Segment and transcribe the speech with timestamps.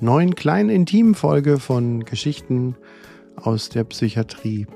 [0.00, 2.76] neuen kleinen intimen Folge von Geschichten
[3.36, 4.66] aus der Psychiatrie.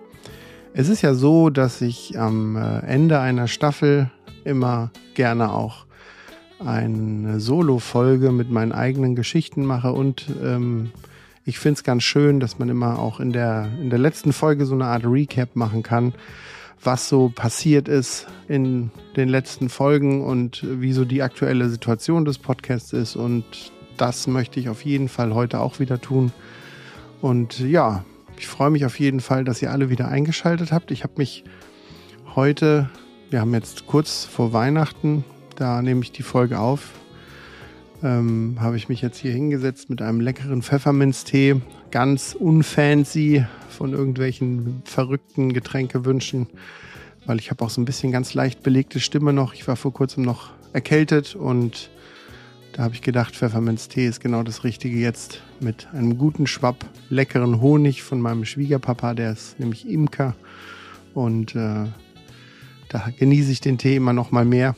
[0.73, 4.11] Es ist ja so, dass ich am äh, Ende einer Staffel
[4.45, 5.87] immer gerne auch
[6.59, 10.91] eine Solo-Folge mit meinen eigenen Geschichten mache und ähm,
[11.47, 14.65] ich finde es ganz schön, dass man immer auch in der, in der letzten Folge
[14.65, 16.15] so eine Art Recap machen kann,
[16.83, 22.39] was so passiert ist in den letzten Folgen und wie so die aktuelle Situation des
[22.39, 23.15] Podcasts ist.
[23.15, 23.45] Und
[23.97, 26.33] das möchte ich auf jeden Fall heute auch wieder tun.
[27.21, 28.05] Und ja,
[28.37, 30.91] ich freue mich auf jeden Fall, dass ihr alle wieder eingeschaltet habt.
[30.91, 31.45] Ich habe mich
[32.35, 32.91] heute,
[33.31, 35.25] wir haben jetzt kurz vor Weihnachten,
[35.57, 36.91] da nehme ich die Folge auf,
[38.03, 41.57] ähm, habe ich mich jetzt hier hingesetzt mit einem leckeren Pfefferminztee,
[41.91, 46.49] ganz unfancy von irgendwelchen verrückten Getränkewünschen,
[47.27, 49.55] weil ich habe auch so ein bisschen ganz leicht belegte Stimme noch.
[49.55, 51.91] Ich war vor kurzem noch erkältet und
[52.75, 57.61] da habe ich gedacht, Pfefferminztee ist genau das Richtige jetzt mit einem guten Schwapp leckeren
[57.61, 60.35] Honig von meinem Schwiegerpapa, der ist nämlich Imker
[61.15, 61.87] und äh,
[62.89, 64.75] da genieße ich den Tee immer noch mal mehr.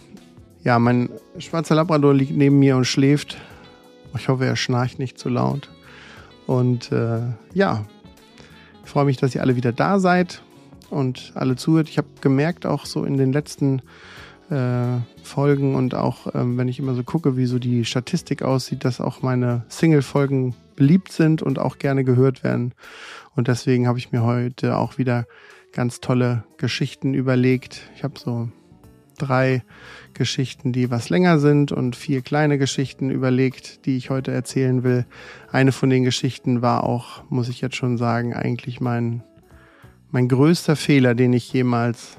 [0.62, 3.38] Ja, mein schwarzer Labrador liegt neben mir und schläft.
[4.14, 5.70] Ich hoffe, er schnarcht nicht zu laut.
[6.46, 7.20] Und äh,
[7.54, 7.86] ja,
[8.84, 10.42] ich freue mich, dass ihr alle wieder da seid
[10.90, 11.88] und alle zuhört.
[11.88, 13.80] Ich habe gemerkt, auch so in den letzten
[14.50, 18.84] äh, Folgen und auch ähm, wenn ich immer so gucke, wie so die Statistik aussieht,
[18.84, 22.72] dass auch meine Single-Folgen beliebt sind und auch gerne gehört werden.
[23.34, 25.26] Und deswegen habe ich mir heute auch wieder
[25.72, 27.82] ganz tolle Geschichten überlegt.
[27.96, 28.48] Ich habe so
[29.18, 29.62] drei
[30.14, 35.06] Geschichten, die was länger sind und vier kleine Geschichten überlegt, die ich heute erzählen will.
[35.50, 39.22] Eine von den Geschichten war auch, muss ich jetzt schon sagen, eigentlich mein,
[40.10, 42.16] mein größter Fehler, den ich jemals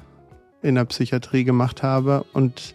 [0.62, 2.26] in der Psychiatrie gemacht habe.
[2.34, 2.74] Und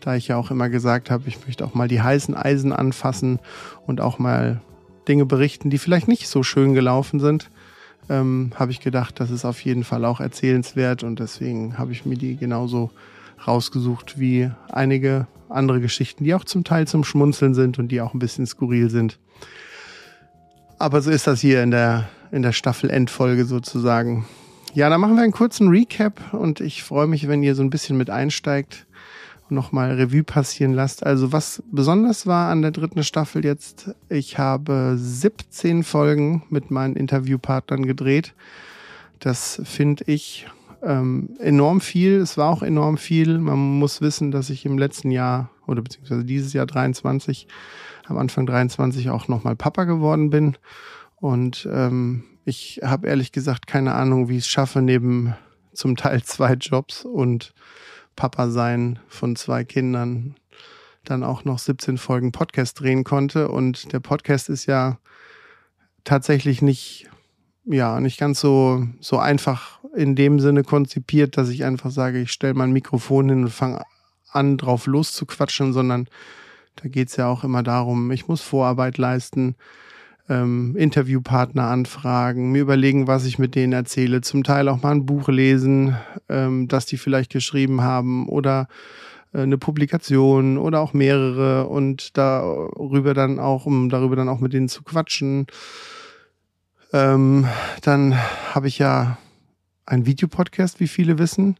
[0.00, 3.40] da ich ja auch immer gesagt habe, ich möchte auch mal die heißen Eisen anfassen
[3.86, 4.60] und auch mal
[5.06, 7.50] Dinge berichten, die vielleicht nicht so schön gelaufen sind,
[8.08, 12.06] ähm, habe ich gedacht, das ist auf jeden Fall auch erzählenswert und deswegen habe ich
[12.06, 12.90] mir die genauso
[13.46, 18.14] rausgesucht wie einige andere Geschichten, die auch zum Teil zum Schmunzeln sind und die auch
[18.14, 19.18] ein bisschen skurril sind.
[20.78, 24.26] Aber so ist das hier in der, in der Staffel-Endfolge sozusagen.
[24.78, 27.68] Ja, dann machen wir einen kurzen Recap und ich freue mich, wenn ihr so ein
[27.68, 28.86] bisschen mit einsteigt
[29.50, 31.04] und nochmal Revue passieren lasst.
[31.04, 36.94] Also was besonders war an der dritten Staffel jetzt, ich habe 17 Folgen mit meinen
[36.94, 38.34] Interviewpartnern gedreht.
[39.18, 40.46] Das finde ich
[40.84, 42.14] ähm, enorm viel.
[42.14, 43.38] Es war auch enorm viel.
[43.38, 47.48] Man muss wissen, dass ich im letzten Jahr oder beziehungsweise dieses Jahr 23,
[48.06, 50.56] am Anfang 23 auch nochmal Papa geworden bin.
[51.16, 55.34] Und ähm, ich habe ehrlich gesagt keine Ahnung, wie ich es schaffe, neben
[55.74, 57.52] zum Teil zwei Jobs und
[58.16, 60.34] Papa sein von zwei Kindern
[61.04, 63.48] dann auch noch 17 Folgen Podcast drehen konnte.
[63.48, 64.98] Und der Podcast ist ja
[66.04, 67.08] tatsächlich nicht,
[67.66, 72.32] ja, nicht ganz so, so einfach in dem Sinne konzipiert, dass ich einfach sage, ich
[72.32, 73.82] stelle mein Mikrofon hin und fange
[74.32, 76.08] an, drauf loszuquatschen, sondern
[76.76, 79.54] da geht es ja auch immer darum, ich muss Vorarbeit leisten
[80.28, 85.06] ähm, Interviewpartner anfragen, mir überlegen, was ich mit denen erzähle, zum Teil auch mal ein
[85.06, 85.96] Buch lesen,
[86.28, 88.68] ähm, das die vielleicht geschrieben haben oder
[89.32, 94.52] äh, eine Publikation oder auch mehrere und darüber dann auch, um darüber dann auch mit
[94.52, 95.46] denen zu quatschen.
[96.92, 97.46] Ähm,
[97.82, 98.16] dann
[98.54, 99.18] habe ich ja
[99.86, 101.56] einen Videopodcast, wie viele wissen.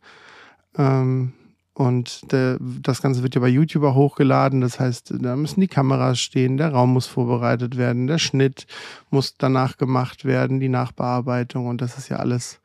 [0.77, 1.33] Ähm,
[1.79, 4.61] und der, das Ganze wird ja bei YouTube auch hochgeladen.
[4.63, 8.67] Das heißt, da müssen die Kameras stehen, der Raum muss vorbereitet werden, der Schnitt
[9.11, 11.69] muss danach gemacht werden, die Nachbearbeitung.
[11.69, 12.61] Und das ist ja alles,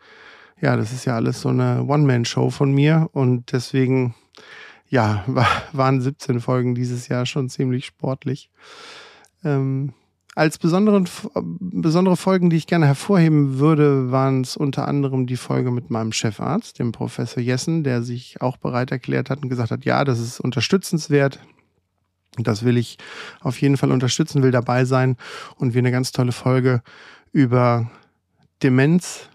[0.59, 3.07] ja, das ist ja alles so eine One-Man-Show von mir.
[3.13, 4.15] Und deswegen,
[4.89, 8.49] ja, war, waren 17 Folgen dieses Jahr schon ziemlich sportlich.
[9.43, 9.93] Ähm,
[10.35, 11.07] als besonderen,
[11.59, 16.11] besondere Folgen, die ich gerne hervorheben würde, waren es unter anderem die Folge mit meinem
[16.11, 20.19] Chefarzt, dem Professor Jessen, der sich auch bereit erklärt hat und gesagt hat, ja, das
[20.19, 21.39] ist unterstützenswert.
[22.37, 22.97] Das will ich
[23.41, 25.17] auf jeden Fall unterstützen, will dabei sein
[25.57, 26.81] und wir eine ganz tolle Folge
[27.31, 27.91] über
[28.63, 29.29] Demenz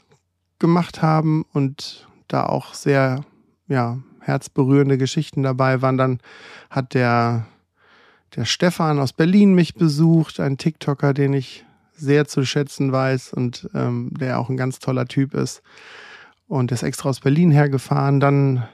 [0.59, 3.25] gemacht haben und da auch sehr,
[3.69, 5.97] ja, herzberührende Geschichten dabei waren.
[5.97, 6.19] Dann
[6.71, 7.47] hat der
[8.37, 11.65] der Stefan aus Berlin mich besucht, ein TikToker, den ich
[11.95, 15.63] sehr zu schätzen weiß und ähm, der auch ein ganz toller Typ ist.
[16.47, 18.21] Und ist extra aus Berlin hergefahren.
[18.21, 18.67] Dann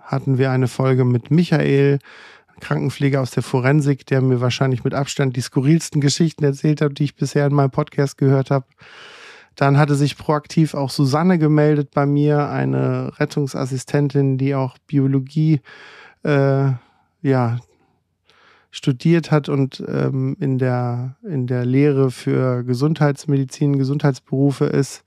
[0.00, 1.98] hatten wir eine Folge mit Michael,
[2.60, 7.04] Krankenpfleger aus der Forensik, der mir wahrscheinlich mit Abstand die skurrilsten Geschichten erzählt hat, die
[7.04, 8.66] ich bisher in meinem Podcast gehört habe.
[9.56, 15.60] Dann hatte sich proaktiv auch Susanne gemeldet bei mir, eine Rettungsassistentin, die auch Biologie
[16.22, 16.72] äh,
[17.22, 17.58] ja,
[18.70, 25.04] studiert hat und ähm, in, der, in der Lehre für Gesundheitsmedizin, Gesundheitsberufe ist.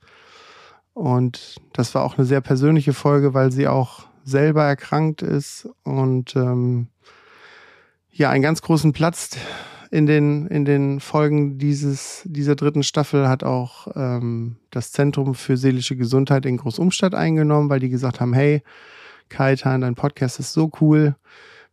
[0.92, 6.36] Und das war auch eine sehr persönliche Folge, weil sie auch selber erkrankt ist und
[6.36, 6.88] ähm,
[8.10, 9.36] ja, einen ganz großen Platz
[9.90, 15.56] in den, in den Folgen dieses, dieser dritten Staffel hat auch ähm, das Zentrum für
[15.56, 18.62] seelische Gesundheit in Großumstadt eingenommen, weil die gesagt haben, hey,
[19.28, 21.16] Kaitan, dein Podcast ist so cool.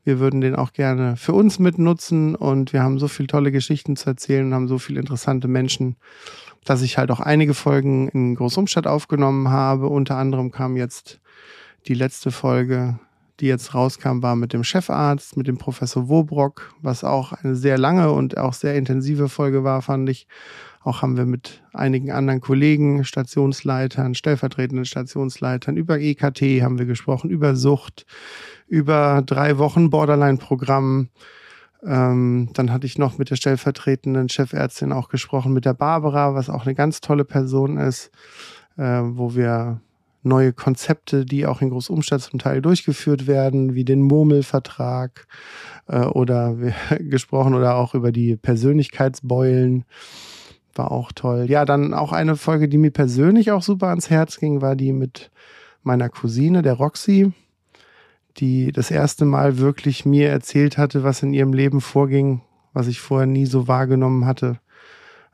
[0.03, 3.95] Wir würden den auch gerne für uns mitnutzen und wir haben so viele tolle Geschichten
[3.95, 5.95] zu erzählen und haben so viele interessante Menschen,
[6.65, 9.87] dass ich halt auch einige Folgen in Großumstadt aufgenommen habe.
[9.87, 11.19] Unter anderem kam jetzt
[11.87, 12.99] die letzte Folge,
[13.39, 17.77] die jetzt rauskam, war mit dem Chefarzt, mit dem Professor Wobrock, was auch eine sehr
[17.77, 20.27] lange und auch sehr intensive Folge war, fand ich.
[20.83, 27.29] Auch haben wir mit einigen anderen Kollegen, Stationsleitern, stellvertretenden Stationsleitern über EKT haben wir gesprochen,
[27.29, 28.05] über Sucht,
[28.67, 31.09] über drei Wochen Borderline-Programm.
[31.83, 36.49] Ähm, dann hatte ich noch mit der stellvertretenden Chefärztin auch gesprochen, mit der Barbara, was
[36.49, 38.11] auch eine ganz tolle Person ist,
[38.77, 39.81] äh, wo wir
[40.23, 45.27] neue Konzepte, die auch in Großumstadt zum Teil durchgeführt werden, wie den Murmelvertrag
[45.87, 46.55] äh, oder
[46.99, 49.85] gesprochen oder auch über die Persönlichkeitsbeulen.
[50.75, 51.45] War auch toll.
[51.49, 54.93] Ja, dann auch eine Folge, die mir persönlich auch super ans Herz ging, war die
[54.93, 55.31] mit
[55.83, 57.33] meiner Cousine, der Roxy
[58.37, 62.41] die das erste Mal wirklich mir erzählt hatte, was in ihrem Leben vorging,
[62.73, 64.59] was ich vorher nie so wahrgenommen hatte.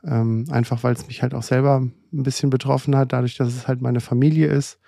[0.04, 3.68] Ähm, einfach weil es mich halt auch selber ein bisschen betroffen hat, dadurch, dass es
[3.68, 4.80] halt meine Familie ist.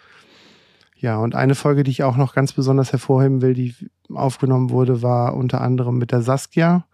[0.95, 3.73] Ja, und eine Folge, die ich auch noch ganz besonders hervorheben will, die
[4.13, 6.85] aufgenommen wurde, war unter anderem mit der Saskia,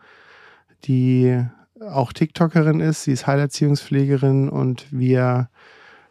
[0.86, 1.44] die
[1.82, 3.04] auch TikTokerin ist.
[3.04, 5.50] Sie ist Heilerziehungspflegerin und wir,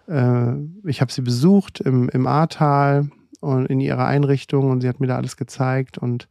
[0.08, 0.52] äh,
[0.84, 5.06] ich habe sie besucht im, im Ahrtal und in ihrer Einrichtung und sie hat mir
[5.06, 6.28] da alles gezeigt und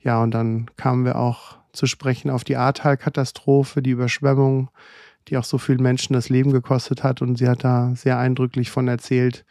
[0.00, 4.70] ja, und dann kamen wir auch zu sprechen auf die Ahrtal-Katastrophe, die Überschwemmung,
[5.26, 8.70] die auch so vielen Menschen das Leben gekostet hat und sie hat da sehr eindrücklich
[8.70, 9.44] von erzählt,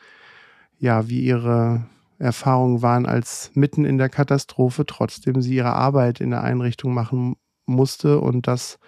[0.79, 1.85] ja, wie ihre
[2.19, 7.35] Erfahrungen waren, als mitten in der Katastrophe trotzdem sie ihre Arbeit in der Einrichtung machen
[7.65, 8.79] musste und das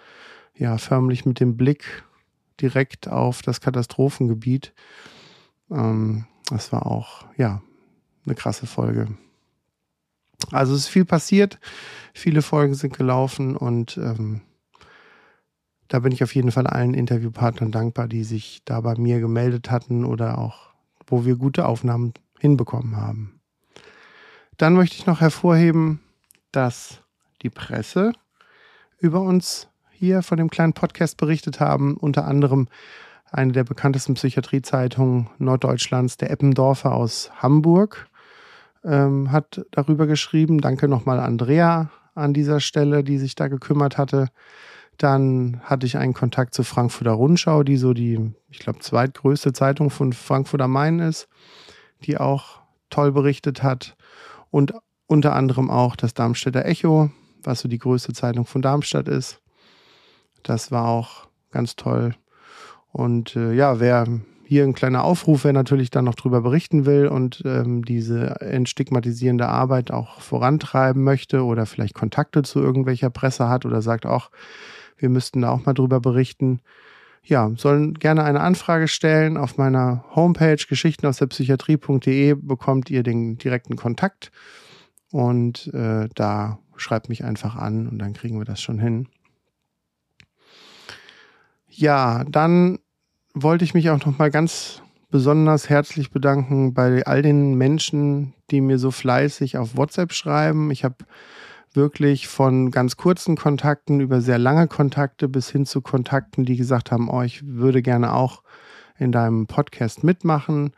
[0.60, 2.04] ja förmlich mit dem Blick
[2.60, 4.72] direkt auf das Katastrophengebiet.
[5.70, 7.62] Ähm, das war auch ja
[8.26, 9.08] eine krasse Folge.
[10.52, 11.58] Also es ist viel passiert,
[12.14, 14.42] viele Folgen sind gelaufen und ähm,
[15.88, 19.70] da bin ich auf jeden Fall allen Interviewpartnern dankbar, die sich da bei mir gemeldet
[19.70, 20.72] hatten oder auch,
[21.06, 23.40] wo wir gute Aufnahmen hinbekommen haben.
[24.56, 26.00] Dann möchte ich noch hervorheben,
[26.52, 27.02] dass
[27.42, 28.12] die Presse
[28.98, 29.69] über uns
[30.00, 32.68] hier von dem kleinen Podcast berichtet haben, unter anderem
[33.30, 38.08] eine der bekanntesten Psychiatriezeitungen Norddeutschlands, der Eppendorfer aus Hamburg,
[38.82, 40.62] ähm, hat darüber geschrieben.
[40.62, 44.28] Danke nochmal Andrea an dieser Stelle, die sich da gekümmert hatte.
[44.96, 49.90] Dann hatte ich einen Kontakt zur Frankfurter Rundschau, die so die, ich glaube, zweitgrößte Zeitung
[49.90, 51.28] von Frankfurt am Main ist,
[52.04, 53.96] die auch toll berichtet hat.
[54.50, 54.72] Und
[55.06, 57.10] unter anderem auch das Darmstädter Echo,
[57.42, 59.42] was so die größte Zeitung von Darmstadt ist.
[60.42, 62.14] Das war auch ganz toll.
[62.92, 64.06] Und äh, ja, wer
[64.50, 69.46] hier ein kleiner Aufruf, wer natürlich dann noch drüber berichten will und ähm, diese entstigmatisierende
[69.46, 74.32] Arbeit auch vorantreiben möchte oder vielleicht Kontakte zu irgendwelcher Presse hat oder sagt auch,
[74.98, 76.60] wir müssten da auch mal drüber berichten.
[77.22, 79.36] Ja, sollen gerne eine Anfrage stellen.
[79.36, 84.32] Auf meiner Homepage geschichten aus der Psychiatrie.de bekommt ihr den direkten Kontakt
[85.12, 89.06] und äh, da schreibt mich einfach an und dann kriegen wir das schon hin.
[91.72, 92.78] Ja, dann
[93.32, 98.60] wollte ich mich auch noch mal ganz besonders herzlich bedanken bei all den Menschen, die
[98.60, 100.70] mir so fleißig auf WhatsApp schreiben.
[100.72, 100.96] Ich habe
[101.72, 106.90] wirklich von ganz kurzen Kontakten über sehr lange Kontakte bis hin zu Kontakten, die gesagt
[106.90, 108.42] haben, oh, ich würde gerne auch
[108.98, 110.72] in deinem Podcast mitmachen.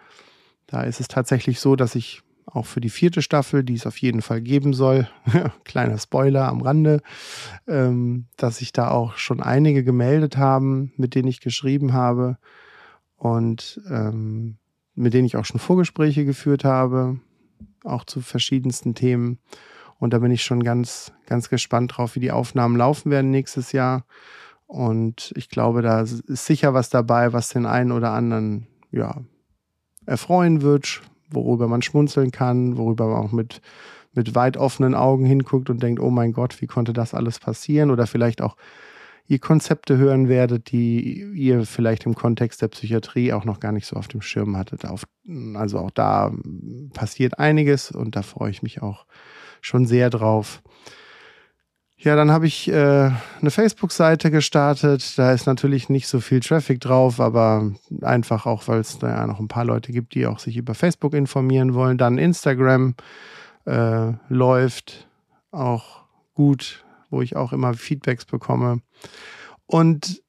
[0.66, 3.98] Da ist es tatsächlich so, dass ich auch für die vierte Staffel, die es auf
[3.98, 5.08] jeden Fall geben soll,
[5.64, 7.00] kleiner Spoiler am Rande,
[7.66, 12.38] ähm, dass sich da auch schon einige gemeldet haben, mit denen ich geschrieben habe.
[13.16, 14.58] Und ähm,
[14.94, 17.20] mit denen ich auch schon Vorgespräche geführt habe,
[17.84, 19.38] auch zu verschiedensten Themen.
[19.98, 23.72] Und da bin ich schon ganz, ganz gespannt drauf, wie die Aufnahmen laufen werden nächstes
[23.72, 24.04] Jahr.
[24.66, 29.22] Und ich glaube, da ist sicher was dabei, was den einen oder anderen ja,
[30.06, 31.02] erfreuen wird,
[31.34, 33.60] worüber man schmunzeln kann, worüber man auch mit,
[34.12, 37.90] mit weit offenen Augen hinguckt und denkt, oh mein Gott, wie konnte das alles passieren?
[37.90, 38.56] Oder vielleicht auch
[39.26, 43.86] ihr Konzepte hören werdet, die ihr vielleicht im Kontext der Psychiatrie auch noch gar nicht
[43.86, 44.84] so auf dem Schirm hattet.
[45.54, 46.32] also auch da
[46.92, 49.06] passiert einiges und da freue ich mich auch
[49.60, 50.62] schon sehr drauf.
[52.04, 55.16] Ja, dann habe ich äh, eine Facebook-Seite gestartet.
[55.16, 59.26] Da ist natürlich nicht so viel Traffic drauf, aber einfach auch, weil es da ja
[59.28, 61.98] noch ein paar Leute gibt, die auch sich über Facebook informieren wollen.
[61.98, 62.96] Dann Instagram
[63.66, 65.06] äh, läuft
[65.52, 66.02] auch
[66.34, 68.80] gut, wo ich auch immer Feedbacks bekomme.
[69.66, 70.22] Und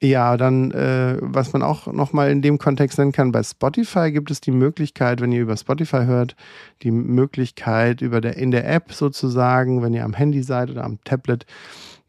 [0.00, 4.30] ja, dann, äh, was man auch nochmal in dem Kontext nennen kann, bei Spotify gibt
[4.30, 6.36] es die Möglichkeit, wenn ihr über Spotify hört,
[6.82, 11.02] die Möglichkeit über der, in der App sozusagen, wenn ihr am Handy seid oder am
[11.02, 11.46] Tablet,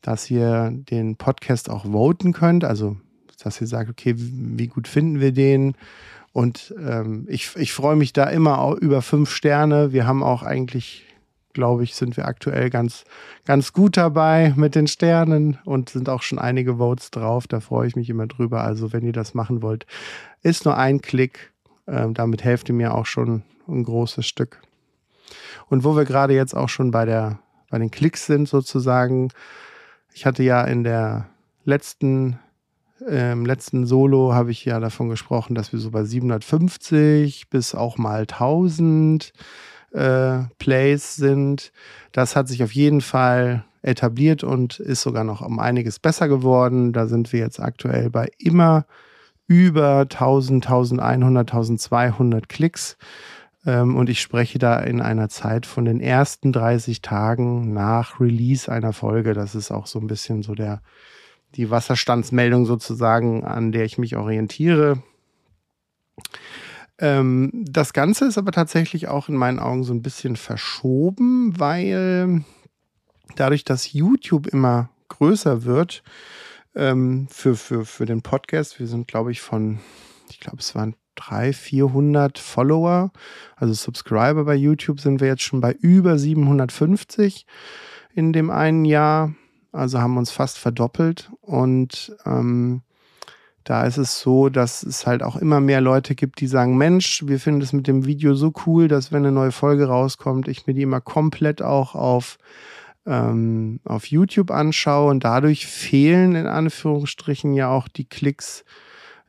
[0.01, 2.63] dass ihr den Podcast auch voten könnt.
[2.63, 2.97] Also,
[3.43, 5.73] dass ihr sagt, okay, wie gut finden wir den?
[6.31, 9.93] Und ähm, ich, ich freue mich da immer über fünf Sterne.
[9.93, 11.05] Wir haben auch eigentlich
[11.59, 13.03] glaube ich, sind wir aktuell ganz,
[13.43, 17.47] ganz gut dabei mit den Sternen und sind auch schon einige Votes drauf.
[17.47, 18.63] Da freue ich mich immer drüber.
[18.63, 19.85] Also, wenn ihr das machen wollt,
[20.41, 21.51] ist nur ein Klick.
[21.85, 24.61] Ähm, damit helft ihr mir auch schon ein großes Stück.
[25.67, 27.39] Und wo wir gerade jetzt auch schon bei, der,
[27.69, 29.27] bei den Klicks sind, sozusagen,
[30.13, 31.27] ich hatte ja in der
[31.65, 32.39] letzten
[33.07, 37.97] im letzten Solo habe ich ja davon gesprochen, dass wir so bei 750 bis auch
[37.97, 39.31] mal 1000
[39.93, 41.71] äh, Plays sind.
[42.11, 46.93] Das hat sich auf jeden Fall etabliert und ist sogar noch um einiges besser geworden.
[46.93, 48.85] Da sind wir jetzt aktuell bei immer
[49.47, 52.97] über 1000, 1100, 1200 Klicks.
[53.65, 58.71] Ähm, und ich spreche da in einer Zeit von den ersten 30 Tagen nach Release
[58.71, 59.33] einer Folge.
[59.33, 60.81] Das ist auch so ein bisschen so der,
[61.55, 65.01] die Wasserstandsmeldung sozusagen, an der ich mich orientiere.
[66.99, 72.43] Ähm, das Ganze ist aber tatsächlich auch in meinen Augen so ein bisschen verschoben, weil
[73.35, 76.03] dadurch, dass YouTube immer größer wird
[76.75, 79.79] ähm, für, für, für den Podcast, wir sind, glaube ich, von,
[80.29, 83.11] ich glaube, es waren 300, 400 Follower,
[83.55, 87.45] also Subscriber bei YouTube sind wir jetzt schon bei über 750
[88.13, 89.33] in dem einen Jahr.
[89.71, 92.81] Also haben uns fast verdoppelt und ähm,
[93.69, 97.27] da ist es so, dass es halt auch immer mehr Leute gibt, die sagen, Mensch,
[97.27, 100.65] wir finden es mit dem Video so cool, dass wenn eine neue Folge rauskommt, ich
[100.65, 102.39] mir die immer komplett auch auf,
[103.05, 105.11] ähm, auf YouTube anschaue.
[105.11, 108.65] Und dadurch fehlen in Anführungsstrichen ja auch die Klicks,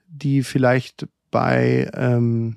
[0.09, 2.57] die vielleicht bei, ähm,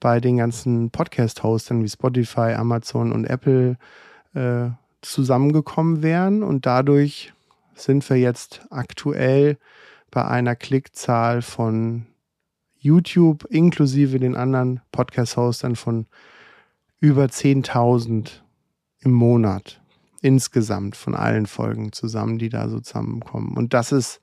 [0.00, 3.76] bei den ganzen Podcast-Hostern wie Spotify, Amazon und Apple
[4.32, 4.70] äh,
[5.02, 6.42] zusammengekommen wären.
[6.42, 7.34] Und dadurch
[7.74, 9.58] sind wir jetzt aktuell
[10.10, 12.06] bei einer Klickzahl von
[12.78, 16.06] YouTube inklusive den anderen Podcast-Hostern von
[17.00, 18.40] über 10.000
[19.00, 19.80] im Monat
[20.20, 23.56] insgesamt von allen Folgen zusammen, die da so zusammenkommen.
[23.56, 24.20] Und das ist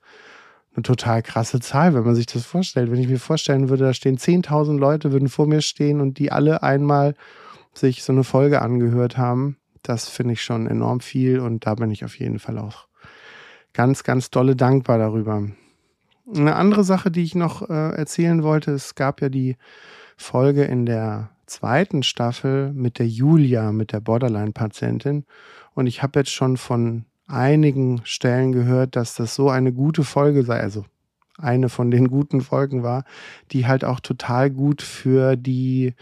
[0.74, 2.90] eine total krasse Zahl, wenn man sich das vorstellt.
[2.90, 6.30] Wenn ich mir vorstellen würde, da stehen 10.000 Leute, würden vor mir stehen und die
[6.32, 7.14] alle einmal
[7.72, 11.90] sich so eine Folge angehört haben, das finde ich schon enorm viel und da bin
[11.90, 12.88] ich auf jeden Fall auch
[13.72, 15.44] ganz, ganz dolle dankbar darüber.
[16.34, 19.56] Eine andere Sache, die ich noch äh, erzählen wollte, es gab ja die
[20.16, 25.24] Folge in der zweiten Staffel mit der Julia, mit der Borderline-Patientin.
[25.74, 30.42] Und ich habe jetzt schon von einigen Stellen gehört, dass das so eine gute Folge
[30.42, 30.84] sei, also
[31.38, 33.04] eine von den guten Folgen war,
[33.52, 35.94] die halt auch total gut für die,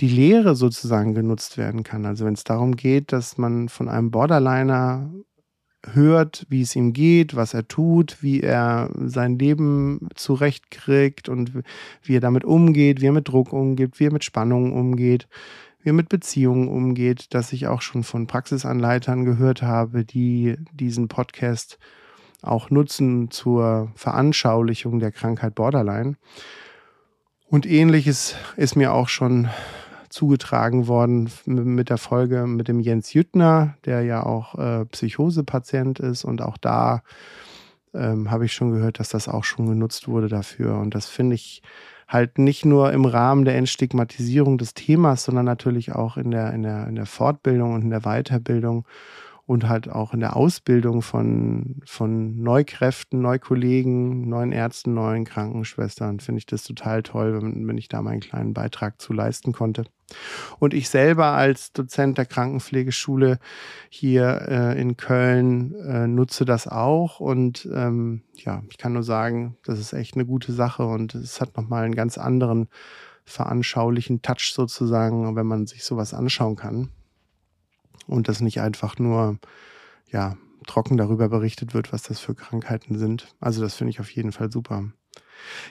[0.00, 2.06] die Lehre sozusagen genutzt werden kann.
[2.06, 5.10] Also wenn es darum geht, dass man von einem Borderliner
[5.92, 11.52] hört, wie es ihm geht, was er tut, wie er sein Leben zurechtkriegt und
[12.02, 15.28] wie er damit umgeht, wie er mit Druck umgeht, wie er mit Spannungen umgeht,
[15.82, 21.08] wie er mit Beziehungen umgeht, dass ich auch schon von Praxisanleitern gehört habe, die diesen
[21.08, 21.78] Podcast
[22.42, 26.16] auch nutzen zur Veranschaulichung der Krankheit Borderline.
[27.48, 29.48] Und ähnliches ist mir auch schon
[30.12, 36.24] zugetragen worden mit der Folge mit dem Jens Jüttner, der ja auch äh, Psychosepatient ist.
[36.24, 37.02] Und auch da
[37.94, 40.78] ähm, habe ich schon gehört, dass das auch schon genutzt wurde dafür.
[40.78, 41.62] Und das finde ich
[42.08, 46.62] halt nicht nur im Rahmen der Entstigmatisierung des Themas, sondern natürlich auch in der, in
[46.62, 48.84] der, in der Fortbildung und in der Weiterbildung.
[49.44, 56.38] Und halt auch in der Ausbildung von, von Neukräften, Neukollegen, neuen Ärzten, neuen Krankenschwestern finde
[56.38, 59.84] ich das total toll, wenn, wenn ich da meinen kleinen Beitrag zu leisten konnte.
[60.58, 63.38] Und ich selber als Dozent der Krankenpflegeschule
[63.88, 67.18] hier äh, in Köln äh, nutze das auch.
[67.18, 71.40] Und ähm, ja, ich kann nur sagen, das ist echt eine gute Sache und es
[71.40, 72.68] hat nochmal einen ganz anderen
[73.24, 76.90] veranschaulichen Touch sozusagen, wenn man sich sowas anschauen kann
[78.06, 79.38] und das nicht einfach nur,
[80.10, 83.34] ja, trocken darüber berichtet wird, was das für Krankheiten sind.
[83.40, 84.92] Also das finde ich auf jeden Fall super.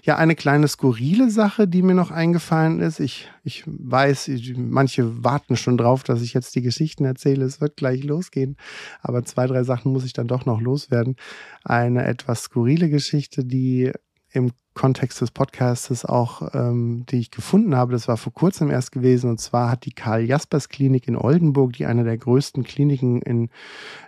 [0.04, 3.00] Ja, eine kleine skurrile Sache, die mir noch eingefallen ist.
[3.00, 7.46] Ich, ich weiß, manche warten schon drauf, dass ich jetzt die Geschichten erzähle.
[7.46, 8.58] Es wird gleich losgehen.
[9.02, 11.16] Aber zwei, drei Sachen muss ich dann doch noch loswerden.
[11.64, 13.92] Eine etwas skurrile Geschichte, die
[14.32, 18.92] im Kontext des Podcasts auch, ähm, die ich gefunden habe, das war vor kurzem erst
[18.92, 19.30] gewesen.
[19.30, 23.50] Und zwar hat die Karl-Jaspers-Klinik in Oldenburg, die eine der größten Kliniken in,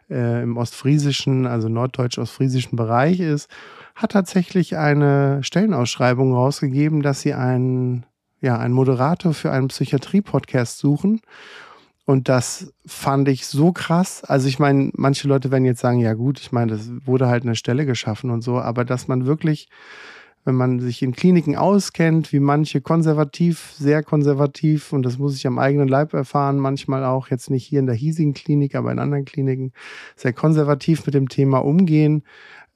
[0.10, 3.50] äh, im ostfriesischen, also norddeutsch-ostfriesischen Bereich ist,
[3.96, 8.06] hat tatsächlich eine Stellenausschreibung rausgegeben, dass sie einen,
[8.40, 11.22] ja, einen Moderator für einen Psychiatrie-Podcast suchen.
[12.06, 14.24] Und das fand ich so krass.
[14.24, 17.44] Also ich meine, manche Leute werden jetzt sagen, ja gut, ich meine, das wurde halt
[17.44, 19.70] eine Stelle geschaffen und so, aber dass man wirklich
[20.46, 25.48] wenn man sich in Kliniken auskennt, wie manche konservativ, sehr konservativ, und das muss ich
[25.48, 29.00] am eigenen Leib erfahren, manchmal auch jetzt nicht hier in der hiesigen Klinik, aber in
[29.00, 29.72] anderen Kliniken,
[30.16, 32.24] sehr konservativ mit dem Thema umgehen,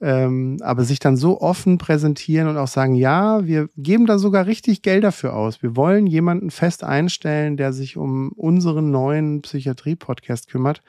[0.00, 4.46] ähm, aber sich dann so offen präsentieren und auch sagen, ja, wir geben da sogar
[4.46, 5.62] richtig Geld dafür aus.
[5.62, 10.82] Wir wollen jemanden fest einstellen, der sich um unseren neuen Psychiatrie-Podcast kümmert.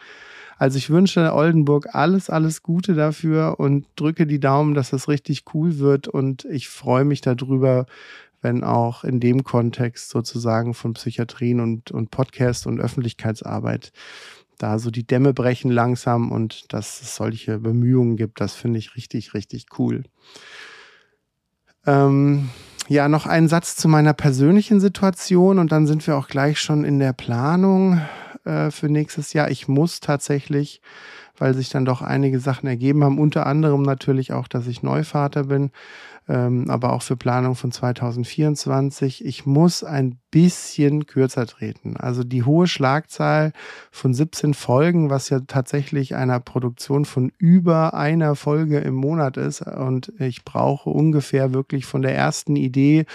[0.59, 5.45] Also ich wünsche Oldenburg alles, alles Gute dafür und drücke die Daumen, dass das richtig
[5.53, 6.09] cool wird.
[6.09, 7.85] Und ich freue mich darüber,
[8.41, 13.93] wenn auch in dem Kontext sozusagen von Psychiatrien und, und Podcast und Öffentlichkeitsarbeit
[14.57, 18.41] da so die Dämme brechen langsam und dass es solche Bemühungen gibt.
[18.41, 20.03] Das finde ich richtig, richtig cool.
[21.87, 22.49] Ähm,
[22.89, 26.83] ja, noch ein Satz zu meiner persönlichen Situation und dann sind wir auch gleich schon
[26.83, 28.01] in der Planung
[28.49, 29.51] äh, für nächstes Jahr.
[29.51, 30.81] Ich muss tatsächlich,
[31.37, 35.45] weil sich dann doch einige Sachen ergeben haben, unter anderem natürlich auch, dass ich Neuvater
[35.45, 35.71] bin,
[36.29, 39.25] ähm, aber auch für Planung von 2024.
[39.25, 41.97] Ich muss ein bisschen kürzer treten.
[41.97, 43.51] Also die hohe Schlagzahl
[43.91, 49.62] von 17 Folgen, was ja tatsächlich einer Produktion von über einer Folge im Monat ist.
[49.62, 53.05] Und ich brauche ungefähr wirklich von der ersten Idee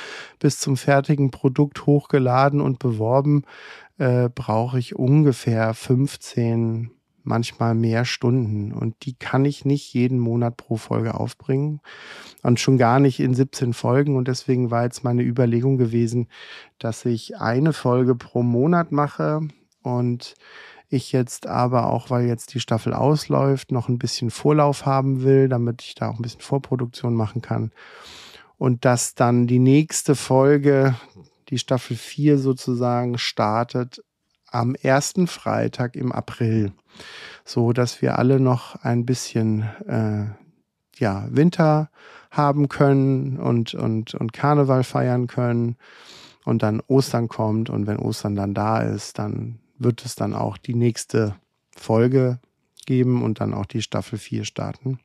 [0.40, 3.44] bis zum fertigen Produkt hochgeladen und beworben
[3.98, 6.90] äh, brauche ich ungefähr 15,
[7.22, 8.72] manchmal mehr Stunden.
[8.72, 11.80] Und die kann ich nicht jeden Monat pro Folge aufbringen.
[12.42, 14.16] Und schon gar nicht in 17 Folgen.
[14.16, 16.28] Und deswegen war jetzt meine Überlegung gewesen,
[16.78, 19.40] dass ich eine Folge pro Monat mache
[19.82, 20.34] und
[20.88, 25.48] ich jetzt aber auch, weil jetzt die Staffel ausläuft, noch ein bisschen Vorlauf haben will,
[25.48, 27.72] damit ich da auch ein bisschen Vorproduktion machen kann.
[28.58, 30.94] Und dass dann die nächste Folge
[31.48, 34.02] die Staffel 4 sozusagen startet
[34.46, 36.72] am ersten Freitag im April,
[37.44, 40.26] so dass wir alle noch ein bisschen äh,
[40.98, 41.90] ja Winter
[42.30, 45.76] haben können und und und Karneval feiern können
[46.44, 50.56] und dann Ostern kommt und wenn Ostern dann da ist, dann wird es dann auch
[50.56, 51.34] die nächste
[51.76, 52.38] Folge
[52.86, 55.00] geben und dann auch die Staffel 4 starten.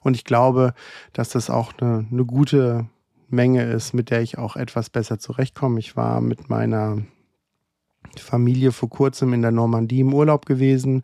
[0.00, 0.74] Und ich glaube,
[1.12, 2.86] dass das auch eine, eine gute
[3.32, 5.80] Menge ist, mit der ich auch etwas besser zurechtkomme.
[5.80, 6.98] Ich war mit meiner
[8.20, 11.02] Familie vor kurzem in der Normandie im Urlaub gewesen,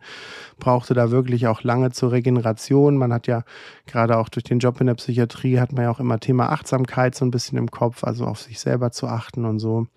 [0.59, 2.97] brauchte da wirklich auch lange zur Regeneration.
[2.97, 3.43] Man hat ja
[3.87, 7.15] gerade auch durch den Job in der Psychiatrie hat man ja auch immer Thema Achtsamkeit
[7.15, 9.87] so ein bisschen im Kopf, also auf sich selber zu achten und so.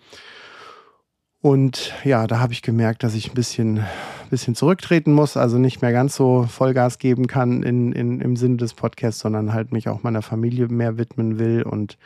[1.43, 3.85] Und ja, da habe ich gemerkt, dass ich ein bisschen,
[4.29, 8.55] bisschen zurücktreten muss, also nicht mehr ganz so Vollgas geben kann in, in, im Sinne
[8.55, 11.63] des Podcasts, sondern halt mich auch meiner Familie mehr widmen will.
[11.63, 11.97] Und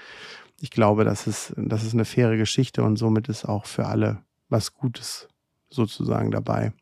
[0.60, 4.23] ich glaube, das ist, das ist eine faire Geschichte und somit ist auch für alle
[4.50, 5.28] was Gutes
[5.69, 6.73] sozusagen dabei.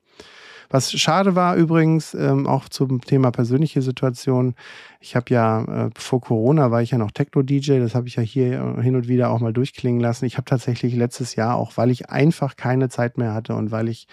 [0.75, 4.55] Was schade war übrigens, ähm, auch zum Thema persönliche Situation.
[4.99, 8.23] Ich habe ja äh, vor Corona war ich ja noch Techno-DJ, das habe ich ja
[8.23, 10.25] hier hin und wieder auch mal durchklingen lassen.
[10.25, 13.87] Ich habe tatsächlich letztes Jahr, auch weil ich einfach keine Zeit mehr hatte und weil
[13.87, 14.09] ich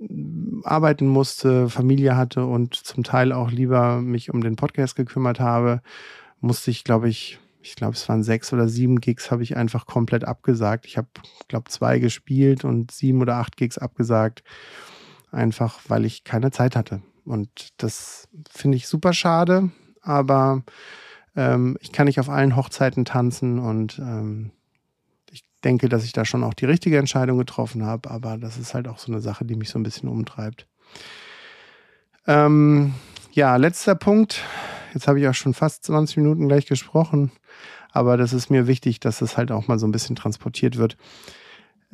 [0.00, 5.38] mm, arbeiten musste, Familie hatte und zum Teil auch lieber mich um den Podcast gekümmert
[5.38, 5.80] habe,
[6.40, 9.86] musste ich, glaube ich, ich glaube, es waren sechs oder sieben Gigs, habe ich einfach
[9.86, 10.86] komplett abgesagt.
[10.86, 11.06] Ich habe,
[11.46, 14.42] glaube zwei gespielt und sieben oder acht Gigs abgesagt
[15.34, 17.02] einfach weil ich keine Zeit hatte.
[17.24, 19.70] Und das finde ich super schade,
[20.02, 20.62] aber
[21.36, 24.50] ähm, ich kann nicht auf allen Hochzeiten tanzen und ähm,
[25.30, 28.74] ich denke, dass ich da schon auch die richtige Entscheidung getroffen habe, aber das ist
[28.74, 30.66] halt auch so eine Sache, die mich so ein bisschen umtreibt.
[32.26, 32.94] Ähm,
[33.32, 34.42] ja, letzter Punkt.
[34.92, 37.32] Jetzt habe ich auch schon fast 20 Minuten gleich gesprochen,
[37.90, 40.96] aber das ist mir wichtig, dass das halt auch mal so ein bisschen transportiert wird.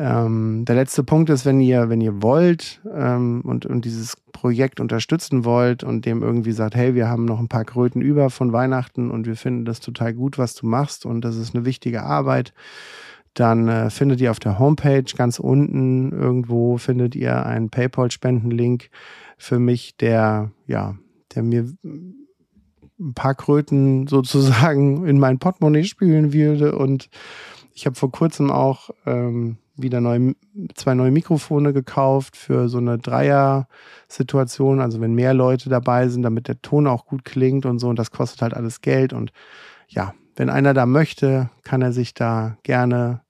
[0.00, 4.80] Ähm, der letzte Punkt ist, wenn ihr, wenn ihr wollt ähm, und, und dieses Projekt
[4.80, 8.50] unterstützen wollt und dem irgendwie sagt, hey, wir haben noch ein paar Kröten über von
[8.54, 12.02] Weihnachten und wir finden das total gut, was du machst und das ist eine wichtige
[12.02, 12.54] Arbeit,
[13.34, 18.88] dann äh, findet ihr auf der Homepage ganz unten irgendwo findet ihr einen PayPal-Spendenlink
[19.36, 20.96] für mich, der, ja,
[21.34, 26.74] der mir ein paar Kröten sozusagen in mein Portemonnaie spülen würde.
[26.78, 27.10] Und
[27.74, 30.32] ich habe vor kurzem auch ähm, wieder neu,
[30.74, 36.48] zwei neue Mikrofone gekauft für so eine Dreier-Situation, also wenn mehr Leute dabei sind, damit
[36.48, 37.88] der Ton auch gut klingt und so.
[37.88, 39.12] Und das kostet halt alles Geld.
[39.12, 39.32] Und
[39.88, 43.22] ja, wenn einer da möchte, kann er sich da gerne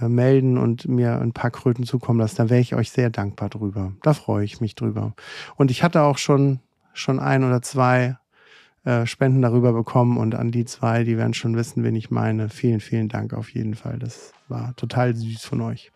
[0.00, 2.36] äh, melden und mir ein paar Kröten zukommen lassen.
[2.36, 3.92] Da wäre ich euch sehr dankbar drüber.
[4.02, 5.14] Da freue ich mich drüber.
[5.56, 6.60] Und ich hatte auch schon,
[6.92, 8.16] schon ein oder zwei
[8.84, 12.48] äh, Spenden darüber bekommen und an die zwei, die werden schon wissen, wen ich meine.
[12.48, 13.98] Vielen, vielen Dank auf jeden Fall.
[13.98, 15.90] Das war total süß von euch.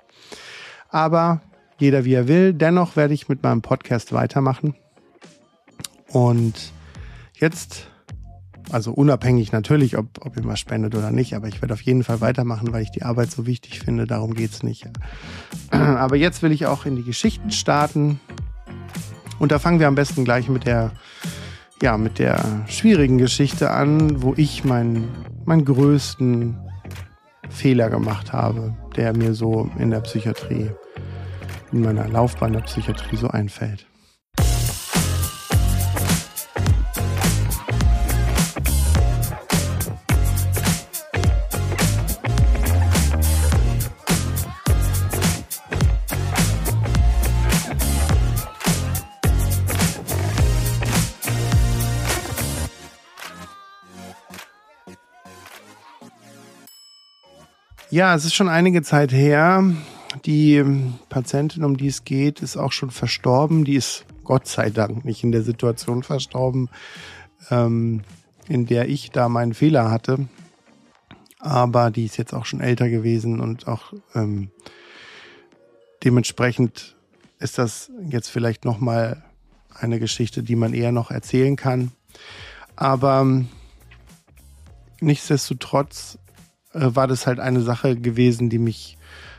[0.88, 1.42] Aber
[1.79, 2.53] jeder wie er will.
[2.53, 4.74] Dennoch werde ich mit meinem Podcast weitermachen.
[6.09, 6.72] Und
[7.35, 7.90] jetzt,
[8.70, 12.03] also unabhängig natürlich, ob, ob ihr mal spendet oder nicht, aber ich werde auf jeden
[12.03, 14.07] Fall weitermachen, weil ich die Arbeit so wichtig finde.
[14.07, 14.88] Darum geht es nicht.
[15.70, 18.20] Aber jetzt will ich auch in die Geschichten starten.
[19.38, 20.92] Und da fangen wir am besten gleich mit der
[21.83, 25.09] ja, mit der schwierigen Geschichte an, wo ich meinen,
[25.45, 26.57] meinen größten
[27.49, 30.71] Fehler gemacht habe, der mir so in der Psychiatrie,
[31.73, 33.88] in meiner Laufbahn der Psychiatrie so einfällt.
[57.90, 59.64] Ja, es ist schon einige Zeit her.
[60.27, 60.62] Die
[61.09, 63.64] Patientin, um die es geht, ist auch schon verstorben.
[63.64, 66.68] Die ist Gott sei Dank nicht in der Situation verstorben,
[67.51, 68.03] ähm,
[68.46, 70.29] in der ich da meinen Fehler hatte.
[71.38, 74.51] Aber die ist jetzt auch schon älter gewesen und auch ähm,
[76.05, 76.94] dementsprechend
[77.38, 79.24] ist das jetzt vielleicht nochmal
[79.72, 81.92] eine Geschichte, die man eher noch erzählen kann.
[82.77, 83.48] Aber ähm,
[85.01, 86.18] nichtsdestotrotz
[86.81, 88.97] war das halt eine Sache gewesen, die mich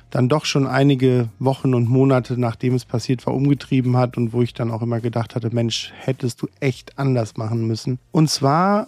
[0.10, 4.41] dann doch schon einige Wochen und Monate, nachdem es passiert war, umgetrieben hat und wo
[4.41, 7.99] ich dann auch immer gedacht hatte, Mensch, hättest du echt anders machen müssen.
[8.12, 8.88] Und zwar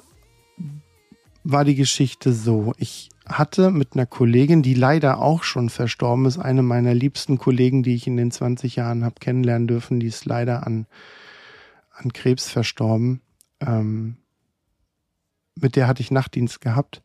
[1.43, 6.39] war die Geschichte so, ich hatte mit einer Kollegin, die leider auch schon verstorben ist,
[6.39, 10.25] eine meiner liebsten Kollegen, die ich in den 20 Jahren habe kennenlernen dürfen, die ist
[10.25, 10.87] leider an,
[11.91, 13.21] an Krebs verstorben.
[13.59, 14.17] Ähm,
[15.55, 17.01] mit der hatte ich Nachtdienst gehabt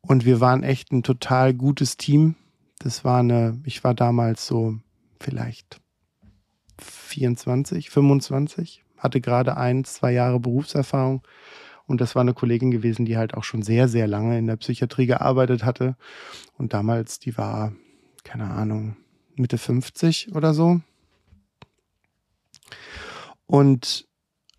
[0.00, 2.34] und wir waren echt ein total gutes Team.
[2.78, 4.78] Das war eine, ich war damals so
[5.20, 5.80] vielleicht
[6.80, 11.22] 24, 25, hatte gerade ein, zwei Jahre Berufserfahrung.
[11.86, 14.56] Und das war eine Kollegin gewesen, die halt auch schon sehr, sehr lange in der
[14.56, 15.96] Psychiatrie gearbeitet hatte.
[16.58, 17.72] Und damals, die war,
[18.24, 18.96] keine Ahnung,
[19.36, 20.80] Mitte 50 oder so.
[23.46, 24.07] Und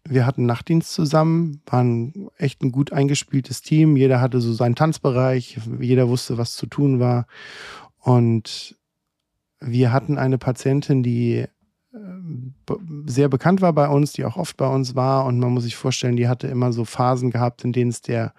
[0.08, 3.96] wir hatten Nachtdienst zusammen, waren echt ein gut eingespieltes Team.
[3.96, 7.28] Jeder hatte so seinen Tanzbereich, jeder wusste, was zu tun war.
[8.00, 8.76] Und
[9.60, 11.46] wir hatten eine Patientin, die
[11.94, 12.70] äh,
[13.06, 15.26] sehr bekannt war bei uns, die auch oft bei uns war.
[15.26, 18.34] Und man muss sich vorstellen, die hatte immer so Phasen gehabt, in denen es der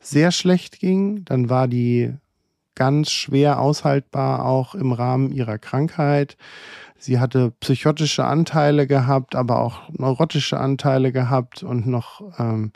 [0.00, 1.24] sehr schlecht ging.
[1.24, 2.14] Dann war die
[2.74, 6.36] ganz schwer aushaltbar, auch im Rahmen ihrer Krankheit.
[7.02, 12.72] Sie hatte psychotische Anteile gehabt, aber auch neurotische Anteile gehabt und noch, ähm,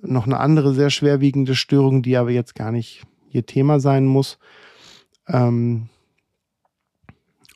[0.00, 4.38] noch eine andere sehr schwerwiegende Störung, die aber jetzt gar nicht ihr Thema sein muss.
[5.26, 5.89] Ähm,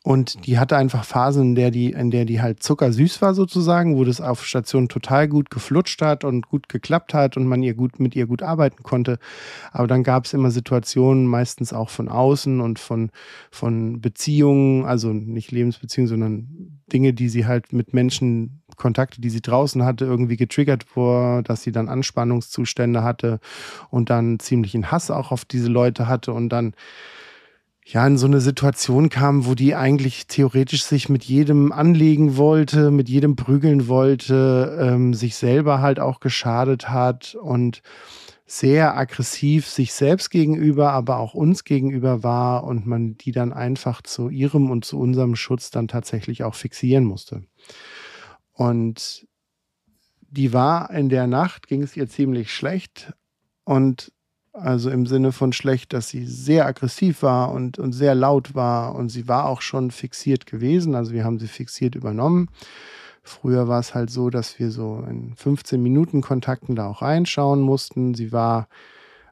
[0.07, 3.97] und die hatte einfach Phasen, in der die, in der die halt zuckersüß war sozusagen,
[3.97, 7.73] wo das auf Station total gut geflutscht hat und gut geklappt hat und man ihr
[7.73, 9.19] gut mit ihr gut arbeiten konnte.
[9.73, 13.13] Aber dann gab es immer Situationen, meistens auch von außen und von,
[13.51, 19.41] von Beziehungen, also nicht Lebensbeziehungen, sondern Dinge, die sie halt mit Menschen, Kontakte, die sie
[19.41, 23.41] draußen hatte, irgendwie getriggert vor, dass sie dann Anspannungszustände hatte
[23.89, 26.75] und dann ziemlichen Hass auch auf diese Leute hatte und dann
[27.87, 32.91] ja, in so eine Situation kam, wo die eigentlich theoretisch sich mit jedem anlegen wollte,
[32.91, 37.83] mit jedem prügeln wollte, ähm, sich selber halt auch geschadet hat und
[38.47, 44.03] sehr aggressiv sich selbst gegenüber, aber auch uns gegenüber war und man die dann einfach
[44.03, 47.45] zu ihrem und zu unserem Schutz dann tatsächlich auch fixieren musste.
[48.53, 49.27] Und
[50.21, 53.13] die war in der Nacht, ging es ihr ziemlich schlecht
[53.65, 54.13] und
[54.55, 58.95] also im Sinne von schlecht, dass sie sehr aggressiv war und, und sehr laut war
[58.95, 60.95] und sie war auch schon fixiert gewesen.
[60.95, 62.49] Also wir haben sie fixiert übernommen.
[63.23, 67.61] Früher war es halt so, dass wir so in 15 Minuten Kontakten da auch reinschauen
[67.61, 68.15] mussten.
[68.15, 68.69] Sie war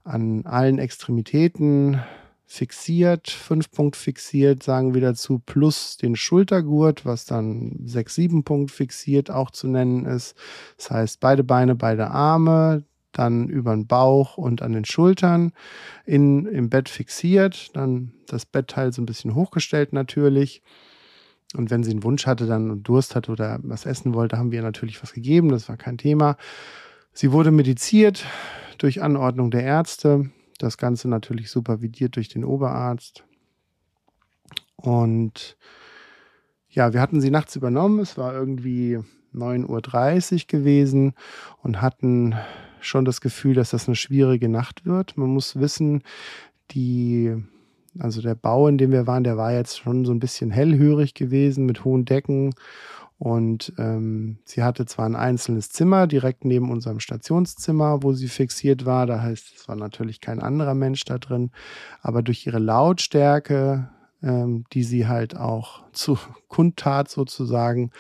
[0.03, 2.03] an allen Extremitäten
[2.45, 8.73] fixiert, fünf Punkt fixiert, sagen wir dazu, plus den Schultergurt, was dann sechs, sieben Punkt
[8.73, 10.37] fixiert auch zu nennen ist.
[10.77, 15.53] Das heißt, beide Beine, beide Arme, dann über den Bauch und an den Schultern
[16.05, 20.63] in, im Bett fixiert, dann das Bettteil so ein bisschen hochgestellt natürlich.
[21.55, 24.63] Und wenn sie einen Wunsch hatte, dann Durst hatte oder was essen wollte, haben wir
[24.63, 26.37] natürlich was gegeben, das war kein Thema.
[27.13, 28.25] Sie wurde mediziert
[28.79, 30.31] durch Anordnung der Ärzte.
[30.59, 33.25] Das Ganze natürlich supervidiert durch den Oberarzt.
[34.77, 35.57] Und
[36.69, 38.01] ja, wir hatten sie nachts übernommen.
[38.01, 38.99] Es war irgendwie
[39.35, 41.15] 9.30 Uhr gewesen
[41.63, 42.35] und hatten
[42.83, 45.17] schon das Gefühl, dass das eine schwierige Nacht wird.
[45.17, 46.03] Man muss wissen,
[46.71, 47.35] die,
[47.99, 51.15] also der Bau, in dem wir waren, der war jetzt schon so ein bisschen hellhörig
[51.15, 52.55] gewesen mit hohen Decken
[53.23, 58.85] und ähm, sie hatte zwar ein einzelnes Zimmer direkt neben unserem Stationszimmer, wo sie fixiert
[58.85, 59.07] war.
[59.07, 61.53] Da heißt, es war natürlich kein anderer Mensch da drin.
[62.01, 63.91] Aber durch ihre Lautstärke,
[64.25, 66.19] ähm, die sie halt auch zu
[66.49, 67.93] kundtat sozusagen,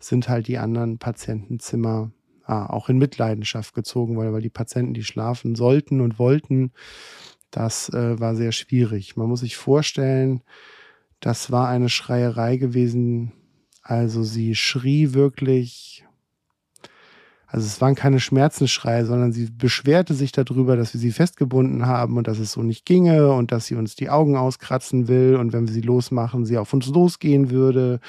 [0.00, 2.10] sind halt die anderen Patientenzimmer
[2.46, 6.72] auch in Mitleidenschaft gezogen, weil, weil die Patienten, die schlafen sollten und wollten,
[7.50, 9.16] das äh, war sehr schwierig.
[9.16, 10.42] Man muss sich vorstellen,
[11.20, 13.32] das war eine Schreierei gewesen,
[13.82, 16.04] also sie schrie wirklich,
[17.46, 22.16] also es waren keine Schmerzensschreie, sondern sie beschwerte sich darüber, dass wir sie festgebunden haben
[22.16, 25.52] und dass es so nicht ginge und dass sie uns die Augen auskratzen will und
[25.52, 28.00] wenn wir sie losmachen, sie auf uns losgehen würde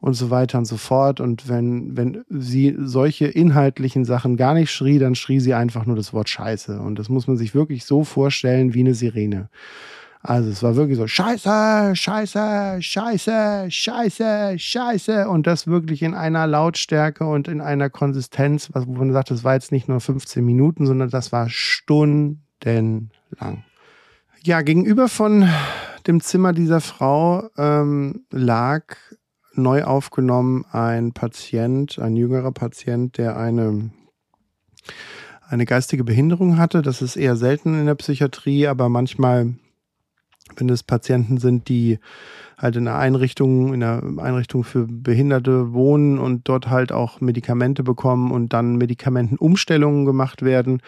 [0.00, 1.20] und so weiter und so fort.
[1.20, 5.96] Und wenn, wenn sie solche inhaltlichen Sachen gar nicht schrie, dann schrie sie einfach nur
[5.96, 6.80] das Wort Scheiße.
[6.80, 9.48] Und das muss man sich wirklich so vorstellen wie eine Sirene.
[10.20, 15.28] Also es war wirklich so, scheiße, scheiße, scheiße, scheiße, scheiße.
[15.28, 19.54] Und das wirklich in einer Lautstärke und in einer Konsistenz, wo man sagt, das war
[19.54, 23.12] jetzt nicht nur 15 Minuten, sondern das war stundenlang.
[24.44, 25.48] Ja, gegenüber von
[26.06, 28.96] dem Zimmer dieser Frau ähm, lag
[29.58, 33.90] neu aufgenommen ein Patient, ein jüngerer Patient, der eine
[35.48, 36.82] eine geistige Behinderung hatte.
[36.82, 39.54] Das ist eher selten in der Psychiatrie, aber manchmal
[40.56, 41.98] wenn es Patienten sind, die
[42.56, 47.82] halt in einer Einrichtung, in einer Einrichtung für Behinderte wohnen und dort halt auch Medikamente
[47.84, 50.80] bekommen und dann Medikamentenumstellungen gemacht werden,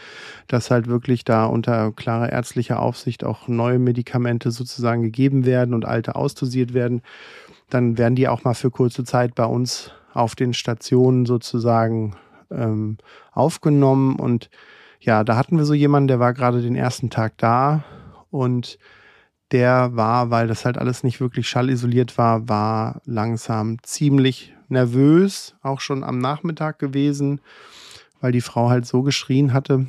[0.49, 5.85] dass halt wirklich da unter klarer ärztlicher Aufsicht auch neue Medikamente sozusagen gegeben werden und
[5.85, 7.03] alte ausdosiert werden,
[7.71, 12.17] dann werden die auch mal für kurze Zeit bei uns auf den Stationen sozusagen
[12.51, 12.99] ähm,
[13.33, 14.51] aufgenommen und
[15.01, 17.85] ja, da hatten wir so jemanden, der war gerade den ersten Tag da
[18.31, 18.79] und
[19.51, 25.81] der war, weil das halt alles nicht wirklich schallisoliert war, war langsam ziemlich nervös, auch
[25.81, 27.41] schon am Nachmittag gewesen,
[28.21, 29.87] weil die Frau halt so geschrien hatte.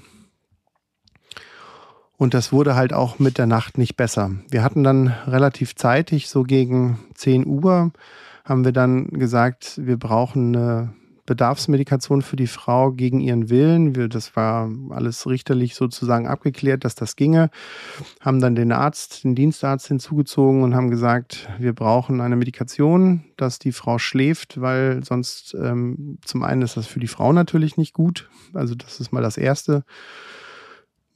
[2.22, 4.30] Und das wurde halt auch mit der Nacht nicht besser.
[4.48, 7.92] Wir hatten dann relativ zeitig, so gegen 10 Uhr,
[8.46, 10.94] haben wir dann gesagt, wir brauchen eine
[11.26, 13.96] Bedarfsmedikation für die Frau gegen ihren Willen.
[13.96, 17.50] Wir, das war alles richterlich sozusagen abgeklärt, dass das ginge.
[18.20, 23.58] Haben dann den Arzt, den Dienstarzt hinzugezogen und haben gesagt, wir brauchen eine Medikation, dass
[23.58, 27.96] die Frau schläft, weil sonst ähm, zum einen ist das für die Frau natürlich nicht
[27.96, 28.30] gut.
[28.54, 29.86] Also das ist mal das Erste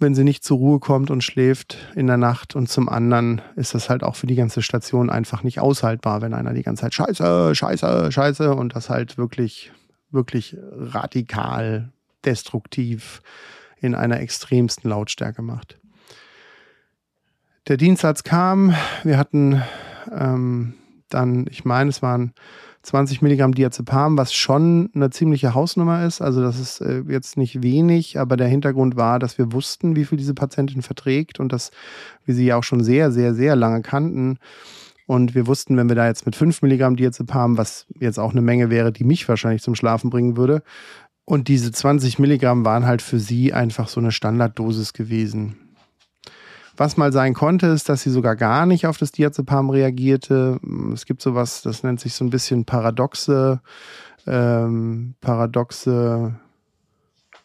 [0.06, 2.56] wenn sie nicht zur Ruhe kommt und schläft in der Nacht.
[2.56, 6.36] Und zum anderen ist das halt auch für die ganze Station einfach nicht aushaltbar, wenn
[6.36, 9.72] einer die ganze Zeit Scheiße, Scheiße, Scheiße und das halt wirklich
[10.12, 11.92] wirklich radikal,
[12.24, 13.24] destruktiv
[13.82, 15.80] in einer extremsten Lautstärke macht.
[17.68, 19.64] Der Dienstsatz kam, wir hatten
[20.16, 20.76] ähm,
[21.10, 22.34] dann, ich meine, es waren
[22.84, 26.22] 20 Milligramm Diazepam, was schon eine ziemliche Hausnummer ist.
[26.22, 30.06] Also das ist äh, jetzt nicht wenig, aber der Hintergrund war, dass wir wussten, wie
[30.06, 31.72] viel diese Patientin verträgt und dass
[32.26, 34.38] wir sie ja auch schon sehr, sehr, sehr lange kannten
[35.08, 38.42] und wir wussten, wenn wir da jetzt mit 5 Milligramm Diazepam, was jetzt auch eine
[38.42, 40.64] Menge wäre, die mich wahrscheinlich zum Schlafen bringen würde,
[41.28, 45.58] und diese 20 Milligramm waren halt für sie einfach so eine Standarddosis gewesen.
[46.78, 50.60] Was mal sein konnte, ist, dass sie sogar gar nicht auf das Diazepam reagierte.
[50.94, 53.62] Es gibt sowas, das nennt sich so ein bisschen paradoxe,
[54.28, 56.36] ähm, paradoxe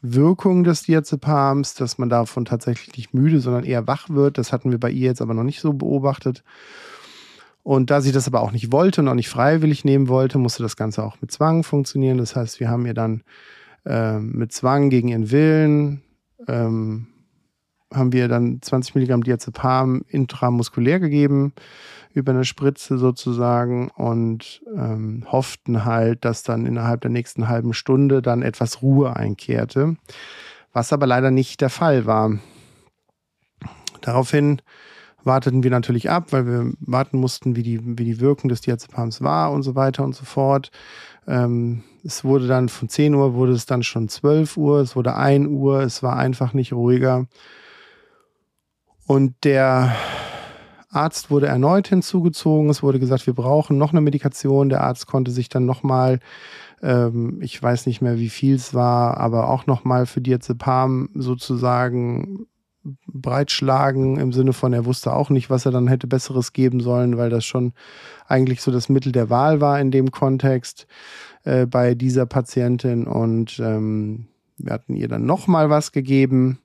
[0.03, 4.39] Wirkung des Diazepams, dass man davon tatsächlich nicht müde, sondern eher wach wird.
[4.39, 6.43] Das hatten wir bei ihr jetzt aber noch nicht so beobachtet.
[7.63, 10.63] Und da sie das aber auch nicht wollte und auch nicht freiwillig nehmen wollte, musste
[10.63, 12.19] das Ganze auch mit Zwang funktionieren.
[12.19, 13.23] Das heißt, wir haben ihr dann
[13.85, 16.03] äh, mit Zwang gegen ihren Willen
[16.49, 17.09] ähm,
[17.93, 21.53] haben wir dann 20 Milligramm Diazepam intramuskulär gegeben
[22.13, 28.21] über eine Spritze sozusagen und ähm, hofften halt, dass dann innerhalb der nächsten halben Stunde
[28.23, 29.97] dann etwas Ruhe einkehrte,
[30.73, 32.39] was aber leider nicht der Fall war.
[34.01, 34.61] Daraufhin
[35.23, 39.21] warteten wir natürlich ab, weil wir warten mussten, wie die, wie die Wirkung des Diazepams
[39.21, 40.71] war und so weiter und so fort.
[41.27, 45.17] Ähm, es wurde dann von 10 Uhr wurde es dann schon 12 Uhr, es wurde
[45.17, 47.27] 1 Uhr, es war einfach nicht ruhiger.
[49.11, 49.97] Und der
[50.89, 52.71] Arzt wurde erneut hinzugezogen.
[52.71, 54.69] Es wurde gesagt, wir brauchen noch eine Medikation.
[54.69, 56.21] Der Arzt konnte sich dann nochmal,
[56.81, 62.47] ähm, ich weiß nicht mehr, wie viel es war, aber auch nochmal für Diazepam sozusagen
[63.09, 67.17] breitschlagen im Sinne von, er wusste auch nicht, was er dann hätte Besseres geben sollen,
[67.17, 67.73] weil das schon
[68.29, 70.87] eigentlich so das Mittel der Wahl war in dem Kontext
[71.43, 73.09] äh, bei dieser Patientin.
[73.09, 76.61] Und ähm, wir hatten ihr dann nochmal was gegeben.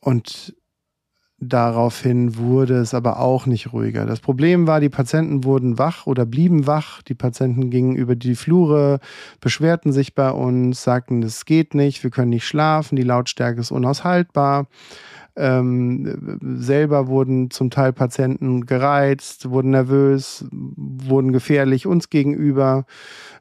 [0.00, 0.55] Und
[1.38, 4.06] Daraufhin wurde es aber auch nicht ruhiger.
[4.06, 7.02] Das Problem war, die Patienten wurden wach oder blieben wach.
[7.02, 9.00] Die Patienten gingen über die Flure,
[9.42, 13.70] beschwerten sich bei uns, sagten, es geht nicht, wir können nicht schlafen, die Lautstärke ist
[13.70, 14.68] unaushaltbar.
[15.36, 22.86] Ähm, selber wurden zum Teil Patienten gereizt, wurden nervös, wurden gefährlich uns gegenüber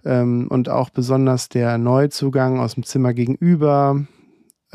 [0.03, 4.05] ähm, und auch besonders der Neuzugang aus dem Zimmer gegenüber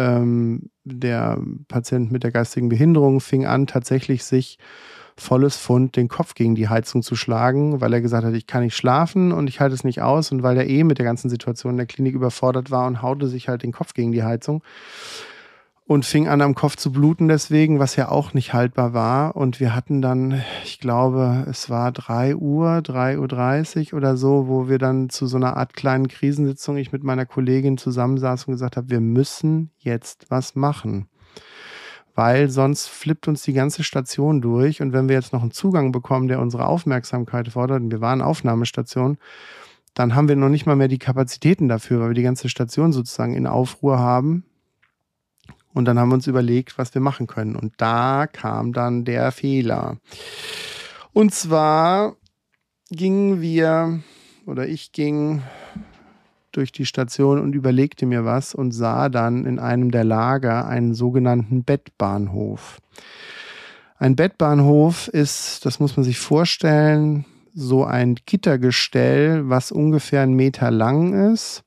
[0.00, 4.58] ähm, der Patient mit der geistigen Behinderung fing an, tatsächlich sich
[5.16, 8.62] volles Pfund den Kopf gegen die Heizung zu schlagen, weil er gesagt hat, ich kann
[8.62, 10.32] nicht schlafen und ich halte es nicht aus.
[10.32, 13.26] Und weil er eh mit der ganzen Situation in der Klinik überfordert war und haute
[13.26, 14.62] sich halt den Kopf gegen die Heizung
[15.90, 19.34] und fing an am Kopf zu bluten deswegen, was ja auch nicht haltbar war.
[19.34, 24.46] Und wir hatten dann, ich glaube, es war drei Uhr, drei Uhr dreißig oder so,
[24.46, 28.52] wo wir dann zu so einer Art kleinen Krisensitzung, ich mit meiner Kollegin zusammensaß und
[28.52, 31.08] gesagt habe, wir müssen jetzt was machen.
[32.14, 34.82] Weil sonst flippt uns die ganze Station durch.
[34.82, 38.22] Und wenn wir jetzt noch einen Zugang bekommen, der unsere Aufmerksamkeit fordert, und wir waren
[38.22, 39.18] Aufnahmestation,
[39.94, 42.92] dann haben wir noch nicht mal mehr die Kapazitäten dafür, weil wir die ganze Station
[42.92, 44.44] sozusagen in Aufruhr haben
[45.72, 47.56] und dann haben wir uns überlegt, was wir machen können.
[47.56, 49.98] Und da kam dann der Fehler.
[51.12, 52.16] Und zwar
[52.90, 54.00] gingen wir
[54.46, 55.42] oder ich ging
[56.52, 60.94] durch die Station und überlegte mir was und sah dann in einem der Lager einen
[60.94, 62.80] sogenannten Bettbahnhof.
[63.98, 70.70] Ein Bettbahnhof ist, das muss man sich vorstellen, so ein Gittergestell, was ungefähr einen Meter
[70.70, 71.64] lang ist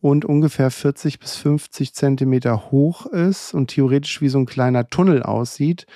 [0.00, 5.22] und ungefähr 40 bis 50 Zentimeter hoch ist und theoretisch wie so ein kleiner Tunnel
[5.22, 5.86] aussieht,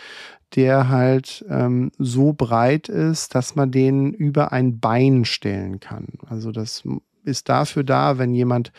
[0.55, 6.07] der halt ähm, so breit ist, dass man den über ein Bein stellen kann.
[6.27, 6.85] Also das
[7.25, 8.73] ist dafür da, wenn jemand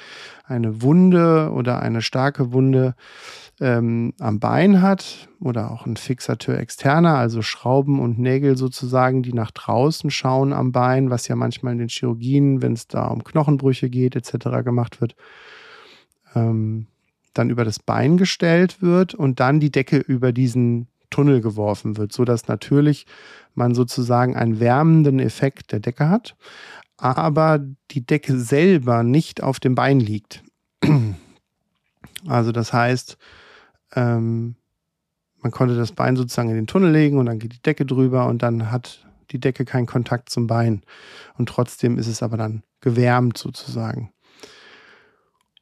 [0.46, 2.96] eine Wunde oder eine starke Wunde
[3.62, 9.34] ähm, am Bein hat oder auch ein Fixateur externer, also Schrauben und Nägel sozusagen, die
[9.34, 13.24] nach draußen schauen am Bein, was ja manchmal in den Chirurgien, wenn es da um
[13.24, 14.64] Knochenbrüche geht etc.
[14.64, 15.16] gemacht wird,
[16.36, 16.88] ähm,
[17.34, 22.12] dann über das Bein gestellt wird und dann die Decke über diesen Tunnel geworfen wird,
[22.12, 23.06] sodass natürlich
[23.54, 26.36] man sozusagen einen wärmenden Effekt der Decke hat,
[26.98, 27.60] aber
[27.92, 30.44] die Decke selber nicht auf dem Bein liegt.
[32.28, 33.18] Also das heißt,
[33.96, 34.56] ähm,
[35.42, 38.28] man konnte das Bein sozusagen in den Tunnel legen und dann geht die Decke drüber
[38.28, 40.84] und dann hat die Decke keinen Kontakt zum Bein.
[41.38, 44.12] Und trotzdem ist es aber dann gewärmt sozusagen.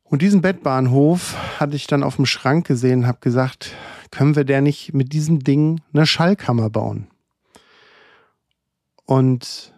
[0.04, 3.76] Und diesen Bettbahnhof hatte ich dann auf dem Schrank gesehen, habe gesagt,
[4.12, 7.08] können wir der nicht mit diesem Ding eine Schallkammer bauen?
[9.06, 9.74] Und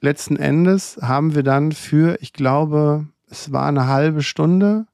[0.00, 4.86] letzten Endes haben wir dann für, ich glaube, es war eine halbe Stunde,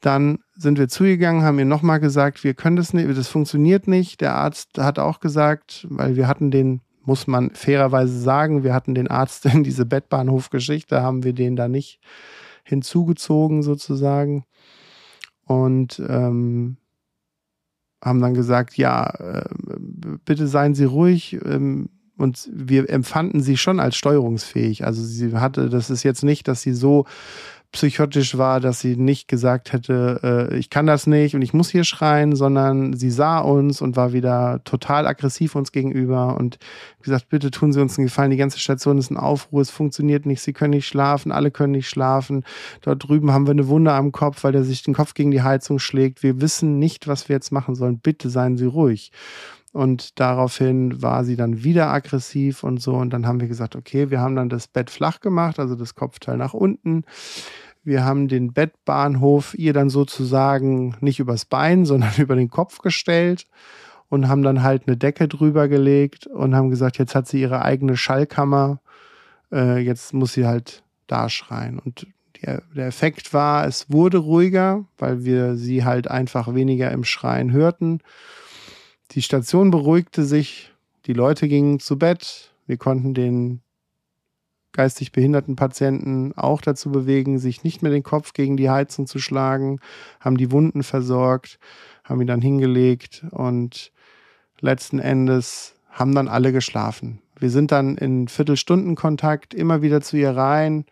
[0.00, 4.20] dann sind wir zugegangen, haben ihr nochmal gesagt, wir können das nicht, das funktioniert nicht.
[4.20, 8.94] Der Arzt hat auch gesagt, weil wir hatten den, muss man fairerweise sagen, wir hatten
[8.94, 12.00] den Arzt in diese Bettbahnhofgeschichte, haben wir den da nicht
[12.64, 14.44] hinzugezogen sozusagen.
[15.44, 16.76] Und ähm,
[18.02, 19.44] haben dann gesagt, ja, äh,
[20.24, 21.38] bitte seien Sie ruhig.
[21.44, 24.84] Ähm, und wir empfanden sie schon als steuerungsfähig.
[24.84, 27.06] Also sie hatte, das ist jetzt nicht, dass sie so
[27.72, 31.70] psychotisch war, dass sie nicht gesagt hätte, äh, ich kann das nicht und ich muss
[31.70, 36.58] hier schreien, sondern sie sah uns und war wieder total aggressiv uns gegenüber und
[37.00, 40.26] gesagt, bitte tun Sie uns einen Gefallen, die ganze Station ist in Aufruhr, es funktioniert
[40.26, 42.44] nicht, Sie können nicht schlafen, alle können nicht schlafen.
[42.82, 45.42] Dort drüben haben wir eine Wunde am Kopf, weil der sich den Kopf gegen die
[45.42, 46.22] Heizung schlägt.
[46.22, 47.98] Wir wissen nicht, was wir jetzt machen sollen.
[47.98, 49.12] Bitte seien Sie ruhig.
[49.72, 52.94] Und daraufhin war sie dann wieder aggressiv und so.
[52.94, 55.94] Und dann haben wir gesagt, okay, wir haben dann das Bett flach gemacht, also das
[55.94, 57.04] Kopfteil nach unten.
[57.84, 63.46] Wir haben den Bettbahnhof ihr dann sozusagen nicht übers Bein, sondern über den Kopf gestellt
[64.08, 67.62] und haben dann halt eine Decke drüber gelegt und haben gesagt, jetzt hat sie ihre
[67.62, 68.80] eigene Schallkammer.
[69.50, 71.78] Äh, jetzt muss sie halt da schreien.
[71.78, 72.06] Und
[72.42, 77.52] der, der Effekt war, es wurde ruhiger, weil wir sie halt einfach weniger im Schreien
[77.52, 78.00] hörten.
[79.12, 80.72] Die Station beruhigte sich,
[81.06, 83.60] die Leute gingen zu Bett, wir konnten den
[84.72, 89.18] geistig behinderten Patienten auch dazu bewegen, sich nicht mehr den Kopf gegen die Heizung zu
[89.18, 89.80] schlagen,
[90.20, 91.58] haben die Wunden versorgt,
[92.04, 93.92] haben ihn dann hingelegt und
[94.60, 97.20] letzten Endes haben dann alle geschlafen.
[97.38, 100.84] Wir sind dann in Viertelstundenkontakt immer wieder zu ihr rein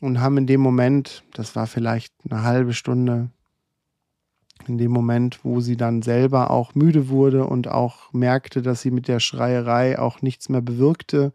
[0.00, 3.30] und haben in dem Moment, das war vielleicht eine halbe Stunde,
[4.68, 8.90] in dem Moment, wo sie dann selber auch müde wurde und auch merkte, dass sie
[8.90, 11.32] mit der Schreierei auch nichts mehr bewirkte,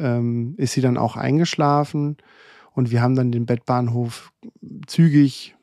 [0.00, 2.16] ähm, ist sie dann auch eingeschlafen.
[2.72, 4.32] Und wir haben dann den Bettbahnhof
[4.86, 5.56] zügig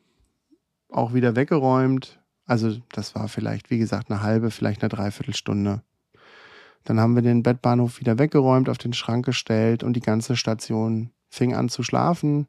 [0.90, 2.20] auch wieder weggeräumt.
[2.46, 5.82] Also das war vielleicht, wie gesagt, eine halbe, vielleicht eine Dreiviertelstunde.
[6.84, 11.12] Dann haben wir den Bettbahnhof wieder weggeräumt, auf den Schrank gestellt und die ganze Station
[11.30, 12.48] fing an zu schlafen.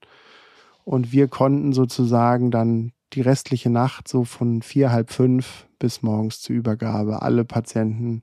[0.85, 6.41] Und wir konnten sozusagen dann die restliche Nacht so von vier, halb fünf bis morgens
[6.41, 8.23] zur Übergabe alle Patienten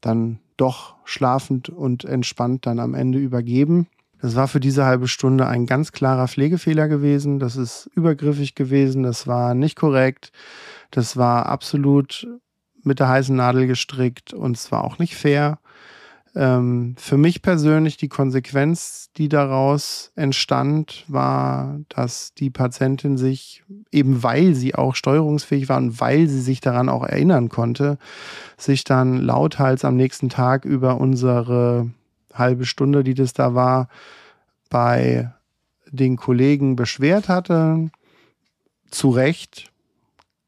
[0.00, 3.86] dann doch schlafend und entspannt dann am Ende übergeben.
[4.20, 7.38] Das war für diese halbe Stunde ein ganz klarer Pflegefehler gewesen.
[7.38, 9.02] Das ist übergriffig gewesen.
[9.02, 10.32] Das war nicht korrekt.
[10.90, 12.26] Das war absolut
[12.82, 15.58] mit der heißen Nadel gestrickt und es war auch nicht fair.
[16.36, 24.22] Ähm, für mich persönlich die Konsequenz, die daraus entstand, war, dass die Patientin sich, eben
[24.22, 27.96] weil sie auch steuerungsfähig war und weil sie sich daran auch erinnern konnte,
[28.58, 31.90] sich dann lauthals am nächsten Tag über unsere
[32.34, 33.88] halbe Stunde, die das da war,
[34.68, 35.32] bei
[35.90, 37.90] den Kollegen beschwert hatte.
[38.90, 39.72] Zu Recht,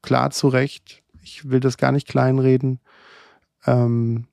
[0.03, 1.01] klar zu Recht.
[1.23, 2.79] Ich will das gar nicht kleinreden.
[3.65, 4.27] Ähm,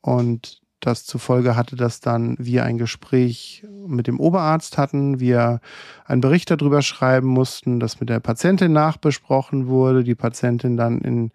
[0.00, 5.60] und das zur Folge hatte, dass dann wir ein Gespräch mit dem Oberarzt hatten, wir
[6.04, 11.32] einen Bericht darüber schreiben mussten, das mit der Patientin nachbesprochen wurde, die Patientin dann in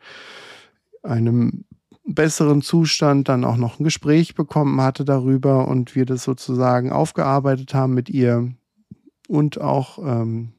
[1.03, 1.65] einem
[2.05, 7.73] besseren Zustand dann auch noch ein Gespräch bekommen hatte darüber und wir das sozusagen aufgearbeitet
[7.73, 8.51] haben mit ihr
[9.27, 10.53] und auch ähm,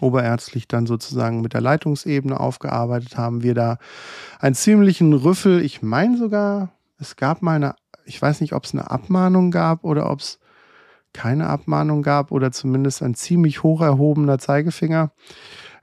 [0.00, 3.78] oberärztlich dann sozusagen mit der Leitungsebene aufgearbeitet haben, wir da
[4.38, 6.72] einen ziemlichen Rüffel, ich meine sogar
[7.04, 10.38] es gab mal eine, ich weiß nicht, ob es eine Abmahnung gab oder ob es
[11.12, 15.12] keine Abmahnung gab oder zumindest ein ziemlich hoch erhobener Zeigefinger.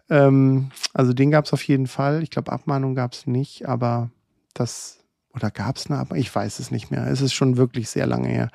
[0.09, 2.21] Ähm, also den gab es auf jeden Fall.
[2.21, 4.09] Ich glaube, Abmahnung gab es nicht, aber
[4.53, 4.99] das,
[5.33, 6.21] oder gab es eine Abmahnung?
[6.21, 7.07] Ich weiß es nicht mehr.
[7.07, 8.49] Es ist schon wirklich sehr lange her.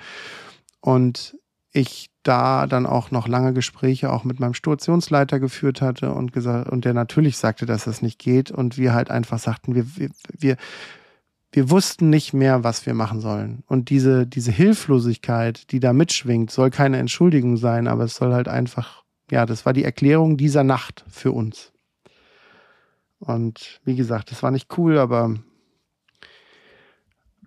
[0.80, 1.36] Und
[1.72, 6.68] ich da dann auch noch lange Gespräche auch mit meinem Stationsleiter geführt hatte und gesagt,
[6.68, 8.50] und der natürlich sagte, dass das nicht geht.
[8.50, 10.56] Und wir halt einfach sagten, wir, wir, wir
[11.52, 13.62] wir wussten nicht mehr, was wir machen sollen.
[13.66, 18.48] Und diese, diese Hilflosigkeit, die da mitschwingt, soll keine Entschuldigung sein, aber es soll halt
[18.48, 21.72] einfach, ja, das war die Erklärung dieser Nacht für uns.
[23.18, 25.34] Und wie gesagt, das war nicht cool, aber,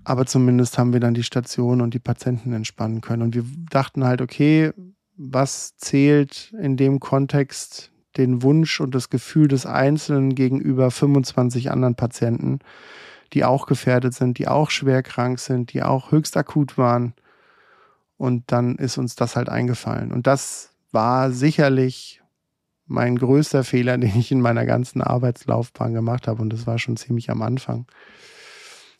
[0.03, 3.21] aber zumindest haben wir dann die Station und die Patienten entspannen können.
[3.21, 4.71] Und wir dachten halt, okay,
[5.15, 11.95] was zählt in dem Kontext den Wunsch und das Gefühl des Einzelnen gegenüber 25 anderen
[11.95, 12.59] Patienten?
[13.33, 17.13] Die auch gefährdet sind, die auch schwer krank sind, die auch höchst akut waren.
[18.17, 20.11] Und dann ist uns das halt eingefallen.
[20.11, 22.21] Und das war sicherlich
[22.85, 26.41] mein größter Fehler, den ich in meiner ganzen Arbeitslaufbahn gemacht habe.
[26.41, 27.85] Und das war schon ziemlich am Anfang.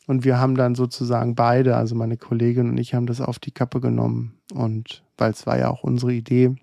[0.08, 3.52] Und wir haben dann sozusagen beide, also meine Kollegin und ich, haben das auf die
[3.52, 4.40] Kappe genommen.
[4.54, 6.56] Und weil es war ja auch unsere Idee,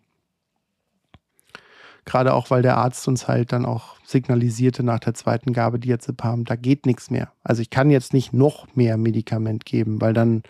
[2.06, 6.44] Gerade auch, weil der Arzt uns halt dann auch signalisierte nach der zweiten Gabe Diazepam,
[6.44, 7.32] da geht nichts mehr.
[7.42, 10.44] Also ich kann jetzt nicht noch mehr Medikament geben, weil dann,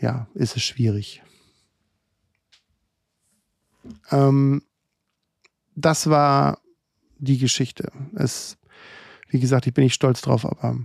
[0.00, 1.22] ja, ist es schwierig.
[4.10, 4.62] Ähm,
[5.76, 6.58] das war
[7.18, 7.92] die Geschichte.
[8.14, 8.56] Es,
[9.28, 10.78] wie gesagt, ich bin nicht stolz drauf, aber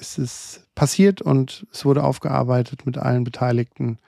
[0.00, 3.98] es ist passiert und es wurde aufgearbeitet mit allen Beteiligten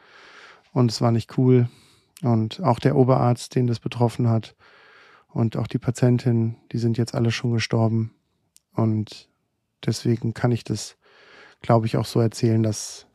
[0.72, 1.68] und es war nicht cool.
[2.23, 4.55] Und auch der Oberarzt, den das betroffen hat,
[5.33, 8.12] und auch die Patientin, die sind jetzt alle schon gestorben.
[8.75, 9.29] Und
[9.87, 10.97] deswegen kann ich das,
[11.62, 13.07] glaube ich, auch so erzählen, dass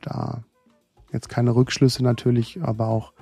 [0.00, 0.44] da
[1.12, 3.12] jetzt keine Rückschlüsse natürlich, aber auch,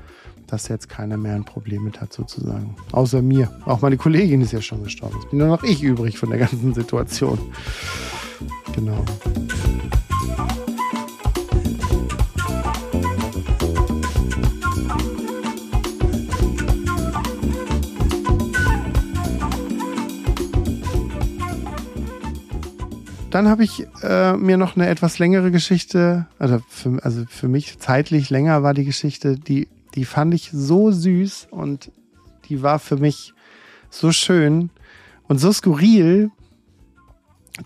[0.47, 2.77] dass jetzt keiner mehr ein Problem mit hat, sozusagen.
[2.93, 3.51] Außer mir.
[3.65, 5.17] Auch meine Kollegin ist ja schon gestorben.
[5.19, 7.39] Es bin nur noch ich übrig von der ganzen Situation.
[8.75, 9.05] genau.
[23.31, 27.78] Dann habe ich äh, mir noch eine etwas längere Geschichte, also für, also für mich
[27.78, 31.93] zeitlich länger war die Geschichte, die, die fand ich so süß und
[32.49, 33.33] die war für mich
[33.89, 34.70] so schön
[35.28, 36.31] und so skurril,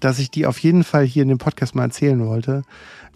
[0.00, 2.62] dass ich die auf jeden Fall hier in dem Podcast mal erzählen wollte.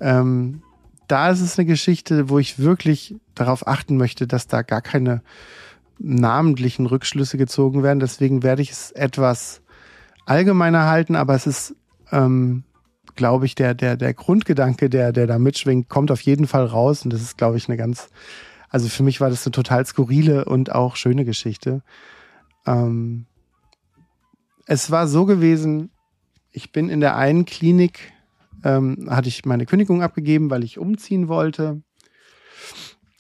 [0.00, 0.62] Ähm,
[1.06, 5.22] da ist es eine Geschichte, wo ich wirklich darauf achten möchte, dass da gar keine
[5.98, 8.00] namentlichen Rückschlüsse gezogen werden.
[8.00, 9.60] Deswegen werde ich es etwas
[10.24, 11.74] allgemeiner halten, aber es ist
[12.12, 12.64] ähm,
[13.16, 17.04] glaube ich, der, der, der Grundgedanke, der, der da mitschwingt, kommt auf jeden Fall raus.
[17.04, 18.08] Und das ist, glaube ich, eine ganz,
[18.70, 21.82] also für mich war das eine total skurrile und auch schöne Geschichte.
[22.66, 23.26] Ähm,
[24.66, 25.90] es war so gewesen,
[26.50, 28.12] ich bin in der einen Klinik,
[28.64, 31.82] ähm, hatte ich meine Kündigung abgegeben, weil ich umziehen wollte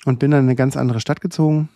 [0.04, 1.68] und bin dann in eine ganz andere Stadt gezogen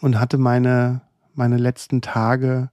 [0.00, 1.02] und hatte meine,
[1.34, 2.70] meine letzten Tage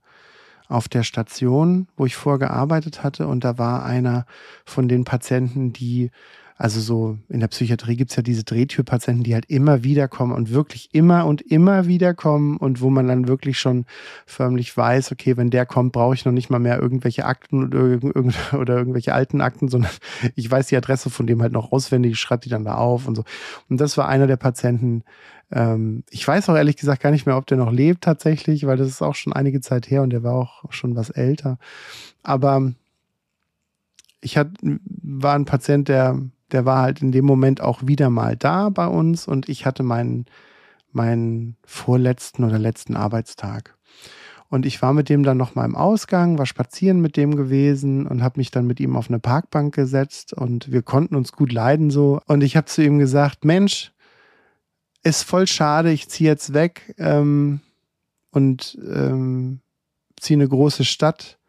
[0.70, 3.28] auf der Station, wo ich vorgearbeitet hatte.
[3.28, 4.26] Und da war einer
[4.66, 6.12] von den Patienten, die,
[6.58, 10.52] also so in der Psychiatrie gibt's ja diese Drehtürpatienten, die halt immer wieder kommen und
[10.52, 13.86] wirklich immer und immer wieder kommen und wo man dann wirklich schon
[14.28, 17.80] förmlich weiß, okay, wenn der kommt, brauche ich noch nicht mal mehr irgendwelche Akten oder,
[17.80, 19.92] irgend, oder irgendwelche alten Akten, sondern
[20.36, 23.16] ich weiß die Adresse von dem halt noch auswendig, schreibe die dann da auf und
[23.16, 23.24] so.
[23.70, 25.04] Und das war einer der Patienten,
[25.52, 28.78] ähm, ich weiß auch ehrlich gesagt gar nicht mehr, ob der noch lebt tatsächlich, weil
[28.78, 31.58] das ist auch schon einige Zeit her und der war auch schon was älter.
[32.24, 32.74] Aber
[34.22, 36.20] ich hatte, war ein Patient, der,
[36.52, 39.84] der war halt in dem Moment auch wieder mal da bei uns und ich hatte
[39.84, 40.26] meinen,
[40.92, 43.76] meinen vorletzten oder letzten Arbeitstag.
[44.52, 48.08] Und ich war mit dem dann noch mal im Ausgang, war spazieren mit dem gewesen
[48.08, 51.52] und habe mich dann mit ihm auf eine Parkbank gesetzt und wir konnten uns gut
[51.52, 52.20] leiden so.
[52.26, 53.94] Und ich habe zu ihm gesagt, Mensch,
[55.04, 57.62] ist voll schade, ich ziehe jetzt weg ähm,
[58.32, 59.62] und ähm,
[60.20, 61.40] ziehe eine große Stadt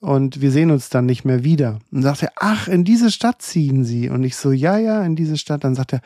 [0.00, 1.78] und wir sehen uns dann nicht mehr wieder.
[1.92, 4.08] Und sagt er, ach, in diese Stadt ziehen Sie.
[4.08, 5.62] Und ich so, ja, ja, in diese Stadt.
[5.62, 6.00] Dann sagt er,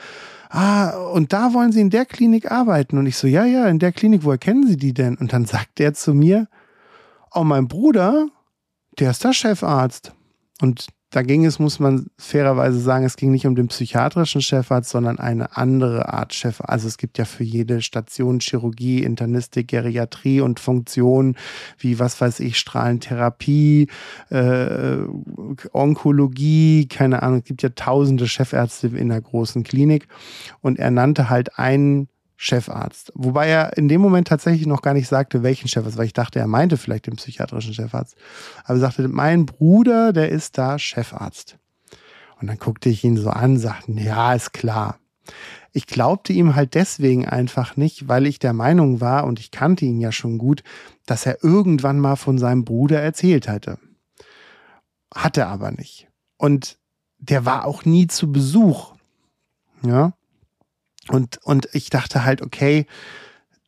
[0.51, 2.99] ah, und da wollen Sie in der Klinik arbeiten.
[2.99, 5.17] Und ich so, ja, ja, in der Klinik, woher kennen Sie die denn?
[5.17, 6.49] Und dann sagt er zu mir,
[7.33, 8.27] oh, mein Bruder,
[8.99, 10.13] der ist der Chefarzt.
[10.61, 14.91] Und da ging es, muss man fairerweise sagen, es ging nicht um den psychiatrischen Chefarzt,
[14.91, 16.69] sondern eine andere Art Chefarzt.
[16.69, 21.37] Also es gibt ja für jede Station Chirurgie, Internistik, Geriatrie und Funktionen
[21.79, 23.87] wie, was weiß ich, Strahlentherapie,
[24.31, 24.97] äh,
[25.73, 27.39] Onkologie, keine Ahnung.
[27.39, 30.09] Es gibt ja tausende Chefärzte in der großen Klinik.
[30.63, 33.13] Und er nannte halt einen Chefarzt.
[33.15, 36.39] Wobei er in dem Moment tatsächlich noch gar nicht sagte, welchen Chefarzt, weil ich dachte,
[36.39, 38.17] er meinte vielleicht den psychiatrischen Chefarzt.
[38.65, 41.59] Aber er sagte, mein Bruder, der ist da Chefarzt.
[42.41, 44.99] Und dann guckte ich ihn so an, sagte, ja, ist klar.
[45.73, 49.85] Ich glaubte ihm halt deswegen einfach nicht, weil ich der Meinung war, und ich kannte
[49.85, 50.63] ihn ja schon gut,
[51.07, 53.79] dass er irgendwann mal von seinem Bruder erzählt hatte.
[55.15, 56.09] Hatte aber nicht.
[56.37, 56.79] Und
[57.19, 58.95] der war auch nie zu Besuch.
[59.83, 60.13] Ja.
[61.09, 62.87] Und, und ich dachte halt, okay,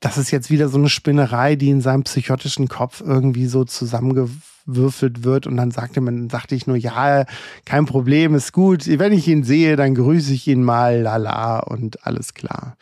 [0.00, 5.24] das ist jetzt wieder so eine Spinnerei, die in seinem psychotischen Kopf irgendwie so zusammengewürfelt
[5.24, 5.46] wird.
[5.46, 7.24] Und dann sagte man, sagte ich nur, ja,
[7.64, 8.86] kein Problem, ist gut.
[8.86, 12.76] Wenn ich ihn sehe, dann grüße ich ihn mal, lala, und alles klar.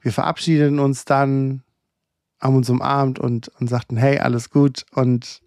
[0.00, 1.62] Wir verabschiedeten uns dann,
[2.40, 4.84] haben uns umarmt und, und sagten, hey, alles gut.
[4.92, 5.42] Und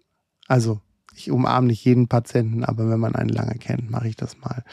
[0.48, 0.80] also
[1.14, 4.64] ich umarme nicht jeden Patienten, aber wenn man einen lange kennt, mache ich das mal.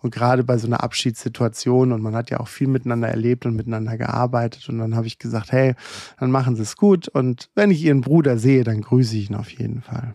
[0.00, 3.56] Und gerade bei so einer Abschiedssituation und man hat ja auch viel miteinander erlebt und
[3.56, 5.74] miteinander gearbeitet und dann habe ich gesagt, hey,
[6.18, 9.36] dann machen Sie es gut und wenn ich Ihren Bruder sehe, dann grüße ich ihn
[9.36, 10.14] auf jeden Fall.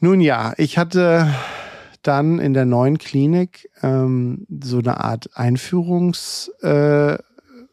[0.00, 1.28] Nun ja, ich hatte
[2.02, 7.18] dann in der neuen Klinik ähm, so eine Art Einführungs äh,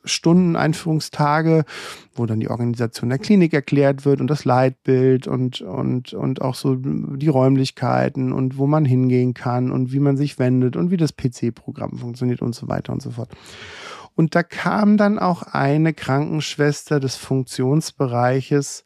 [0.05, 1.65] Stunden, Einführungstage,
[2.13, 6.55] wo dann die Organisation der Klinik erklärt wird und das Leitbild und, und, und auch
[6.55, 10.97] so die Räumlichkeiten und wo man hingehen kann und wie man sich wendet und wie
[10.97, 13.29] das PC-Programm funktioniert und so weiter und so fort.
[14.15, 18.85] Und da kam dann auch eine Krankenschwester des Funktionsbereiches,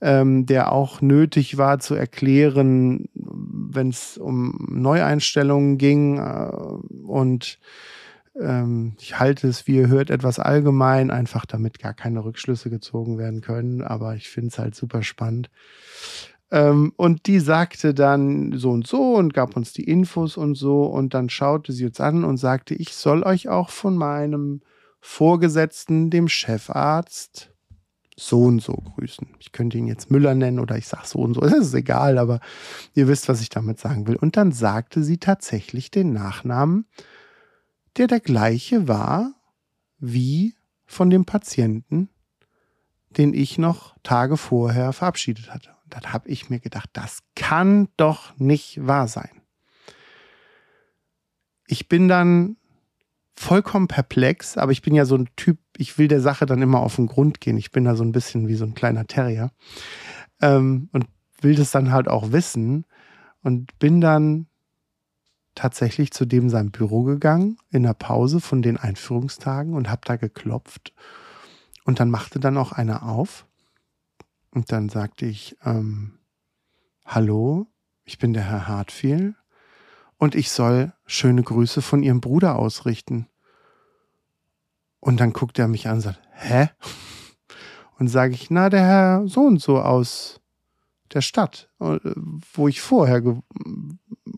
[0.00, 6.50] ähm, der auch nötig war zu erklären, wenn es um Neueinstellungen ging äh,
[7.06, 7.58] und
[8.40, 13.18] ähm, ich halte es, wie ihr hört, etwas allgemein, einfach damit gar keine Rückschlüsse gezogen
[13.18, 13.82] werden können.
[13.82, 15.50] Aber ich finde es halt super spannend.
[16.50, 20.84] Ähm, und die sagte dann so und so und gab uns die Infos und so.
[20.84, 24.62] Und dann schaute sie uns an und sagte, ich soll euch auch von meinem
[25.00, 27.50] Vorgesetzten, dem Chefarzt,
[28.16, 29.28] so und so grüßen.
[29.40, 31.40] Ich könnte ihn jetzt Müller nennen oder ich sage so und so.
[31.42, 32.40] Das ist egal, aber
[32.94, 34.16] ihr wisst, was ich damit sagen will.
[34.16, 36.86] Und dann sagte sie tatsächlich den Nachnamen,
[37.96, 39.34] der der gleiche war
[39.98, 40.54] wie
[40.86, 42.08] von dem Patienten,
[43.10, 45.70] den ich noch Tage vorher verabschiedet hatte.
[45.84, 49.40] Und dann habe ich mir gedacht, das kann doch nicht wahr sein.
[51.66, 52.56] Ich bin dann
[53.36, 56.80] vollkommen perplex, aber ich bin ja so ein Typ, ich will der Sache dann immer
[56.80, 57.56] auf den Grund gehen.
[57.56, 59.50] Ich bin da so ein bisschen wie so ein kleiner Terrier
[60.40, 61.06] ähm, und
[61.40, 62.84] will das dann halt auch wissen
[63.42, 64.46] und bin dann
[65.54, 70.16] tatsächlich zu dem sein Büro gegangen in der Pause von den Einführungstagen und habe da
[70.16, 70.92] geklopft
[71.84, 73.46] und dann machte dann auch einer auf
[74.50, 76.18] und dann sagte ich, ähm,
[77.04, 77.66] hallo,
[78.04, 79.34] ich bin der Herr Hartfiel
[80.16, 83.26] und ich soll schöne Grüße von ihrem Bruder ausrichten.
[85.00, 86.70] Und dann guckt er mich an und sagt, hä?
[87.96, 90.40] Und sage ich, na, der Herr so und so aus
[91.12, 92.00] der Stadt, äh,
[92.52, 93.22] wo ich vorher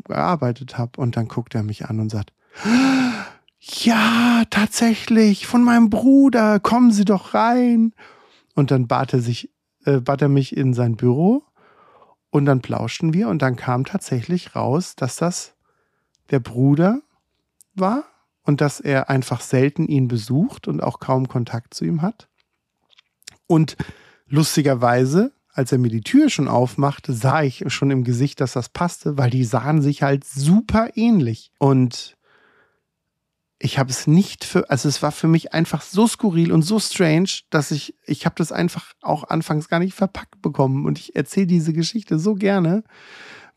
[0.05, 1.01] gearbeitet habe.
[1.01, 2.33] Und dann guckt er mich an und sagt,
[3.59, 7.93] ja, tatsächlich, von meinem Bruder, kommen Sie doch rein.
[8.55, 9.51] Und dann bat er sich,
[9.85, 11.45] äh, bat er mich in sein Büro
[12.31, 15.55] und dann plauschten wir und dann kam tatsächlich raus, dass das
[16.31, 17.01] der Bruder
[17.75, 18.05] war
[18.43, 22.29] und dass er einfach selten ihn besucht und auch kaum Kontakt zu ihm hat.
[23.47, 23.77] Und
[24.29, 28.69] lustigerweise, als er mir die Tür schon aufmachte, sah ich schon im Gesicht, dass das
[28.69, 31.51] passte, weil die sahen sich halt super ähnlich.
[31.59, 32.19] Und
[33.59, 36.79] ich habe es nicht für, also es war für mich einfach so skurril und so
[36.79, 40.85] strange, dass ich, ich habe das einfach auch anfangs gar nicht verpackt bekommen.
[40.85, 42.85] Und ich erzähle diese Geschichte so gerne,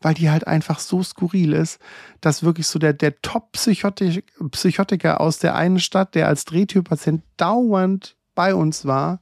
[0.00, 1.80] weil die halt einfach so skurril ist,
[2.22, 8.54] dass wirklich so der, der Top-Psychotiker aus der einen Stadt, der als Drehtürpatient dauernd bei
[8.54, 9.20] uns war,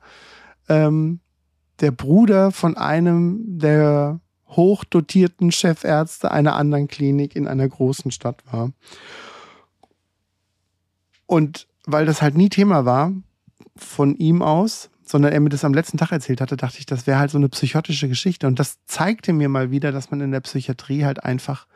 [0.69, 1.19] ähm,
[1.81, 8.73] der Bruder von einem der hochdotierten Chefärzte einer anderen Klinik in einer großen Stadt war.
[11.27, 13.13] Und weil das halt nie Thema war,
[13.77, 17.07] von ihm aus, sondern er mir das am letzten Tag erzählt hatte, dachte ich, das
[17.07, 18.47] wäre halt so eine psychotische Geschichte.
[18.47, 21.67] Und das zeigte mir mal wieder, dass man in der Psychiatrie halt einfach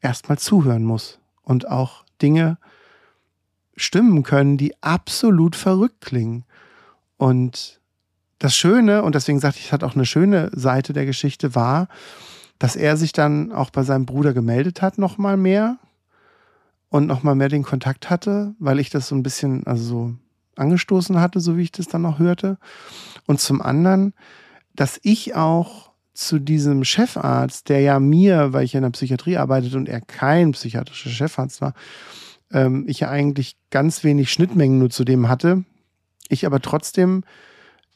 [0.00, 2.58] erstmal zuhören muss und auch Dinge
[3.76, 6.44] stimmen können, die absolut verrückt klingen.
[7.16, 7.80] Und
[8.42, 11.86] das Schöne, und deswegen sagte ich, es hat auch eine schöne Seite der Geschichte, war,
[12.58, 15.78] dass er sich dann auch bei seinem Bruder gemeldet hat, nochmal mehr
[16.88, 20.14] und nochmal mehr den Kontakt hatte, weil ich das so ein bisschen, also so
[20.56, 22.58] angestoßen hatte, so wie ich das dann noch hörte.
[23.26, 24.12] Und zum anderen,
[24.74, 29.76] dass ich auch zu diesem Chefarzt, der ja mir, weil ich in der Psychiatrie arbeitet
[29.76, 31.74] und er kein psychiatrischer Chefarzt war,
[32.50, 35.64] ähm, ich ja eigentlich ganz wenig Schnittmengen nur zu dem hatte.
[36.28, 37.22] Ich aber trotzdem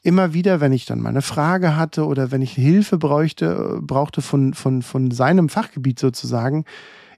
[0.03, 4.21] immer wieder, wenn ich dann mal eine Frage hatte oder wenn ich Hilfe bräuchte, brauchte
[4.21, 6.65] von, von, von seinem Fachgebiet sozusagen,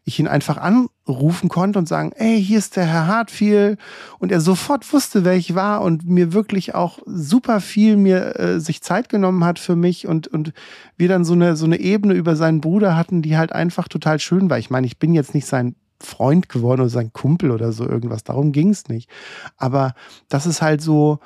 [0.05, 3.77] ich ihn einfach anrufen konnte und sagen, ey, hier ist der Herr Hartfiel
[4.17, 8.59] und er sofort wusste, wer ich war und mir wirklich auch super viel mir äh,
[8.59, 10.53] sich Zeit genommen hat für mich und und
[10.97, 14.19] wir dann so eine so eine Ebene über seinen Bruder hatten, die halt einfach total
[14.19, 14.57] schön war.
[14.57, 18.23] Ich meine, ich bin jetzt nicht sein Freund geworden oder sein Kumpel oder so irgendwas,
[18.23, 19.09] darum ging es nicht.
[19.57, 19.93] Aber
[20.29, 21.19] das ist halt so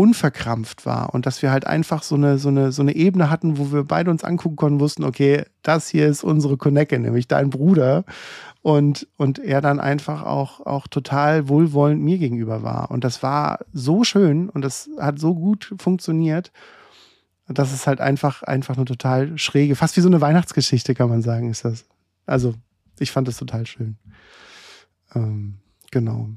[0.00, 3.58] unverkrampft war und dass wir halt einfach so eine, so eine, so eine Ebene hatten,
[3.58, 7.50] wo wir beide uns angucken konnten, wussten, okay, das hier ist unsere Connecke, nämlich dein
[7.50, 8.04] Bruder.
[8.62, 12.90] Und, und er dann einfach auch, auch total wohlwollend mir gegenüber war.
[12.90, 16.50] Und das war so schön und das hat so gut funktioniert,
[17.46, 21.20] dass es halt einfach, einfach eine total schräge, fast wie so eine Weihnachtsgeschichte, kann man
[21.20, 21.84] sagen, ist das.
[22.24, 22.54] Also,
[22.98, 23.98] ich fand das total schön.
[25.14, 25.58] Ähm,
[25.90, 26.30] genau.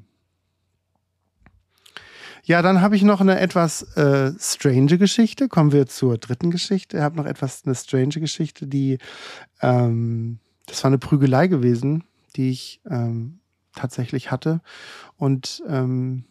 [2.45, 5.47] Ja, dann habe ich noch eine etwas äh, strange Geschichte.
[5.47, 6.97] Kommen wir zur dritten Geschichte.
[6.97, 8.97] Ich habe noch etwas eine strange Geschichte, die
[9.61, 12.03] ähm, das war eine Prügelei gewesen,
[12.35, 13.39] die ich ähm,
[13.73, 14.59] tatsächlich hatte.
[15.15, 16.25] Und ähm,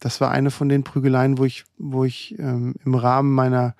[0.00, 3.74] das war eine von den Prügeleien, wo ich, wo ich ähm, im Rahmen meiner,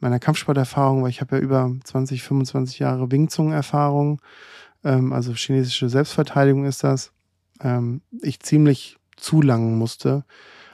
[0.00, 4.20] meiner Kampfsporterfahrung, weil ich habe ja über 20, 25 Jahre Wingzungen-Erfahrung,
[4.84, 7.12] ähm, also chinesische Selbstverteidigung ist das,
[7.60, 10.24] ähm, ich ziemlich zulangen musste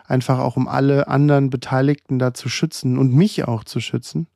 [0.09, 4.27] einfach auch um alle anderen Beteiligten da zu schützen und mich auch zu schützen.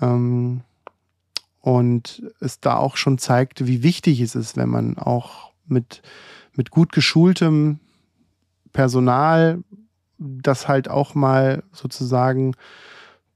[0.00, 0.60] Ähm,
[1.60, 6.02] und es da auch schon zeigte, wie wichtig es ist, wenn man auch mit,
[6.54, 7.80] mit gut geschultem
[8.72, 9.62] Personal
[10.18, 12.54] das halt auch mal sozusagen,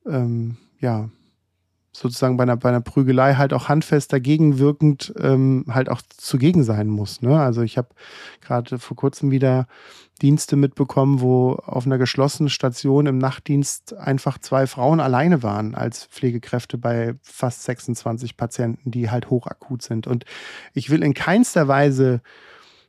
[0.07, 1.09] ähm, ja,
[1.93, 6.65] sozusagen bei einer, bei einer Prügelei halt auch handfest dagegen wirkend ähm, halt auch zugegen
[6.65, 7.23] sein muss.
[7.23, 7.41] Ne?
[7.41, 7.89] Also ich habe
[8.41, 9.67] gerade vor kurzem wieder
[10.23, 16.05] Dienste mitbekommen, wo auf einer geschlossenen Station im Nachtdienst einfach zwei Frauen alleine waren als
[16.05, 20.07] Pflegekräfte bei fast 26 Patienten, die halt hochakut sind.
[20.07, 20.25] Und
[20.73, 22.21] ich will in keinster Weise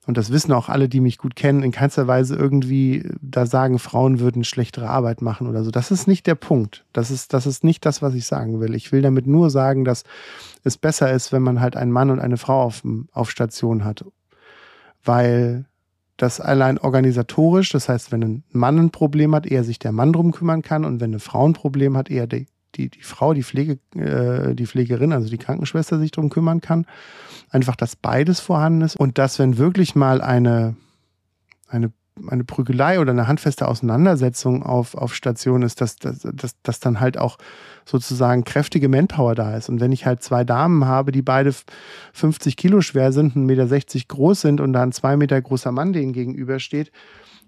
[0.07, 3.79] und das wissen auch alle, die mich gut kennen, in keinster Weise irgendwie da sagen,
[3.79, 5.71] Frauen würden schlechtere Arbeit machen oder so.
[5.71, 6.85] Das ist nicht der Punkt.
[6.93, 8.75] Das ist, das ist nicht das, was ich sagen will.
[8.75, 10.03] Ich will damit nur sagen, dass
[10.63, 14.05] es besser ist, wenn man halt einen Mann und eine Frau auf, auf Station hat.
[15.03, 15.65] Weil
[16.17, 20.13] das allein organisatorisch, das heißt, wenn ein Mann ein Problem hat, eher sich der Mann
[20.13, 23.33] drum kümmern kann und wenn eine Frau ein Problem hat, eher die, die, die Frau,
[23.33, 26.85] die, Pflege, äh, die Pflegerin, also die Krankenschwester sich drum kümmern kann.
[27.49, 30.75] Einfach, dass beides vorhanden ist und dass, wenn wirklich mal eine,
[31.67, 31.91] eine
[32.29, 36.99] eine Prügelei oder eine handfeste Auseinandersetzung auf, auf Station ist, dass, dass, dass, dass dann
[36.99, 37.37] halt auch
[37.85, 39.69] sozusagen kräftige Manpower da ist.
[39.69, 41.53] Und wenn ich halt zwei Damen habe, die beide
[42.13, 45.93] 50 Kilo schwer sind, 1,60 Meter groß sind und da ein zwei Meter großer Mann
[45.93, 46.91] denen gegenübersteht,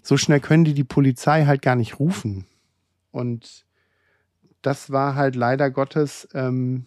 [0.02, 2.46] so schnell können die die Polizei halt gar nicht rufen.
[3.10, 3.64] Und
[4.62, 6.86] das war halt leider Gottes ähm,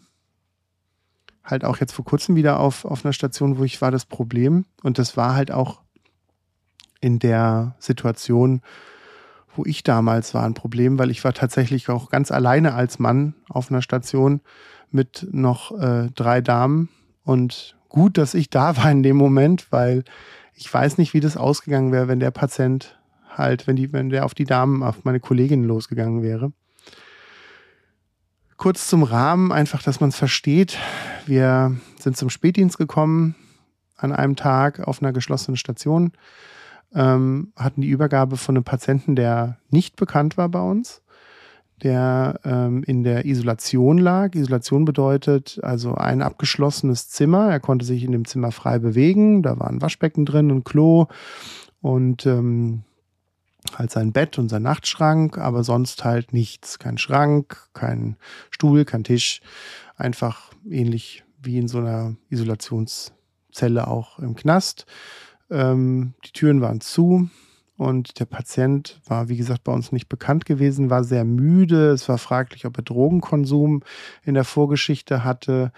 [1.44, 4.66] halt auch jetzt vor kurzem wieder auf, auf einer Station, wo ich war, das Problem.
[4.84, 5.82] Und das war halt auch
[7.02, 8.62] in der Situation,
[9.56, 13.36] wo ich damals war, ein Problem, weil ich war tatsächlich auch ganz alleine als Mann
[13.49, 14.41] auf einer Station
[14.91, 16.89] mit noch äh, drei Damen.
[17.24, 20.04] Und gut, dass ich da war in dem Moment, weil
[20.54, 22.97] ich weiß nicht, wie das ausgegangen wäre, wenn der Patient
[23.30, 26.54] halt, wenn die, wenn der auf die Damen, auf meine Kollegin losgegangen wäre
[28.62, 30.78] kurz zum Rahmen, einfach, dass man es versteht.
[31.26, 33.34] Wir sind zum Spätdienst gekommen
[33.97, 36.12] an einem Tag auf einer geschlossenen Station,
[36.94, 41.02] ähm, hatten die Übergabe von einem Patienten, der nicht bekannt war bei uns,
[41.84, 44.36] der ähm, in der Isolation lag.
[44.36, 47.50] Isolation bedeutet also ein abgeschlossenes Zimmer.
[47.50, 49.42] Er konnte sich in dem Zimmer frei bewegen.
[49.44, 51.08] Da war ein Waschbecken drin, ein Klo
[51.82, 52.84] und ähm,
[53.78, 56.80] halt sein Bett und sein Nachtschrank, aber sonst halt nichts.
[56.80, 58.18] Kein Schrank, kein
[58.50, 59.42] Stuhl, kein Tisch.
[59.96, 64.86] Einfach ähnlich wie in so einer Isolationszelle auch im Knast.
[65.52, 67.30] Ähm, die Türen waren zu
[67.78, 71.89] und der Patient war, wie gesagt, bei uns nicht bekannt gewesen, war sehr müde.
[71.89, 73.82] Es war fraglich, ob er Drogenkonsum
[74.24, 75.72] in der Vorgeschichte hatte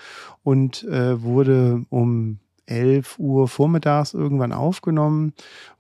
[0.43, 5.34] und äh, wurde um 11 Uhr vormittags irgendwann aufgenommen,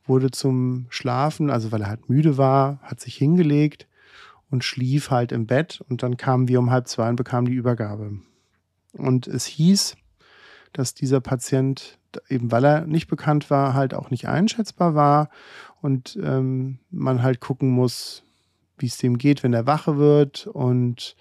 [0.05, 3.87] wurde zum Schlafen, also weil er halt müde war, hat sich hingelegt
[4.49, 7.57] und schlief halt im Bett und dann kamen wir um halb zwei und bekamen die
[7.57, 8.19] Übergabe.
[8.93, 9.95] Und es hieß,
[10.71, 11.97] dass dieser Patient,
[12.29, 15.29] eben weil er nicht bekannt war, halt auch nicht einschätzbar war
[15.81, 18.23] und ähm, man halt gucken muss,
[18.77, 21.15] wie es dem geht, wenn er wache wird und,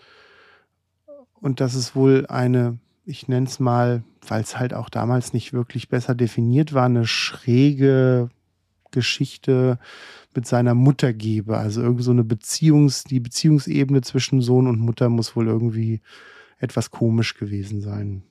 [1.41, 5.53] und dass es wohl eine ich nenne es mal, weil es halt auch damals nicht
[5.53, 8.31] wirklich besser definiert war, eine schräge
[8.91, 9.79] Geschichte
[10.35, 11.57] mit seiner Mutter gebe.
[11.57, 16.01] Also irgendwie so eine Beziehungs, die Beziehungsebene zwischen Sohn und Mutter muss wohl irgendwie
[16.59, 18.23] etwas komisch gewesen sein.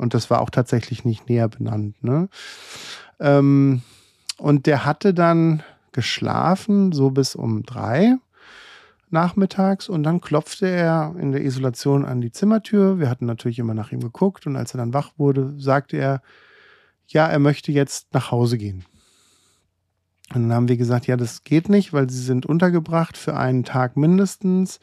[0.00, 2.02] Und das war auch tatsächlich nicht näher benannt.
[2.02, 2.30] Ne?
[3.20, 3.82] Ähm,
[4.38, 8.16] und der hatte dann geschlafen, so bis um drei
[9.10, 12.98] nachmittags und dann klopfte er in der Isolation an die Zimmertür.
[12.98, 16.22] Wir hatten natürlich immer nach ihm geguckt und als er dann wach wurde, sagte er,
[17.08, 18.84] ja, er möchte jetzt nach Hause gehen.
[20.32, 23.64] Und dann haben wir gesagt, ja, das geht nicht, weil sie sind untergebracht für einen
[23.64, 24.78] Tag mindestens,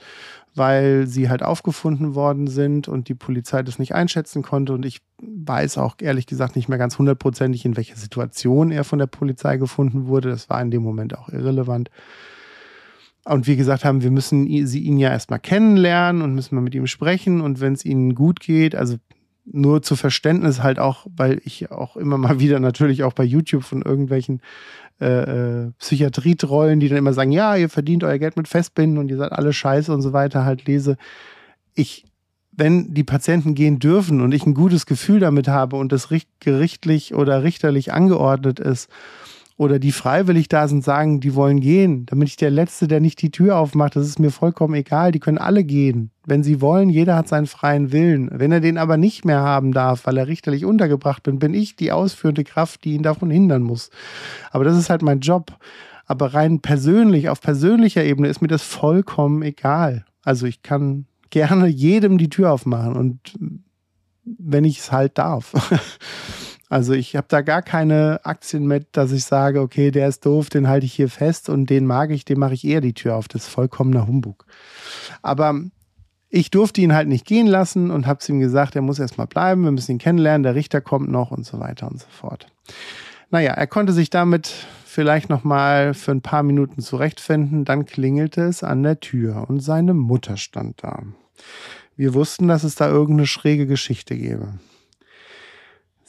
[0.56, 4.74] weil sie halt aufgefunden worden sind und die Polizei das nicht einschätzen konnte.
[4.74, 9.00] Und ich weiß auch ehrlich gesagt nicht mehr ganz hundertprozentig, in welcher Situation er von
[9.00, 10.30] der Polizei gefunden wurde.
[10.30, 11.92] Das war in dem Moment auch irrelevant.
[13.24, 16.76] Und wir gesagt haben, wir müssen sie ihn ja erstmal kennenlernen und müssen mal mit
[16.76, 17.40] ihm sprechen.
[17.40, 18.98] Und wenn es ihnen gut geht, also
[19.52, 23.64] nur zu Verständnis halt auch, weil ich auch immer mal wieder natürlich auch bei YouTube
[23.64, 24.42] von irgendwelchen
[25.00, 29.10] äh, äh, Psychiatrietrollen, die dann immer sagen, ja, ihr verdient euer Geld mit Festbinden und
[29.10, 30.98] ihr seid alle scheiße und so weiter, halt lese.
[31.76, 32.06] Ich,
[32.52, 37.14] wenn die Patienten gehen dürfen und ich ein gutes Gefühl damit habe und das gerichtlich
[37.14, 38.90] oder richterlich angeordnet ist
[39.58, 43.20] oder die freiwillig da sind, sagen, die wollen gehen, damit ich der Letzte, der nicht
[43.24, 45.12] die Tür aufmacht, das ist mir vollkommen egal.
[45.12, 46.12] Die können alle gehen.
[46.26, 48.30] Wenn sie wollen, jeder hat seinen freien Willen.
[48.32, 51.76] Wenn er den aber nicht mehr haben darf, weil er richterlich untergebracht bin, bin ich
[51.76, 53.90] die ausführende Kraft, die ihn davon hindern muss.
[54.52, 55.58] Aber das ist halt mein Job.
[56.06, 60.06] Aber rein persönlich, auf persönlicher Ebene ist mir das vollkommen egal.
[60.24, 63.36] Also ich kann gerne jedem die Tür aufmachen und
[64.24, 65.54] wenn ich es halt darf.
[66.70, 70.50] Also ich habe da gar keine Aktien mit, dass ich sage, okay, der ist doof,
[70.50, 73.16] den halte ich hier fest und den mag ich, dem mache ich eher die Tür
[73.16, 73.28] auf.
[73.28, 74.46] Das ist vollkommener Humbug.
[75.22, 75.62] Aber
[76.30, 79.64] ich durfte ihn halt nicht gehen lassen und habe ihm gesagt, er muss erstmal bleiben,
[79.64, 82.48] wir müssen ihn kennenlernen, der Richter kommt noch und so weiter und so fort.
[83.30, 84.54] Naja, er konnte sich damit
[84.86, 89.94] vielleicht nochmal für ein paar Minuten zurechtfinden, dann klingelte es an der Tür und seine
[89.94, 91.04] Mutter stand da.
[91.96, 94.60] Wir wussten, dass es da irgendeine schräge Geschichte gäbe.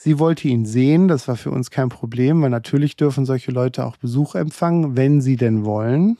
[0.01, 3.85] Sie wollte ihn sehen, das war für uns kein Problem, weil natürlich dürfen solche Leute
[3.85, 6.17] auch Besuch empfangen, wenn sie denn wollen.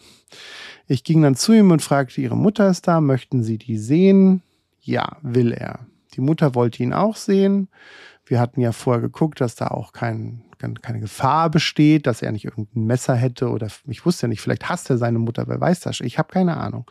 [0.88, 4.41] Ich ging dann zu ihm und fragte, ihre Mutter ist da, möchten Sie die sehen?
[4.82, 5.88] Ja, will er.
[6.13, 7.69] Die Mutter wollte ihn auch sehen.
[8.25, 12.43] Wir hatten ja vorher geguckt, dass da auch kein, keine Gefahr besteht, dass er nicht
[12.43, 15.80] irgendein Messer hätte oder ich wusste ja nicht, vielleicht hasst er seine Mutter, wer weiß
[15.80, 16.01] das?
[16.01, 16.86] Ich habe keine Ahnung.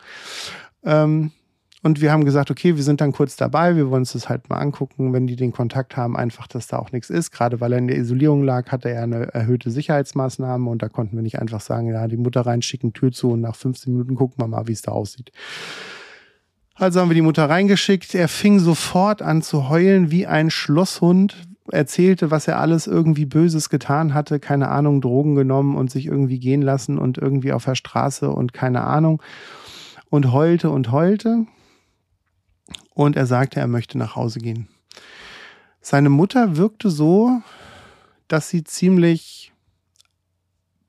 [0.83, 1.33] Ähm,
[1.81, 4.49] und wir haben gesagt, okay, wir sind dann kurz dabei, wir wollen uns das halt
[4.49, 7.31] mal angucken, wenn die den Kontakt haben, einfach, dass da auch nichts ist.
[7.31, 11.15] Gerade weil er in der Isolierung lag, hatte er eine erhöhte Sicherheitsmaßnahme und da konnten
[11.15, 14.43] wir nicht einfach sagen, ja, die Mutter reinschicken, Tür zu und nach 15 Minuten gucken
[14.43, 15.31] wir mal, wie es da aussieht.
[16.75, 18.13] Also haben wir die Mutter reingeschickt.
[18.13, 21.37] Er fing sofort an zu heulen wie ein Schlosshund,
[21.71, 26.39] erzählte, was er alles irgendwie Böses getan hatte, keine Ahnung, Drogen genommen und sich irgendwie
[26.39, 29.21] gehen lassen und irgendwie auf der Straße und keine Ahnung.
[30.09, 31.45] Und heulte und heulte
[32.99, 34.67] und er sagte, er möchte nach Hause gehen.
[35.79, 37.41] Seine Mutter wirkte so,
[38.27, 39.53] dass sie ziemlich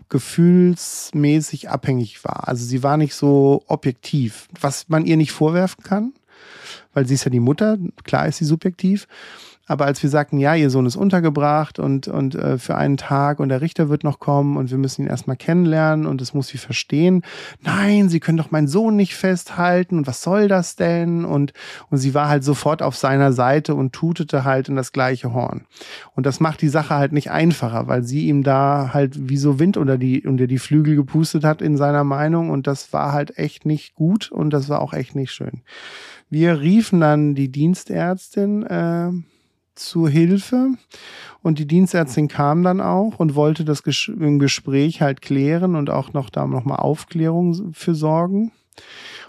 [0.09, 2.49] gefühlsmäßig abhängig war.
[2.49, 6.13] Also sie war nicht so objektiv, was man ihr nicht vorwerfen kann,
[6.95, 9.07] weil sie ist ja die Mutter, klar ist sie subjektiv,
[9.71, 13.39] aber als wir sagten, ja, ihr Sohn ist untergebracht und, und äh, für einen Tag
[13.39, 16.49] und der Richter wird noch kommen und wir müssen ihn erstmal kennenlernen und das muss
[16.49, 17.23] sie verstehen.
[17.63, 21.25] Nein, sie können doch meinen Sohn nicht festhalten und was soll das denn?
[21.25, 21.53] Und,
[21.89, 25.67] und sie war halt sofort auf seiner Seite und tutete halt in das gleiche Horn.
[26.17, 29.61] Und das macht die Sache halt nicht einfacher, weil sie ihm da halt wie so
[29.61, 33.39] Wind unter die, unter die Flügel gepustet hat in seiner Meinung und das war halt
[33.39, 35.63] echt nicht gut und das war auch echt nicht schön.
[36.29, 39.11] Wir riefen dann die Dienstärztin, äh,
[39.81, 40.75] zu Hilfe.
[41.43, 46.13] Und die Dienstärztin kam dann auch und wollte das im Gespräch halt klären und auch
[46.13, 48.53] noch da nochmal Aufklärung für sorgen.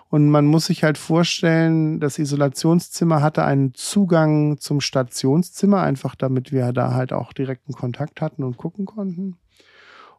[0.09, 6.51] Und man muss sich halt vorstellen, das Isolationszimmer hatte einen Zugang zum Stationszimmer, einfach damit
[6.51, 9.37] wir da halt auch direkten Kontakt hatten und gucken konnten.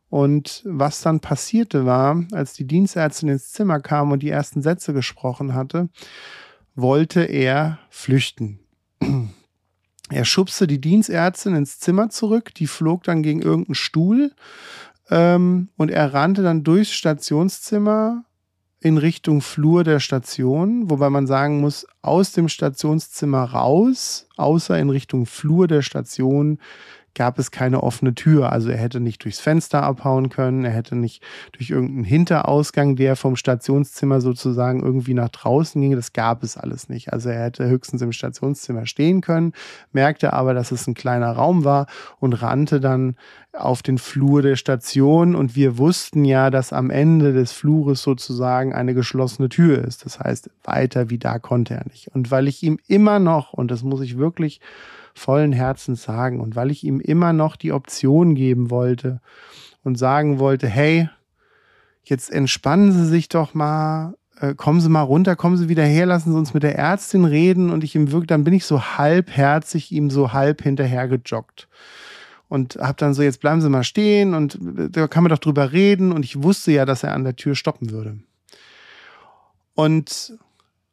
[0.08, 4.94] Und was dann passierte war, als die Dienstärztin ins Zimmer kam und die ersten Sätze
[4.94, 5.90] gesprochen hatte,
[6.74, 8.60] wollte er flüchten.
[10.10, 14.32] Er schubste die Dienstärztin ins Zimmer zurück, die flog dann gegen irgendeinen Stuhl
[15.10, 18.24] ähm, und er rannte dann durchs Stationszimmer
[18.80, 24.90] in Richtung Flur der Station, wobei man sagen muss, aus dem Stationszimmer raus, außer in
[24.90, 26.58] Richtung Flur der Station,
[27.14, 28.52] gab es keine offene Tür.
[28.52, 33.16] Also er hätte nicht durchs Fenster abhauen können, er hätte nicht durch irgendeinen Hinterausgang, der
[33.16, 35.94] vom Stationszimmer sozusagen irgendwie nach draußen ging.
[35.94, 37.12] Das gab es alles nicht.
[37.12, 39.52] Also er hätte höchstens im Stationszimmer stehen können,
[39.92, 41.86] merkte aber, dass es ein kleiner Raum war
[42.18, 43.16] und rannte dann
[43.52, 48.72] auf den Flur der Station und wir wussten ja, dass am Ende des Flures sozusagen
[48.72, 50.06] eine geschlossene Tür ist.
[50.06, 52.08] Das heißt, weiter wie da konnte er nicht.
[52.14, 54.60] Und weil ich ihm immer noch, und das muss ich wirklich
[55.14, 56.40] vollen Herzens sagen.
[56.40, 59.20] Und weil ich ihm immer noch die Option geben wollte
[59.82, 61.08] und sagen wollte, hey,
[62.04, 66.06] jetzt entspannen Sie sich doch mal, äh, kommen Sie mal runter, kommen Sie wieder her,
[66.06, 68.82] lassen Sie uns mit der Ärztin reden und ich ihm wirklich, dann bin ich so
[68.82, 71.68] halbherzig ihm so halb hinterher gejoggt
[72.48, 75.38] und habe dann so, jetzt bleiben Sie mal stehen und äh, da kann man doch
[75.38, 78.18] drüber reden und ich wusste ja, dass er an der Tür stoppen würde.
[79.74, 80.38] Und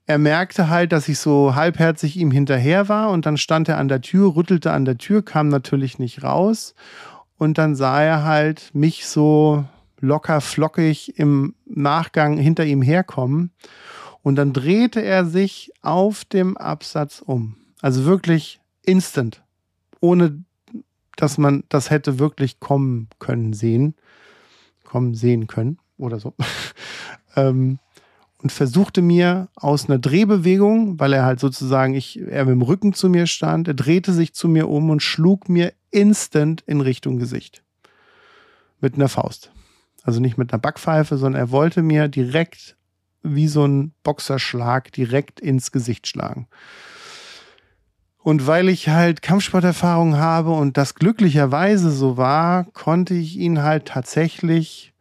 [0.09, 3.87] er merkte halt, dass ich so halbherzig ihm hinterher war und dann stand er an
[3.87, 6.73] der Tür, rüttelte an der Tür, kam natürlich nicht raus
[7.37, 9.65] und dann sah er halt mich so
[9.99, 13.51] locker flockig im Nachgang hinter ihm herkommen
[14.23, 17.57] und dann drehte er sich auf dem Absatz um.
[17.79, 19.43] Also wirklich instant,
[19.99, 20.43] ohne
[21.17, 23.93] dass man das hätte wirklich kommen können sehen,
[24.83, 26.33] kommen sehen können oder so.
[27.35, 27.77] ähm,
[28.41, 32.93] und versuchte mir aus einer Drehbewegung, weil er halt sozusagen, ich, er mit dem Rücken
[32.93, 37.19] zu mir stand, er drehte sich zu mir um und schlug mir instant in Richtung
[37.19, 37.63] Gesicht.
[38.79, 39.51] Mit einer Faust.
[40.03, 42.77] Also nicht mit einer Backpfeife, sondern er wollte mir direkt
[43.21, 46.47] wie so ein Boxerschlag direkt ins Gesicht schlagen.
[48.19, 53.85] Und weil ich halt Kampfsporterfahrung habe und das glücklicherweise so war, konnte ich ihn halt
[53.85, 54.93] tatsächlich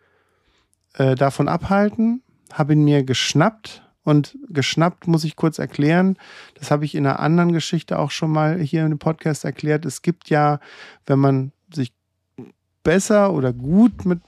[0.95, 2.22] äh, davon abhalten
[2.53, 6.16] habe ihn mir geschnappt und geschnappt muss ich kurz erklären.
[6.55, 9.84] Das habe ich in einer anderen Geschichte auch schon mal hier dem Podcast erklärt.
[9.84, 10.61] Es gibt ja,
[11.07, 11.92] wenn man sich
[12.82, 14.20] besser oder gut mit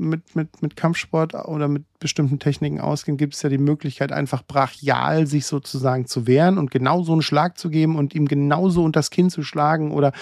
[0.00, 4.42] mit, mit, mit Kampfsport oder mit bestimmten Techniken auskennt, gibt es ja die Möglichkeit, einfach
[4.42, 8.82] brachial sich sozusagen zu wehren und genau so einen Schlag zu geben und ihm genauso
[8.82, 10.12] unter das Kinn zu schlagen oder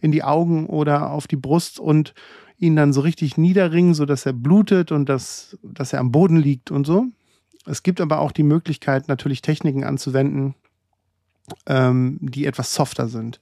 [0.00, 2.14] in die Augen oder auf die Brust und
[2.58, 6.70] ihn dann so richtig niederringen, sodass er blutet und dass, dass er am Boden liegt
[6.70, 7.06] und so.
[7.66, 10.54] Es gibt aber auch die Möglichkeit, natürlich Techniken anzuwenden,
[11.66, 13.40] ähm, die etwas softer sind.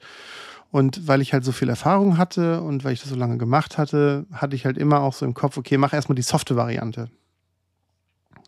[0.71, 3.79] Und weil ich halt so viel Erfahrung hatte und weil ich das so lange gemacht
[3.79, 7.09] hatte, hatte ich halt immer auch so im Kopf, okay, mach erstmal die softe Variante.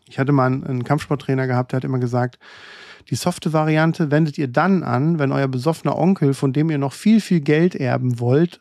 [0.06, 2.38] Ich hatte mal einen, einen Kampfsporttrainer gehabt, der hat immer gesagt,
[3.08, 6.92] die softe Variante wendet ihr dann an, wenn euer besoffener Onkel, von dem ihr noch
[6.92, 8.60] viel, viel Geld erben wollt,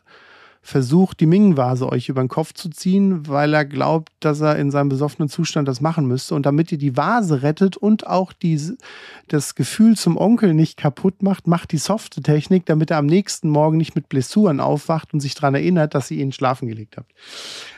[0.62, 4.70] versucht, die Ming-Vase euch über den Kopf zu ziehen, weil er glaubt, dass er in
[4.70, 6.34] seinem besoffenen Zustand das machen müsste.
[6.34, 8.60] Und damit ihr die Vase rettet und auch die,
[9.28, 13.48] das Gefühl zum Onkel nicht kaputt macht, macht die softe Technik, damit er am nächsten
[13.48, 17.12] Morgen nicht mit Blessuren aufwacht und sich daran erinnert, dass ihr ihn schlafen gelegt habt.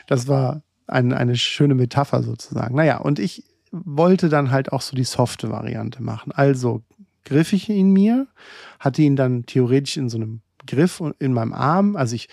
[0.07, 2.75] Das war ein, eine schöne Metapher sozusagen.
[2.75, 6.31] Naja, und ich wollte dann halt auch so die softe Variante machen.
[6.33, 6.83] Also
[7.23, 8.27] griff ich ihn mir,
[8.79, 11.95] hatte ihn dann theoretisch in so einem Griff in meinem Arm.
[11.95, 12.27] Also ich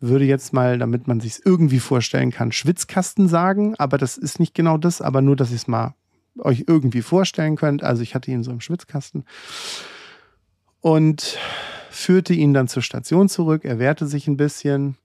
[0.00, 4.54] würde jetzt mal, damit man sich irgendwie vorstellen kann, Schwitzkasten sagen, aber das ist nicht
[4.54, 5.94] genau das, aber nur, dass ihr es mal
[6.38, 7.82] euch irgendwie vorstellen könnt.
[7.82, 9.24] Also ich hatte ihn so im Schwitzkasten
[10.80, 11.38] und
[11.90, 13.64] führte ihn dann zur Station zurück.
[13.64, 14.96] Er wehrte sich ein bisschen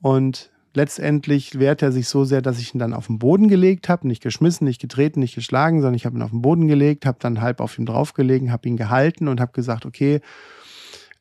[0.00, 3.88] und letztendlich wehrte er sich so sehr, dass ich ihn dann auf den Boden gelegt
[3.88, 7.06] habe, nicht geschmissen, nicht getreten, nicht geschlagen, sondern ich habe ihn auf den Boden gelegt,
[7.06, 10.20] habe dann halb auf ihm draufgelegen, habe ihn gehalten und habe gesagt, okay,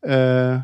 [0.01, 0.59] äh,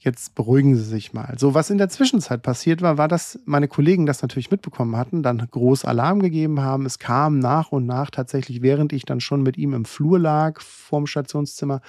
[0.00, 1.34] jetzt beruhigen Sie sich mal.
[1.38, 5.22] So, was in der Zwischenzeit passiert war, war, dass meine Kollegen das natürlich mitbekommen hatten,
[5.22, 6.86] dann groß Alarm gegeben haben.
[6.86, 10.60] Es kam nach und nach tatsächlich, während ich dann schon mit ihm im Flur lag,
[10.60, 11.80] vorm Stationszimmer,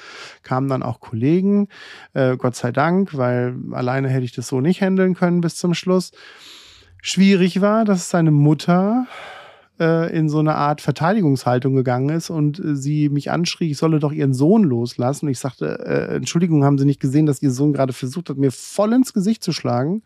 [0.42, 1.68] kamen dann auch Kollegen.
[2.14, 5.74] Äh, Gott sei Dank, weil alleine hätte ich das so nicht handeln können bis zum
[5.74, 6.12] Schluss.
[7.02, 9.06] Schwierig war, dass seine Mutter
[9.80, 14.00] äh, in so eine Art Verteidigungshaltung gegangen ist und äh, sie mich anschrie, ich solle
[14.00, 15.26] doch ihren Sohn loslassen.
[15.26, 18.38] Und ich sagte, äh, Entschuldigung, haben Sie nicht gesehen, dass Ihr Sohn gerade versucht hat,
[18.38, 20.04] mir voll ins Gesicht zu schlagen?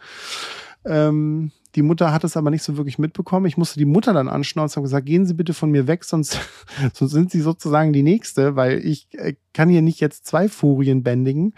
[0.85, 3.47] Ähm, die Mutter hat es aber nicht so wirklich mitbekommen.
[3.47, 6.39] Ich musste die Mutter dann anschnauzen und gesagt, gehen Sie bitte von mir weg, sonst,
[6.93, 11.01] sonst sind Sie sozusagen die Nächste, weil ich äh, kann hier nicht jetzt zwei Furien
[11.01, 11.55] bändigen,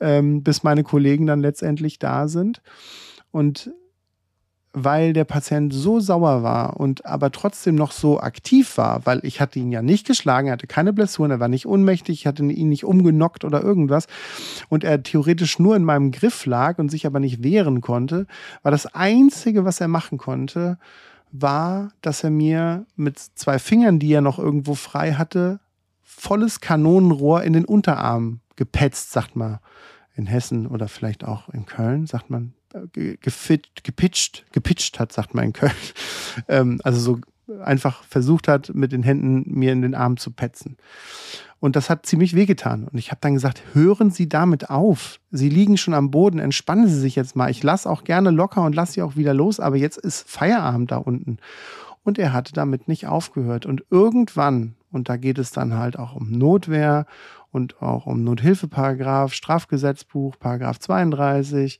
[0.00, 2.62] ähm, bis meine Kollegen dann letztendlich da sind.
[3.30, 3.72] Und
[4.72, 9.40] weil der Patient so sauer war und aber trotzdem noch so aktiv war, weil ich
[9.40, 12.42] hatte ihn ja nicht geschlagen, er hatte keine Blessuren, er war nicht ohnmächtig, ich hatte
[12.44, 14.06] ihn nicht umgenockt oder irgendwas
[14.70, 18.26] und er theoretisch nur in meinem Griff lag und sich aber nicht wehren konnte,
[18.62, 20.78] war das Einzige, was er machen konnte,
[21.32, 25.60] war, dass er mir mit zwei Fingern, die er noch irgendwo frei hatte,
[26.02, 29.58] volles Kanonenrohr in den Unterarm gepetzt, sagt man
[30.14, 32.54] in Hessen oder vielleicht auch in Köln, sagt man
[32.92, 35.72] gefit, gepitcht, gepitcht hat, sagt man in Köln.
[36.48, 37.20] Ähm, also so
[37.62, 40.78] einfach versucht hat, mit den Händen mir in den Arm zu petzen.
[41.60, 42.88] Und das hat ziemlich wehgetan.
[42.88, 45.20] Und ich habe dann gesagt, hören Sie damit auf.
[45.30, 47.50] Sie liegen schon am Boden, entspannen Sie sich jetzt mal.
[47.50, 50.90] Ich lasse auch gerne locker und lasse Sie auch wieder los, aber jetzt ist Feierabend
[50.90, 51.38] da unten.
[52.02, 53.64] Und er hatte damit nicht aufgehört.
[53.64, 57.06] Und irgendwann, und da geht es dann halt auch um Notwehr
[57.52, 61.78] und auch um Nothilfeparagraf, Strafgesetzbuch, Paragraph 32,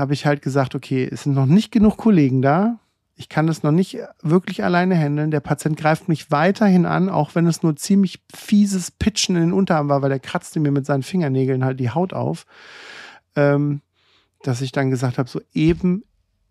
[0.00, 2.78] habe ich halt gesagt, okay, es sind noch nicht genug Kollegen da.
[3.16, 5.30] Ich kann das noch nicht wirklich alleine handeln.
[5.30, 9.52] Der Patient greift mich weiterhin an, auch wenn es nur ziemlich fieses Pitchen in den
[9.52, 12.46] Unterarm war, weil er kratzte mir mit seinen Fingernägeln halt die Haut auf.
[13.36, 13.82] Ähm,
[14.42, 16.02] dass ich dann gesagt habe, so eben,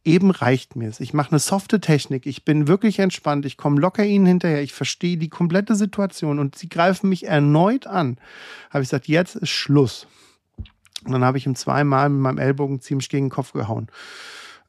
[0.05, 0.99] eben reicht mir es.
[0.99, 2.27] Ich mache eine softe Technik.
[2.27, 3.47] Ich bin wirklich entspannt.
[3.47, 4.61] Ich komme locker ihnen hinterher.
[4.61, 8.19] Ich verstehe die komplette Situation und sie greifen mich erneut an.
[8.69, 10.05] Habe ich gesagt, jetzt ist Schluss.
[11.05, 13.87] Und dann habe ich ihm zweimal mit meinem Ellbogen ziemlich gegen den Kopf gehauen.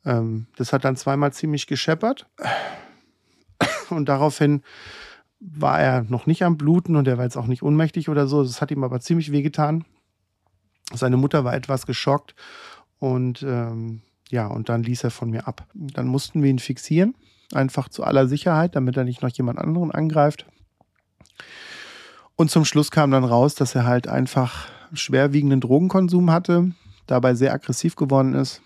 [0.05, 2.26] Ähm, das hat dann zweimal ziemlich gescheppert.
[3.91, 4.62] Und daraufhin
[5.41, 8.43] war er noch nicht am Bluten und er war jetzt auch nicht ohnmächtig oder so.
[8.43, 9.85] Das hat ihm aber ziemlich wehgetan.
[10.93, 12.35] Seine Mutter war etwas geschockt
[12.99, 15.66] und ähm, ja, und dann ließ er von mir ab.
[15.74, 17.14] Dann mussten wir ihn fixieren,
[17.53, 20.47] einfach zu aller Sicherheit, damit er nicht noch jemand anderen angreift.
[22.37, 26.72] Und zum Schluss kam dann raus, dass er halt einfach schwerwiegenden Drogenkonsum hatte,
[27.07, 28.62] dabei sehr aggressiv geworden ist.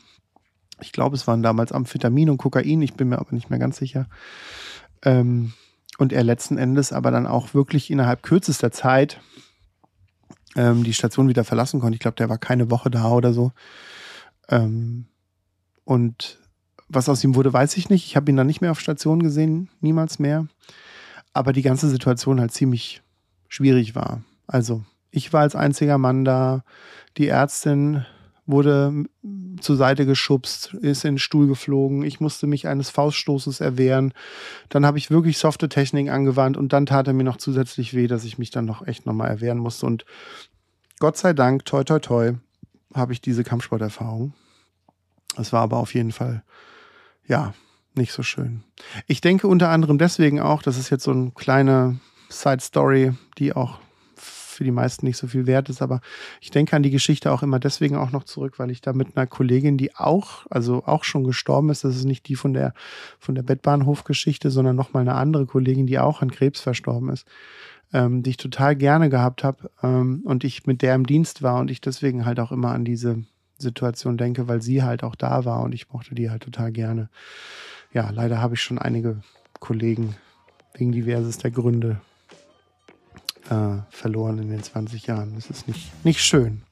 [0.81, 3.77] Ich glaube, es waren damals Amphetamin und Kokain, ich bin mir aber nicht mehr ganz
[3.77, 4.07] sicher.
[5.03, 5.53] Ähm,
[5.99, 9.21] und er letzten Endes aber dann auch wirklich innerhalb kürzester Zeit
[10.57, 11.95] ähm, die Station wieder verlassen konnte.
[11.95, 13.53] Ich glaube, der war keine Woche da oder so.
[14.49, 15.07] Ähm,
[15.85, 16.39] und
[16.89, 18.07] was aus ihm wurde, weiß ich nicht.
[18.07, 20.47] Ich habe ihn dann nicht mehr auf Station gesehen, niemals mehr.
[21.33, 23.03] Aber die ganze Situation halt ziemlich
[23.49, 24.23] schwierig war.
[24.47, 24.85] Also
[25.15, 26.65] ich war als einziger Mann da.
[27.17, 28.05] Die Ärztin
[28.47, 29.05] wurde
[29.61, 32.03] zur Seite geschubst, ist in den Stuhl geflogen.
[32.03, 34.13] Ich musste mich eines Fauststoßes erwehren.
[34.69, 38.09] Dann habe ich wirklich softe Technik angewandt und dann tat er mir noch zusätzlich weh,
[38.09, 39.87] dass ich mich dann noch echt nochmal erwehren musste.
[39.87, 40.05] Und
[40.99, 42.33] Gott sei Dank, toi, toi, toi,
[42.93, 44.35] habe ich diese Kampfsporterfahrung.
[45.37, 46.43] Es war aber auf jeden Fall,
[47.27, 47.55] ja,
[47.95, 48.65] nicht so schön.
[49.07, 53.53] Ich denke unter anderem deswegen auch, das ist jetzt so eine kleine Side Story, die
[53.55, 53.79] auch
[54.55, 55.83] für die meisten nicht so viel wert ist.
[55.83, 56.01] Aber
[56.41, 59.17] ich denke an die Geschichte auch immer deswegen auch noch zurück, weil ich da mit
[59.17, 62.75] einer Kollegin, die auch, also auch schon gestorben ist, das ist nicht die von der,
[63.19, 67.27] von der Bettbahnhofgeschichte, sondern nochmal eine andere Kollegin, die auch an Krebs verstorben ist,
[67.93, 71.61] ähm, die ich total gerne gehabt habe ähm, und ich mit der im Dienst war
[71.61, 73.25] und ich deswegen halt auch immer an diese
[73.59, 77.09] Situation denke, weil sie halt auch da war und ich mochte die halt total gerne.
[77.93, 79.21] Ja, leider habe ich schon einige
[79.61, 80.17] Kollegen
[80.75, 82.01] wegen diverses der Gründe
[83.51, 85.35] äh, verloren in den 20 Jahren.
[85.35, 86.63] Das ist nicht, nicht schön.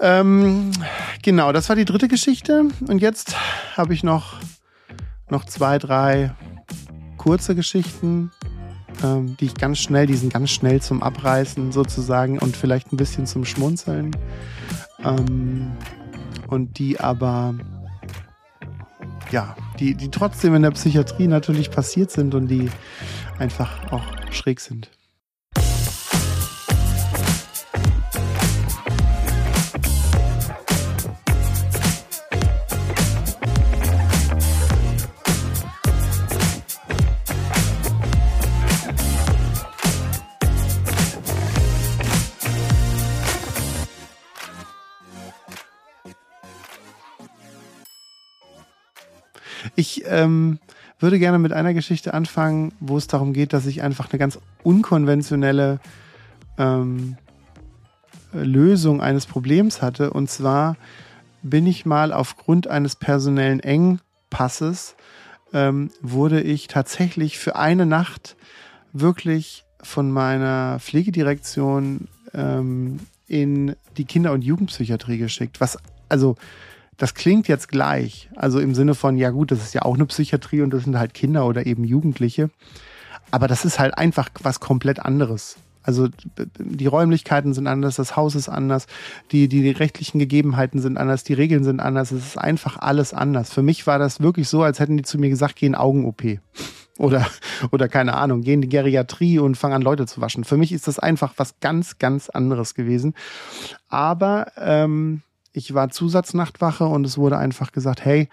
[0.00, 0.72] Ähm,
[1.22, 2.64] genau, das war die dritte Geschichte.
[2.86, 3.36] Und jetzt
[3.76, 4.34] habe ich noch,
[5.30, 6.34] noch zwei, drei
[7.16, 8.30] kurze Geschichten,
[9.02, 12.96] ähm, die ich ganz schnell, die sind ganz schnell zum Abreißen sozusagen und vielleicht ein
[12.96, 14.14] bisschen zum Schmunzeln.
[15.02, 15.72] Ähm,
[16.48, 17.54] und die aber,
[19.30, 22.70] ja, die, die trotzdem in der Psychiatrie natürlich passiert sind und die
[23.38, 24.90] einfach auch schräg sind.
[50.08, 50.58] Ähm,
[50.98, 54.38] würde gerne mit einer Geschichte anfangen, wo es darum geht, dass ich einfach eine ganz
[54.62, 55.80] unkonventionelle
[56.58, 57.16] ähm,
[58.32, 60.10] Lösung eines Problems hatte.
[60.10, 60.76] Und zwar
[61.42, 64.96] bin ich mal aufgrund eines personellen Engpasses,
[65.52, 68.36] ähm, wurde ich tatsächlich für eine Nacht
[68.92, 75.60] wirklich von meiner Pflegedirektion ähm, in die Kinder- und Jugendpsychiatrie geschickt.
[75.60, 75.78] Was,
[76.08, 76.36] also
[76.96, 78.28] das klingt jetzt gleich.
[78.36, 80.98] Also im Sinne von, ja gut, das ist ja auch eine Psychiatrie und das sind
[80.98, 82.50] halt Kinder oder eben Jugendliche.
[83.30, 85.56] Aber das ist halt einfach was komplett anderes.
[85.82, 86.08] Also
[86.58, 88.86] die Räumlichkeiten sind anders, das Haus ist anders,
[89.30, 92.10] die, die rechtlichen Gegebenheiten sind anders, die Regeln sind anders.
[92.10, 93.52] Es ist einfach alles anders.
[93.52, 96.22] Für mich war das wirklich so, als hätten die zu mir gesagt, geh in Augen-OP.
[96.98, 97.26] Oder,
[97.72, 100.44] oder keine Ahnung, geh in die Geriatrie und fang an, Leute zu waschen.
[100.44, 103.12] Für mich ist das einfach was ganz, ganz anderes gewesen.
[103.90, 105.20] Aber ähm,
[105.56, 108.28] ich war Zusatznachtwache und es wurde einfach gesagt, hey,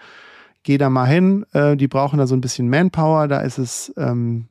[0.62, 3.92] geh da mal hin, äh, die brauchen da so ein bisschen Manpower, da ist es
[3.96, 4.48] ähm,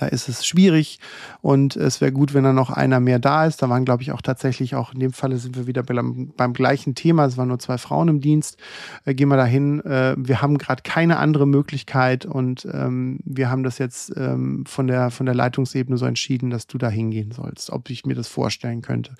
[0.00, 0.98] da ist es schwierig
[1.42, 3.60] und es wäre gut, wenn da noch einer mehr da ist.
[3.60, 6.54] Da waren, glaube ich, auch tatsächlich auch in dem Falle sind wir wieder beim, beim
[6.54, 7.26] gleichen Thema.
[7.26, 8.56] Es waren nur zwei Frauen im Dienst.
[9.04, 9.80] Äh, gehen wir da hin.
[9.84, 14.86] Äh, wir haben gerade keine andere Möglichkeit und ähm, wir haben das jetzt ähm, von,
[14.86, 18.28] der, von der Leitungsebene so entschieden, dass du da hingehen sollst, ob ich mir das
[18.28, 19.14] vorstellen könnte.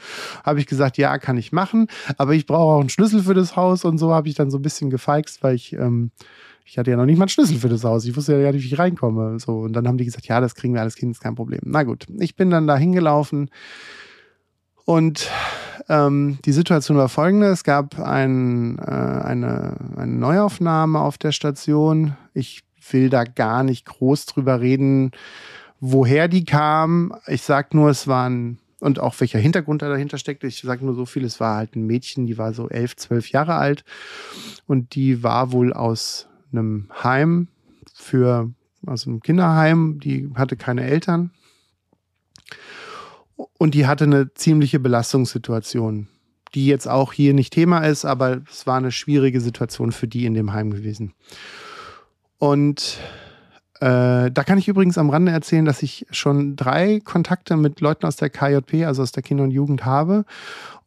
[0.44, 3.54] Habe ich gesagt, ja, kann ich machen, aber ich brauche auch einen Schlüssel für das
[3.54, 6.10] Haus und so habe ich dann so ein bisschen gefeixt, weil ich ähm,
[6.70, 8.04] ich hatte ja noch nicht mal einen Schlüssel für das Haus.
[8.04, 9.40] Ich wusste ja nicht, wie ich reinkomme.
[9.40, 11.58] So, und dann haben die gesagt, ja, das kriegen wir alles Kind, ist kein Problem.
[11.64, 13.50] Na gut, ich bin dann da hingelaufen
[14.84, 15.28] und
[15.88, 17.48] ähm, die Situation war folgende.
[17.48, 22.16] Es gab ein, äh, eine, eine Neuaufnahme auf der Station.
[22.34, 22.62] Ich
[22.92, 25.10] will da gar nicht groß drüber reden,
[25.80, 27.12] woher die kam.
[27.26, 30.44] Ich sag nur, es waren und auch welcher Hintergrund da dahinter steckt.
[30.44, 33.32] Ich sage nur so viel, es war halt ein Mädchen, die war so elf, zwölf
[33.32, 33.84] Jahre alt
[34.68, 37.48] und die war wohl aus einem Heim
[37.94, 38.50] für,
[38.86, 41.30] also einem Kinderheim, die hatte keine Eltern.
[43.58, 46.08] Und die hatte eine ziemliche Belastungssituation,
[46.54, 50.26] die jetzt auch hier nicht Thema ist, aber es war eine schwierige Situation für die
[50.26, 51.14] in dem Heim gewesen.
[52.38, 52.98] Und
[53.80, 58.06] äh, da kann ich übrigens am Rande erzählen, dass ich schon drei Kontakte mit Leuten
[58.06, 60.24] aus der KJP, also aus der Kinder- und Jugend habe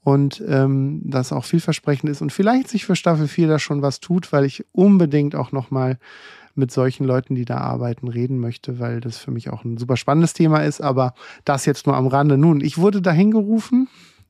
[0.04, 4.00] und ähm, das auch vielversprechend ist und vielleicht sich für Staffel 4 da schon was
[4.00, 5.98] tut, weil ich unbedingt auch nochmal
[6.56, 9.98] mit solchen Leuten, die da arbeiten, reden möchte, weil das für mich auch ein super
[9.98, 11.14] spannendes Thema ist, aber
[11.46, 12.38] das jetzt nur am Rande.
[12.38, 13.88] Nun, ich wurde dahin gerufen.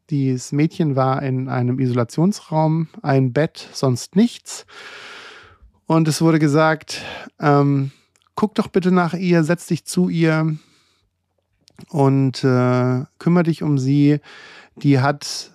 [0.10, 4.66] Dieses Mädchen war in einem Isolationsraum, ein Bett, sonst nichts.
[5.86, 7.02] Und es wurde gesagt,
[7.40, 7.92] ähm,
[8.36, 10.56] guck doch bitte nach ihr, setz dich zu ihr
[11.90, 14.20] und äh, kümmere dich um sie.
[14.76, 15.53] Die hat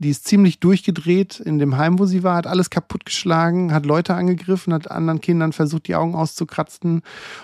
[0.00, 4.14] die ist ziemlich durchgedreht in dem Heim, wo sie war, hat alles kaputtgeschlagen, hat Leute
[4.14, 7.02] angegriffen, hat anderen Kindern versucht, die Augen auszukratzen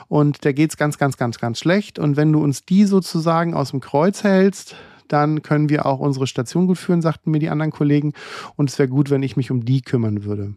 [0.09, 1.99] und der geht's ganz, ganz, ganz, ganz schlecht.
[1.99, 4.75] Und wenn du uns die sozusagen aus dem Kreuz hältst,
[5.07, 8.15] dann können wir auch unsere Station gut führen, sagten mir die anderen Kollegen.
[8.57, 10.55] Und es wäre gut, wenn ich mich um die kümmern würde.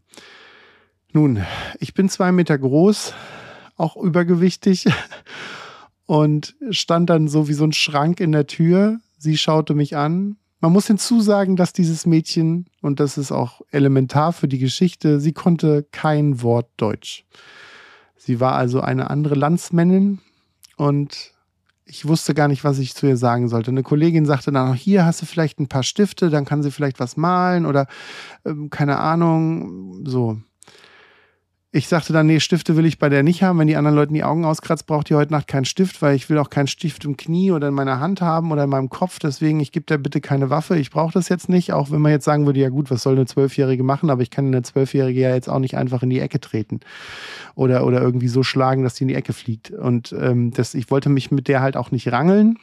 [1.11, 1.43] Nun,
[1.80, 3.13] ich bin zwei Meter groß,
[3.76, 4.85] auch übergewichtig
[6.05, 8.99] und stand dann so wie so ein Schrank in der Tür.
[9.17, 10.38] Sie schaute mich an.
[10.61, 15.31] Man muss hinzusagen, dass dieses Mädchen, und das ist auch elementar für die Geschichte, sie
[15.31, 17.26] konnte kein Wort Deutsch.
[18.18, 20.19] Sie war also eine andere Landsmännin
[20.76, 21.34] und
[21.86, 23.72] ich wusste gar nicht, was ich zu ihr sagen sollte.
[23.72, 26.99] Eine Kollegin sagte dann, hier hast du vielleicht ein paar Stifte, dann kann sie vielleicht
[26.99, 27.88] was malen oder
[28.45, 30.40] ähm, keine Ahnung, so.
[31.71, 33.59] Ich sagte dann, nee, Stifte will ich bei der nicht haben.
[33.59, 36.27] Wenn die anderen Leute die Augen auskratzt, braucht ihr heute Nacht keinen Stift, weil ich
[36.27, 39.19] will auch keinen Stift im Knie oder in meiner Hand haben oder in meinem Kopf.
[39.19, 40.79] Deswegen, ich gebe dir bitte keine Waffe.
[40.79, 41.71] Ich brauche das jetzt nicht.
[41.71, 44.09] Auch wenn man jetzt sagen würde, ja gut, was soll eine Zwölfjährige machen?
[44.09, 46.79] Aber ich kann eine Zwölfjährige ja jetzt auch nicht einfach in die Ecke treten
[47.53, 49.69] oder, oder irgendwie so schlagen, dass die in die Ecke fliegt.
[49.69, 52.57] Und ähm, das, ich wollte mich mit der halt auch nicht rangeln.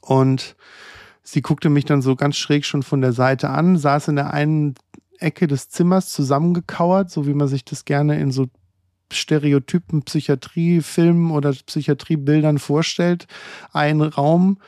[0.00, 0.56] Und
[1.22, 4.32] sie guckte mich dann so ganz schräg schon von der Seite an, saß in der
[4.32, 4.76] einen
[5.20, 8.46] Ecke des Zimmers zusammengekauert, so wie man sich das gerne in so
[9.12, 13.26] Stereotypen Psychiatriefilmen oder Psychiatriebildern vorstellt.
[13.72, 14.58] Ein Raum,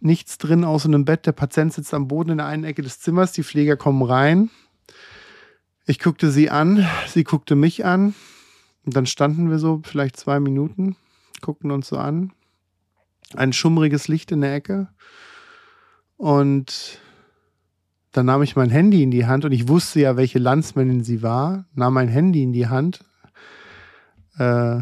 [0.00, 1.26] nichts drin außer einem Bett.
[1.26, 3.32] Der Patient sitzt am Boden in der einen Ecke des Zimmers.
[3.32, 4.50] Die Pfleger kommen rein.
[5.86, 8.14] Ich guckte sie an, sie guckte mich an.
[8.84, 10.96] Und dann standen wir so vielleicht zwei Minuten,
[11.40, 12.32] guckten uns so an.
[13.34, 14.88] Ein schummriges Licht in der Ecke.
[16.16, 17.00] Und
[18.12, 21.22] dann nahm ich mein Handy in die Hand und ich wusste ja, welche Landsmännin sie
[21.22, 23.04] war, nahm mein Handy in die Hand,
[24.38, 24.80] äh,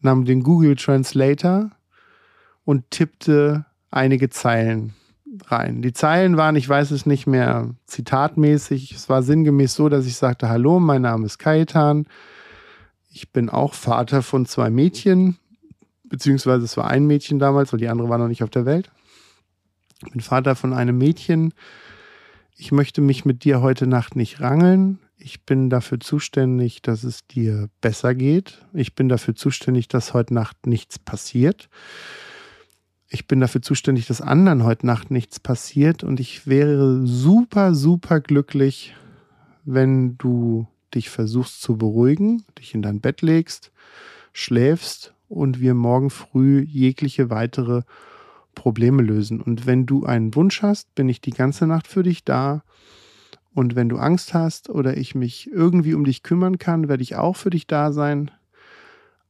[0.00, 1.70] nahm den Google Translator
[2.64, 4.94] und tippte einige Zeilen
[5.46, 5.82] rein.
[5.82, 8.92] Die Zeilen waren, ich weiß es nicht mehr, zitatmäßig.
[8.92, 12.06] Es war sinngemäß so, dass ich sagte, hallo, mein Name ist Kaitan.
[13.10, 15.38] Ich bin auch Vater von zwei Mädchen,
[16.04, 18.90] beziehungsweise es war ein Mädchen damals, weil die andere war noch nicht auf der Welt.
[20.04, 21.54] Ich bin Vater von einem Mädchen,
[22.56, 24.98] ich möchte mich mit dir heute Nacht nicht rangeln.
[25.18, 28.64] Ich bin dafür zuständig, dass es dir besser geht.
[28.72, 31.68] Ich bin dafür zuständig, dass heute Nacht nichts passiert.
[33.08, 36.02] Ich bin dafür zuständig, dass anderen heute Nacht nichts passiert.
[36.02, 38.94] Und ich wäre super, super glücklich,
[39.64, 43.70] wenn du dich versuchst zu beruhigen, dich in dein Bett legst,
[44.32, 47.82] schläfst und wir morgen früh jegliche weitere
[48.56, 49.40] Probleme lösen.
[49.40, 52.64] Und wenn du einen Wunsch hast, bin ich die ganze Nacht für dich da.
[53.54, 57.14] Und wenn du Angst hast oder ich mich irgendwie um dich kümmern kann, werde ich
[57.14, 58.32] auch für dich da sein.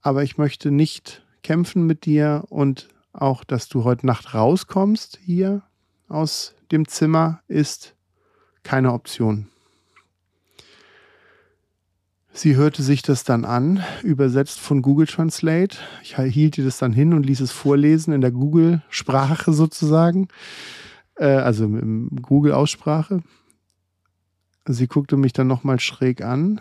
[0.00, 5.62] Aber ich möchte nicht kämpfen mit dir und auch, dass du heute Nacht rauskommst hier
[6.08, 7.94] aus dem Zimmer, ist
[8.62, 9.48] keine Option.
[12.36, 15.78] Sie hörte sich das dann an, übersetzt von Google Translate.
[16.02, 20.28] Ich hielt ihr das dann hin und ließ es vorlesen in der Google-Sprache sozusagen,
[21.14, 23.22] äh, also im Google-Aussprache.
[24.66, 26.60] Sie guckte mich dann nochmal schräg an,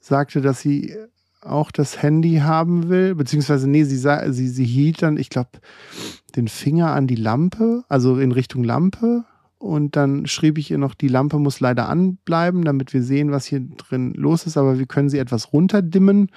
[0.00, 0.96] sagte, dass sie
[1.40, 5.50] auch das Handy haben will, beziehungsweise nee, sie, sie, sie hielt dann, ich glaube,
[6.34, 9.24] den Finger an die Lampe, also in Richtung Lampe
[9.58, 13.46] und dann schrieb ich ihr noch, die Lampe muss leider anbleiben, damit wir sehen, was
[13.46, 16.30] hier drin los ist, aber wir können sie etwas runterdimmen,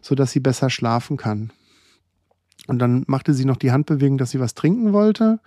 [0.00, 1.52] sodass sie besser schlafen kann.
[2.66, 5.40] Und dann machte sie noch die Handbewegung, dass sie was trinken wollte.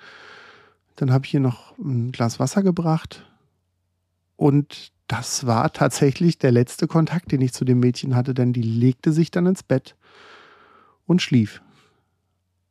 [0.95, 3.25] Dann habe ich ihr noch ein Glas Wasser gebracht.
[4.35, 8.61] Und das war tatsächlich der letzte Kontakt, den ich zu dem Mädchen hatte, denn die
[8.61, 9.95] legte sich dann ins Bett
[11.07, 11.63] und schlief.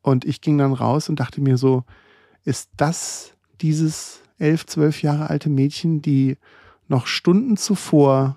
[0.02, 1.82] Und ich ging dann raus und dachte mir so,
[2.44, 6.36] ist das dieses elf, zwölf Jahre alte Mädchen, die
[6.88, 8.36] noch Stunden zuvor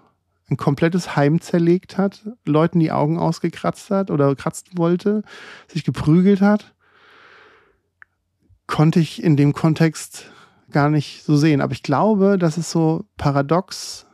[0.50, 5.24] ein komplettes Heim zerlegt hat, Leuten die Augen ausgekratzt hat oder kratzen wollte,
[5.68, 6.74] sich geprügelt hat,
[8.66, 10.32] konnte ich in dem Kontext
[10.72, 11.62] gar nicht so sehen.
[11.62, 14.08] Aber ich glaube, dass es so paradox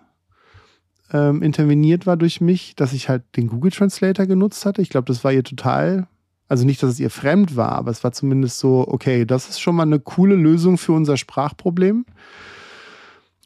[1.12, 4.82] ähm, interveniert war durch mich, dass ich halt den Google Translator genutzt hatte.
[4.82, 6.08] Ich glaube, das war ihr total
[6.48, 9.60] also nicht, dass es ihr fremd war, aber es war zumindest so, okay, das ist
[9.60, 12.06] schon mal eine coole Lösung für unser Sprachproblem.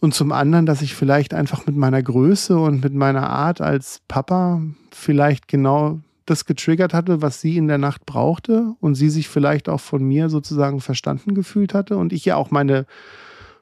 [0.01, 4.01] Und zum anderen, dass ich vielleicht einfach mit meiner Größe und mit meiner Art als
[4.07, 4.61] Papa
[4.91, 9.67] vielleicht genau das getriggert hatte, was sie in der Nacht brauchte und sie sich vielleicht
[9.67, 12.85] auch von mir sozusagen verstanden gefühlt hatte und ich ja auch meine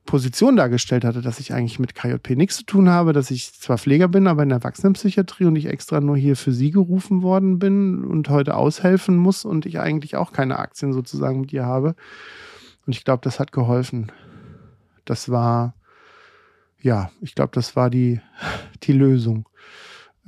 [0.08, 3.78] Position dargestellt hatte, dass ich eigentlich mit KJP nichts zu tun habe, dass ich zwar
[3.78, 7.60] Pfleger bin, aber in der Erwachsenenpsychiatrie und ich extra nur hier für sie gerufen worden
[7.60, 11.96] bin und heute aushelfen muss und ich eigentlich auch keine Aktien sozusagen mit ihr habe.
[12.88, 14.12] Und ich glaube, das hat geholfen.
[15.06, 15.76] Das war,
[16.82, 18.20] ja, ich glaube, das war die,
[18.84, 19.48] die Lösung.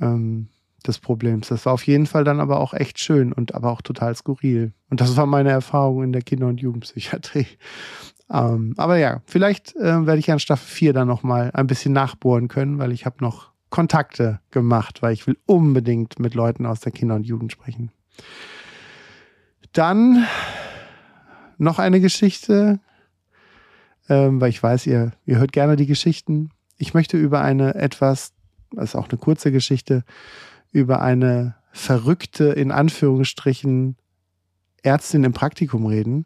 [0.00, 0.48] Ähm,
[0.86, 1.48] des Problems.
[1.48, 4.72] Das war auf jeden Fall dann aber auch echt schön und aber auch total skurril.
[4.88, 7.46] Und das war meine Erfahrung in der Kinder- und Jugendpsychiatrie.
[8.30, 12.48] Ähm, aber ja, vielleicht äh, werde ich an Staffel 4 dann nochmal ein bisschen nachbohren
[12.48, 16.92] können, weil ich habe noch Kontakte gemacht, weil ich will unbedingt mit Leuten aus der
[16.92, 17.90] Kinder- und Jugend sprechen.
[19.72, 20.26] Dann
[21.58, 22.80] noch eine Geschichte,
[24.08, 26.50] ähm, weil ich weiß, ihr, ihr hört gerne die Geschichten.
[26.78, 28.32] Ich möchte über eine etwas,
[28.72, 30.04] das ist auch eine kurze Geschichte,
[30.72, 33.96] über eine verrückte, in Anführungsstrichen,
[34.82, 36.24] Ärztin im Praktikum reden.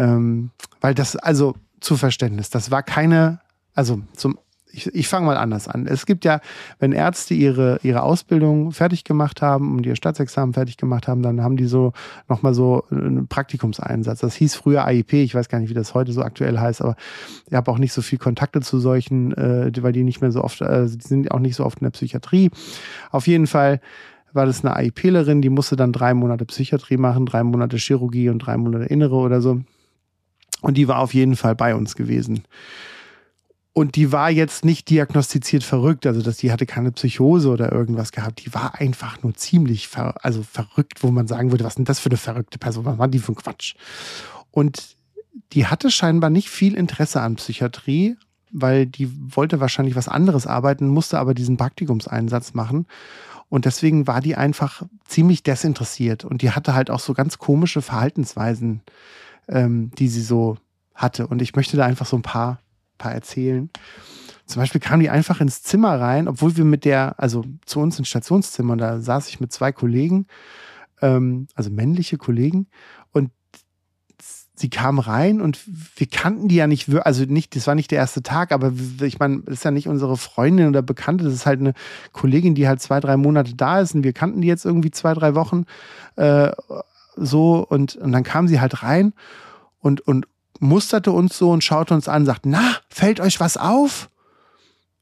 [0.00, 0.50] Ähm,
[0.80, 3.40] weil das, also zu Verständnis, das war keine,
[3.74, 4.38] also zum
[4.72, 5.88] ich, ich fange mal anders an.
[5.88, 6.40] Es gibt ja,
[6.78, 11.42] wenn Ärzte ihre, ihre Ausbildung fertig gemacht haben und ihr Staatsexamen fertig gemacht haben, dann
[11.42, 11.92] haben die so
[12.28, 14.20] nochmal so einen Praktikumseinsatz.
[14.20, 16.96] Das hieß früher AIP, ich weiß gar nicht, wie das heute so aktuell heißt, aber
[17.48, 20.44] ich habe auch nicht so viel Kontakte zu solchen, äh, weil die nicht mehr so
[20.44, 22.50] oft, äh, die sind auch nicht so oft in der Psychiatrie.
[23.10, 23.80] Auf jeden Fall
[24.32, 28.38] war das eine AIPlerin, die musste dann drei Monate Psychiatrie machen, drei Monate Chirurgie und
[28.38, 29.60] drei Monate Innere oder so.
[30.60, 32.44] Und die war auf jeden Fall bei uns gewesen.
[33.72, 38.10] Und die war jetzt nicht diagnostiziert verrückt, also dass die hatte keine Psychose oder irgendwas
[38.10, 38.44] gehabt.
[38.44, 42.00] Die war einfach nur ziemlich ver also verrückt, wo man sagen würde, was denn das
[42.00, 42.84] für eine verrückte Person?
[42.84, 43.74] Was war die für ein Quatsch?
[44.50, 44.96] Und
[45.52, 48.16] die hatte scheinbar nicht viel Interesse an Psychiatrie,
[48.50, 52.86] weil die wollte wahrscheinlich was anderes arbeiten, musste aber diesen Praktikumseinsatz machen.
[53.48, 56.24] Und deswegen war die einfach ziemlich desinteressiert.
[56.24, 58.82] Und die hatte halt auch so ganz komische Verhaltensweisen,
[59.50, 60.56] ähm, die sie so
[60.94, 61.26] hatte.
[61.26, 62.60] Und ich möchte da einfach so ein paar
[63.00, 63.68] paar erzählen.
[64.46, 67.98] Zum Beispiel kam die einfach ins Zimmer rein, obwohl wir mit der, also zu uns
[67.98, 70.26] ins Stationszimmer, und da saß ich mit zwei Kollegen,
[71.02, 72.66] ähm, also männliche Kollegen,
[73.12, 73.30] und
[74.54, 75.58] sie kam rein und
[75.96, 79.18] wir kannten die ja nicht, also nicht, das war nicht der erste Tag, aber ich
[79.18, 81.72] meine, das ist ja nicht unsere Freundin oder Bekannte, das ist halt eine
[82.12, 85.14] Kollegin, die halt zwei, drei Monate da ist und wir kannten die jetzt irgendwie zwei,
[85.14, 85.64] drei Wochen
[86.16, 86.50] äh,
[87.24, 89.12] so und, und dann kam sie halt rein
[89.80, 90.26] und, und
[90.58, 94.10] musterte uns so und schaute uns an, sagt, na, fällt euch was auf?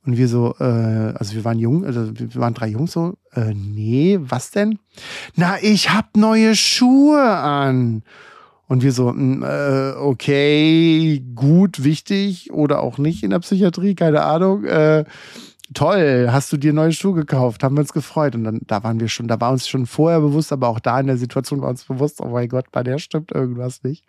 [0.06, 3.52] Und wir so, äh, also wir waren jung, also wir waren drei Jungs so, äh,
[3.52, 4.78] nee, was denn?
[5.34, 8.02] Na, ich hab neue Schuhe an.
[8.68, 14.22] Und wir so, hm, äh, okay, gut, wichtig oder auch nicht in der Psychiatrie, keine
[14.22, 14.64] Ahnung.
[14.64, 15.04] Äh,
[15.74, 17.62] toll, hast du dir neue Schuhe gekauft?
[17.62, 18.34] Haben wir uns gefreut.
[18.34, 20.98] Und dann, da waren wir schon, da war uns schon vorher bewusst, aber auch da
[21.00, 24.04] in der Situation war uns bewusst, oh mein Gott, bei der stimmt irgendwas nicht.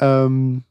[0.00, 0.64] Ähm,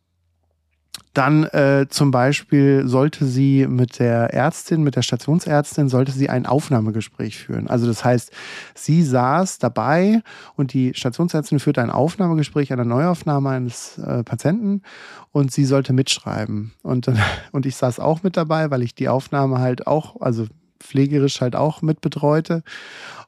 [1.14, 6.46] dann äh, zum Beispiel sollte sie mit der Ärztin, mit der Stationsärztin, sollte sie ein
[6.46, 7.68] Aufnahmegespräch führen.
[7.68, 8.32] Also das heißt,
[8.76, 10.22] sie saß dabei
[10.56, 14.84] und die Stationsärztin führte ein Aufnahmegespräch, eine Neuaufnahme eines äh, Patienten
[15.32, 16.74] und sie sollte mitschreiben.
[16.84, 17.12] Und,
[17.52, 20.46] und ich saß auch mit dabei, weil ich die Aufnahme halt auch, also
[20.80, 22.64] pflegerisch halt auch mit betreute.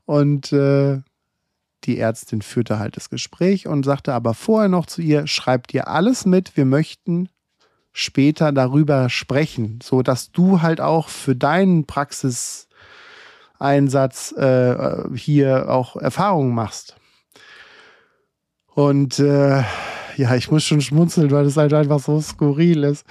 [0.05, 1.01] Und äh,
[1.83, 5.87] die Ärztin führte halt das Gespräch und sagte aber vorher noch zu ihr, schreibt ihr
[5.87, 7.27] alles mit, wir möchten
[7.93, 16.53] später darüber sprechen, so dass du halt auch für deinen Praxiseinsatz äh, hier auch Erfahrungen
[16.53, 16.95] machst.
[18.73, 19.63] Und äh,
[20.17, 23.05] ja, ich muss schon schmunzeln, weil es halt einfach so skurril ist.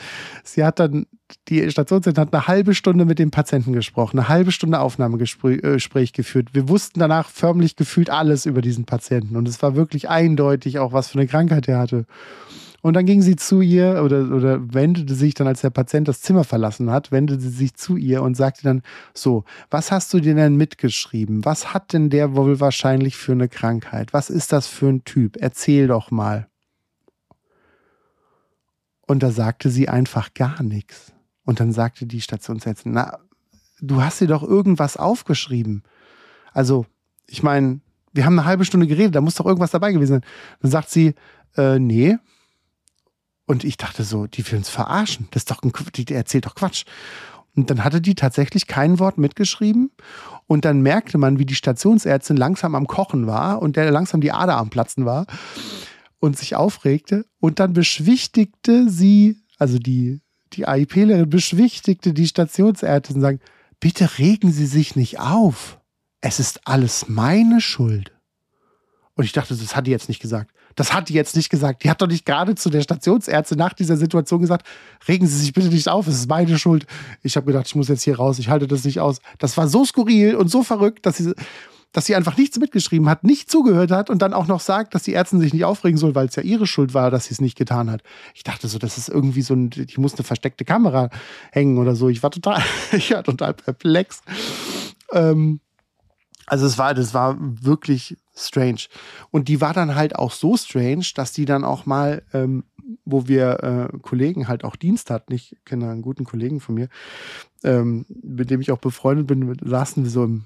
[0.45, 1.07] Sie hat dann,
[1.49, 6.13] die Stationsärztin hat eine halbe Stunde mit dem Patienten gesprochen, eine halbe Stunde Aufnahmegespräch äh,
[6.13, 6.49] geführt.
[6.53, 10.93] Wir wussten danach förmlich gefühlt alles über diesen Patienten und es war wirklich eindeutig auch,
[10.93, 12.07] was für eine Krankheit er hatte.
[12.83, 16.23] Und dann ging sie zu ihr oder, oder wendete sich dann, als der Patient das
[16.23, 18.83] Zimmer verlassen hat, wendete sie sich zu ihr und sagte dann,
[19.13, 21.45] so, was hast du dir denn mitgeschrieben?
[21.45, 24.13] Was hat denn der wohl wahrscheinlich für eine Krankheit?
[24.13, 25.37] Was ist das für ein Typ?
[25.39, 26.49] Erzähl doch mal.
[29.07, 31.13] Und da sagte sie einfach gar nichts.
[31.45, 33.19] Und dann sagte die Stationsärztin, na,
[33.81, 35.83] du hast dir doch irgendwas aufgeschrieben.
[36.53, 36.87] Also,
[37.27, 37.81] ich meine,
[38.13, 40.25] wir haben eine halbe Stunde geredet, da muss doch irgendwas dabei gewesen sein.
[40.63, 41.15] Dann sagt sie,
[41.57, 42.17] äh, nee.
[43.51, 45.27] Und ich dachte so, die will uns verarschen.
[45.33, 46.85] Das ist doch ein, die erzählt doch Quatsch.
[47.57, 49.91] Und dann hatte die tatsächlich kein Wort mitgeschrieben.
[50.47, 54.31] Und dann merkte man, wie die Stationsärztin langsam am Kochen war und der langsam die
[54.31, 55.27] Ader am Platzen war
[56.21, 57.27] und sich aufregte.
[57.41, 60.21] Und dann beschwichtigte sie, also die,
[60.53, 63.43] die AIPlerin beschwichtigte die Stationsärztin und sagt,
[63.81, 65.81] bitte regen Sie sich nicht auf.
[66.21, 68.13] Es ist alles meine Schuld.
[69.17, 70.53] Und ich dachte, das hat die jetzt nicht gesagt.
[70.77, 71.85] Das hat die jetzt nicht gesagt.
[71.85, 74.67] Die hat doch nicht gerade zu der Stationsärztin nach dieser Situation gesagt,
[75.09, 76.87] regen Sie sich bitte nicht auf, es ist meine Schuld.
[77.23, 79.21] Ich habe gedacht, ich muss jetzt hier raus, ich halte das nicht aus.
[79.39, 81.35] Das war so skurril und so verrückt, dass sie
[81.93, 85.03] dass sie einfach nichts mitgeschrieben hat, nicht zugehört hat und dann auch noch sagt, dass
[85.03, 87.41] die Ärztin sich nicht aufregen soll, weil es ja ihre Schuld war, dass sie es
[87.41, 88.03] nicht getan hat.
[88.35, 91.11] Ich dachte so, das ist irgendwie so ein, ich muss eine versteckte Kamera
[91.51, 92.09] hängen oder so.
[92.09, 94.21] Ich war total, ich war total perplex.
[95.13, 95.61] Ähm,
[96.47, 98.83] Also es war, das war wirklich strange.
[99.31, 102.65] Und die war dann halt auch so strange, dass die dann auch mal, ähm,
[103.05, 106.89] wo wir äh, Kollegen halt auch Dienst hatten, ich kenne einen guten Kollegen von mir,
[107.63, 110.45] ähm, mit dem ich auch befreundet bin, saßen wir so im,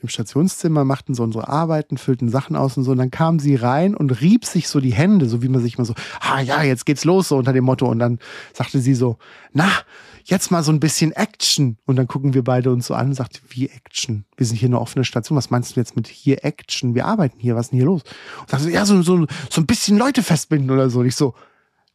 [0.00, 2.92] im Stationszimmer, machten so unsere Arbeiten, füllten Sachen aus und so.
[2.92, 5.78] Und dann kam sie rein und rieb sich so die Hände, so wie man sich
[5.78, 7.86] mal so, ah ja, jetzt geht's los, so unter dem Motto.
[7.86, 8.18] Und dann
[8.52, 9.18] sagte sie so,
[9.52, 9.70] na,
[10.24, 11.78] jetzt mal so ein bisschen Action.
[11.86, 14.24] Und dann gucken wir beide uns so an und sagt, wie Action?
[14.36, 15.38] Wir sind hier eine offene Station.
[15.38, 16.94] Was meinst du jetzt mit hier Action?
[16.94, 17.56] Wir arbeiten hier.
[17.56, 18.02] Was ist denn hier los?
[18.40, 21.00] Und sagt so, ja, so, so, so ein bisschen Leute festbinden oder so.
[21.00, 21.34] Und ich so,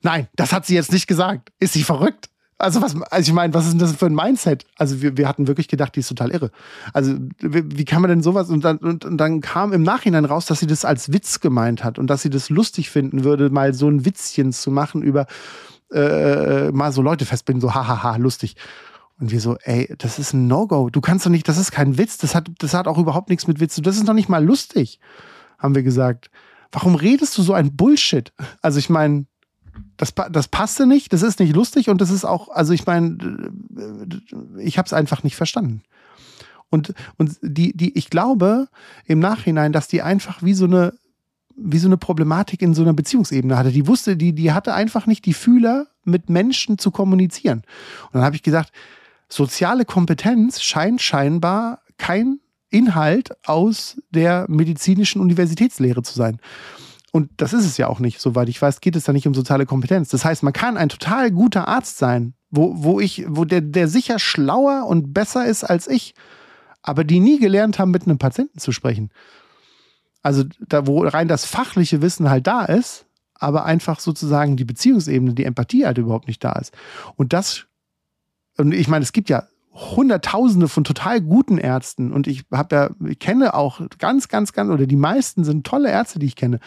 [0.01, 1.51] nein, das hat sie jetzt nicht gesagt.
[1.59, 2.30] Ist sie verrückt?
[2.61, 4.65] Also was, also ich meine, was ist denn das für ein Mindset?
[4.77, 6.51] Also wir, wir hatten wirklich gedacht, die ist total irre.
[6.93, 8.49] Also wie, wie kann man denn sowas?
[8.49, 11.83] Und dann, und, und dann kam im Nachhinein raus, dass sie das als Witz gemeint
[11.83, 15.25] hat und dass sie das lustig finden würde, mal so ein Witzchen zu machen über
[15.91, 18.55] äh, mal so Leute festbinden, so hahaha, lustig.
[19.19, 20.89] Und wir so, ey, das ist ein No-Go.
[20.89, 23.47] Du kannst doch nicht, das ist kein Witz, das hat, das hat auch überhaupt nichts
[23.47, 24.99] mit Witz zu Das ist doch nicht mal lustig,
[25.59, 26.31] haben wir gesagt.
[26.71, 28.33] Warum redest du so ein Bullshit?
[28.61, 29.25] Also ich meine,
[29.97, 33.51] das, das passte nicht, das ist nicht lustig und das ist auch, also ich meine,
[34.57, 35.83] ich habe es einfach nicht verstanden.
[36.69, 38.69] Und, und die, die, ich glaube
[39.05, 40.93] im Nachhinein, dass die einfach wie so eine,
[41.55, 43.71] wie so eine Problematik in so einer Beziehungsebene hatte.
[43.71, 47.59] Die wusste, die, die hatte einfach nicht die Fühler, mit Menschen zu kommunizieren.
[48.07, 48.71] Und dann habe ich gesagt,
[49.29, 52.39] soziale Kompetenz scheint scheinbar kein
[52.69, 56.39] Inhalt aus der medizinischen Universitätslehre zu sein.
[57.11, 59.33] Und das ist es ja auch nicht, soweit ich weiß, geht es da nicht um
[59.33, 60.09] soziale Kompetenz.
[60.09, 63.89] Das heißt, man kann ein total guter Arzt sein, wo, wo ich, wo der, der
[63.89, 66.15] sicher schlauer und besser ist als ich,
[66.81, 69.11] aber die nie gelernt haben, mit einem Patienten zu sprechen.
[70.21, 75.33] Also da, wo rein das fachliche Wissen halt da ist, aber einfach sozusagen die Beziehungsebene,
[75.33, 76.73] die Empathie halt überhaupt nicht da ist.
[77.15, 77.65] Und das,
[78.57, 82.89] und ich meine, es gibt ja Hunderttausende von total guten Ärzten und ich habe ja,
[83.07, 86.59] ich kenne auch ganz, ganz, ganz, oder die meisten sind tolle Ärzte, die ich kenne.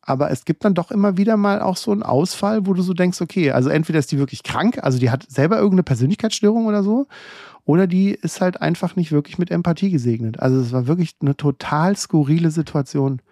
[0.00, 2.92] Aber es gibt dann doch immer wieder mal auch so einen Ausfall, wo du so
[2.92, 6.82] denkst, okay, also entweder ist die wirklich krank, also die hat selber irgendeine Persönlichkeitsstörung oder
[6.82, 7.06] so,
[7.64, 10.40] oder die ist halt einfach nicht wirklich mit Empathie gesegnet.
[10.40, 13.22] Also es war wirklich eine total skurrile Situation.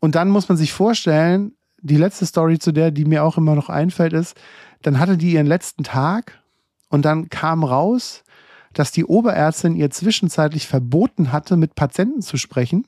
[0.00, 1.52] Und dann muss man sich vorstellen,
[1.82, 4.36] die letzte Story zu der, die mir auch immer noch einfällt, ist,
[4.82, 6.39] dann hatte die ihren letzten Tag
[6.90, 8.22] und dann kam raus,
[8.74, 12.86] dass die Oberärztin ihr zwischenzeitlich verboten hatte, mit Patienten zu sprechen.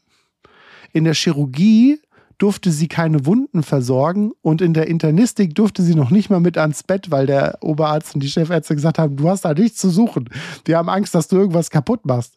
[0.93, 1.99] In der Chirurgie
[2.39, 6.59] durfte sie keine Wunden versorgen und in der Internistik durfte sie noch nicht mal mit
[6.59, 9.91] ans Bett, weil der Oberarzt und die Chefärzte gesagt haben, du hast da nichts zu
[9.91, 10.29] suchen.
[10.66, 12.37] Die haben Angst, dass du irgendwas kaputt machst.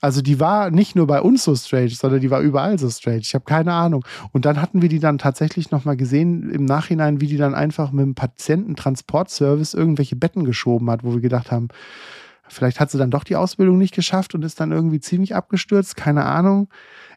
[0.00, 3.18] Also die war nicht nur bei uns so strange, sondern die war überall so strange.
[3.18, 4.04] Ich habe keine Ahnung.
[4.32, 7.90] Und dann hatten wir die dann tatsächlich nochmal gesehen im Nachhinein, wie die dann einfach
[7.90, 11.68] mit dem Patiententransportservice irgendwelche Betten geschoben hat, wo wir gedacht haben,
[12.46, 15.96] vielleicht hat sie dann doch die Ausbildung nicht geschafft und ist dann irgendwie ziemlich abgestürzt.
[15.96, 16.68] Keine Ahnung.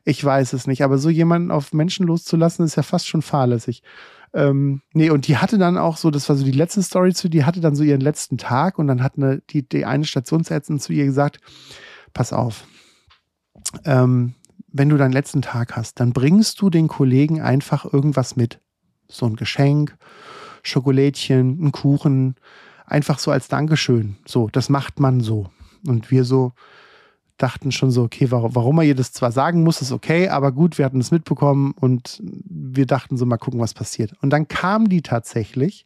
[0.04, 0.84] Ich weiß es nicht.
[0.84, 3.84] Aber so jemanden auf Menschen loszulassen, ist ja fast schon fahrlässig.
[4.34, 7.30] Ähm, nee, und die hatte dann auch so, das war so die letzte Story zu,
[7.30, 10.80] die hatte dann so ihren letzten Tag und dann hat eine, die, die eine Stationsärztin
[10.80, 11.40] zu ihr gesagt,
[12.14, 12.66] pass auf,
[13.86, 14.36] ähm,
[14.72, 18.60] wenn du deinen letzten Tag hast, dann bringst du den Kollegen einfach irgendwas mit.
[19.08, 19.98] So ein Geschenk,
[20.64, 22.36] Schokolädchen, ein Kuchen,
[22.86, 24.18] einfach so als Dankeschön.
[24.26, 25.50] So, das macht man so.
[25.86, 26.54] Und wir so
[27.38, 30.52] dachten schon so, okay, warum, warum er ihr das zwar sagen muss, ist okay, aber
[30.52, 34.14] gut, wir hatten es mitbekommen und wir dachten so, mal gucken, was passiert.
[34.22, 35.86] Und dann kam die tatsächlich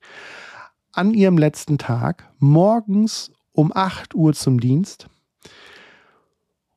[0.92, 5.08] an ihrem letzten Tag morgens um 8 Uhr zum Dienst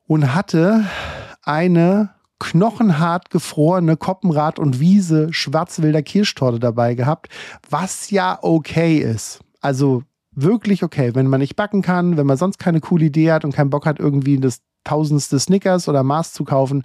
[0.09, 0.85] und hatte
[1.43, 2.09] eine
[2.39, 7.29] knochenhart gefrorene Koppenrad und Wiese Schwarzwälder Kirschtorte dabei gehabt,
[7.69, 9.41] was ja okay ist.
[9.61, 13.45] Also wirklich okay, wenn man nicht backen kann, wenn man sonst keine coole Idee hat
[13.45, 16.83] und keinen Bock hat, irgendwie das tausendste Snickers oder Mars zu kaufen,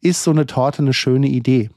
[0.00, 1.68] ist so eine Torte eine schöne Idee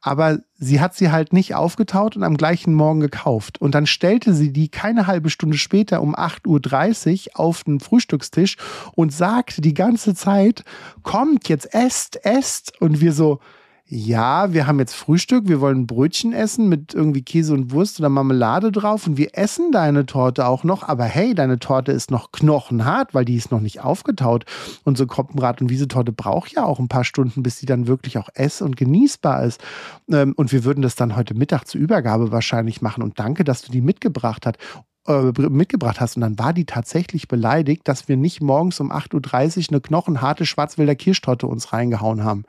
[0.00, 3.60] aber sie hat sie halt nicht aufgetaut und am gleichen Morgen gekauft.
[3.60, 8.56] Und dann stellte sie die keine halbe Stunde später um 8.30 Uhr auf den Frühstückstisch
[8.94, 10.64] und sagte die ganze Zeit,
[11.02, 12.80] kommt jetzt, esst, esst.
[12.80, 13.40] Und wir so,
[13.86, 18.08] ja, wir haben jetzt Frühstück, wir wollen Brötchen essen mit irgendwie Käse und Wurst oder
[18.08, 22.32] Marmelade drauf und wir essen deine Torte auch noch, aber hey, deine Torte ist noch
[22.32, 24.46] knochenhart, weil die ist noch nicht aufgetaut.
[24.84, 28.16] Und so Koppenrad- und Wiesetorte braucht ja auch ein paar Stunden, bis sie dann wirklich
[28.16, 29.62] auch ess- und genießbar ist.
[30.10, 33.02] Ähm, und wir würden das dann heute Mittag zur Übergabe wahrscheinlich machen.
[33.02, 34.58] Und danke, dass du die mitgebracht hast
[35.06, 36.16] äh, mitgebracht hast.
[36.16, 40.46] Und dann war die tatsächlich beleidigt, dass wir nicht morgens um 8.30 Uhr eine knochenharte
[40.46, 42.44] Schwarzwälder Kirschtorte uns reingehauen haben.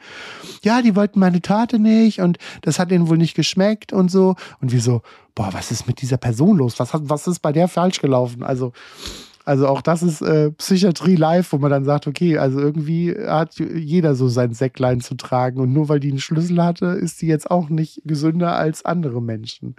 [0.63, 4.35] Ja, die wollten meine Torte nicht und das hat ihnen wohl nicht geschmeckt und so.
[4.61, 5.01] Und wir so,
[5.33, 6.79] boah, was ist mit dieser Person los?
[6.79, 8.43] Was, hat, was ist bei der falsch gelaufen?
[8.43, 8.71] Also,
[9.47, 13.59] Also auch das ist äh, Psychiatrie live, wo man dann sagt, okay, also irgendwie hat
[13.59, 17.27] jeder so sein Säcklein zu tragen und nur weil die einen Schlüssel hatte, ist die
[17.27, 19.75] jetzt auch nicht gesünder als andere Menschen.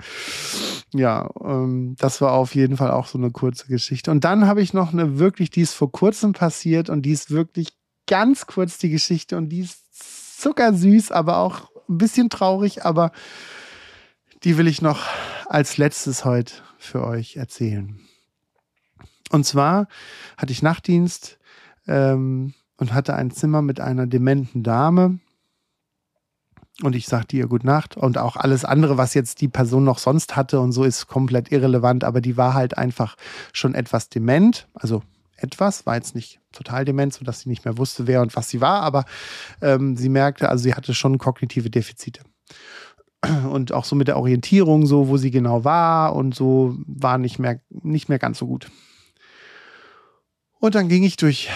[0.92, 4.10] Ja, ähm, das war auf jeden Fall auch so eine kurze Geschichte.
[4.10, 7.30] Und dann habe ich noch eine wirklich, die ist vor kurzem passiert und die ist
[7.30, 7.76] wirklich
[8.06, 13.12] ganz kurz die Geschichte und die ist zuckersüß, aber auch ein bisschen traurig, aber
[14.44, 15.06] die will ich noch
[15.46, 18.00] als letztes heute für euch erzählen.
[19.30, 19.88] Und zwar
[20.36, 21.38] hatte ich Nachtdienst
[21.88, 25.18] ähm, und hatte ein Zimmer mit einer dementen Dame.
[26.82, 27.96] Und ich sagte ihr Gute Nacht.
[27.96, 31.50] Und auch alles andere, was jetzt die Person noch sonst hatte und so, ist komplett
[31.50, 32.04] irrelevant.
[32.04, 33.16] Aber die war halt einfach
[33.52, 34.68] schon etwas dement.
[34.74, 35.02] Also
[35.36, 38.60] etwas, war jetzt nicht total dement, sodass sie nicht mehr wusste, wer und was sie
[38.60, 38.82] war.
[38.82, 39.04] Aber
[39.62, 42.20] ähm, sie merkte, also sie hatte schon kognitive Defizite
[43.50, 47.38] und auch so mit der Orientierung, so wo sie genau war und so war nicht
[47.38, 48.70] mehr, nicht mehr ganz so gut.
[50.58, 51.50] Und dann ging ich durch,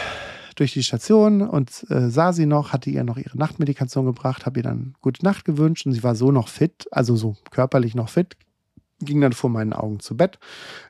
[0.61, 4.61] durch die Station und äh, sah sie noch, hatte ihr noch ihre Nachtmedikation gebracht, habe
[4.61, 8.11] ihr dann gute Nacht gewünscht und sie war so noch fit, also so körperlich noch
[8.11, 8.37] fit,
[9.01, 10.39] ging dann vor meinen Augen zu Bett,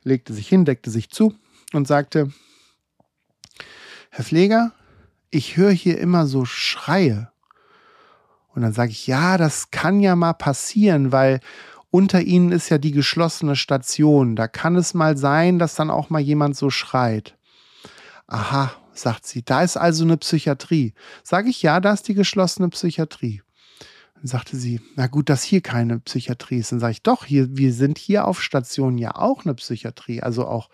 [0.02, 1.34] legte sich hin, deckte sich zu
[1.72, 2.32] und sagte,
[4.10, 4.72] Herr Pfleger,
[5.30, 7.30] ich höre hier immer so Schreie.
[8.52, 11.38] Und dann sage ich, ja, das kann ja mal passieren, weil
[11.90, 14.34] unter ihnen ist ja die geschlossene Station.
[14.34, 17.36] Da kann es mal sein, dass dann auch mal jemand so schreit.
[18.26, 20.94] Aha, sagt sie, da ist also eine Psychiatrie.
[21.22, 23.42] Sage ich, ja, da ist die geschlossene Psychiatrie.
[24.14, 26.72] Dann sagte sie, na gut, dass hier keine Psychiatrie ist.
[26.72, 30.46] Dann sage ich, doch, hier, wir sind hier auf Station ja auch eine Psychiatrie, also
[30.46, 30.68] auch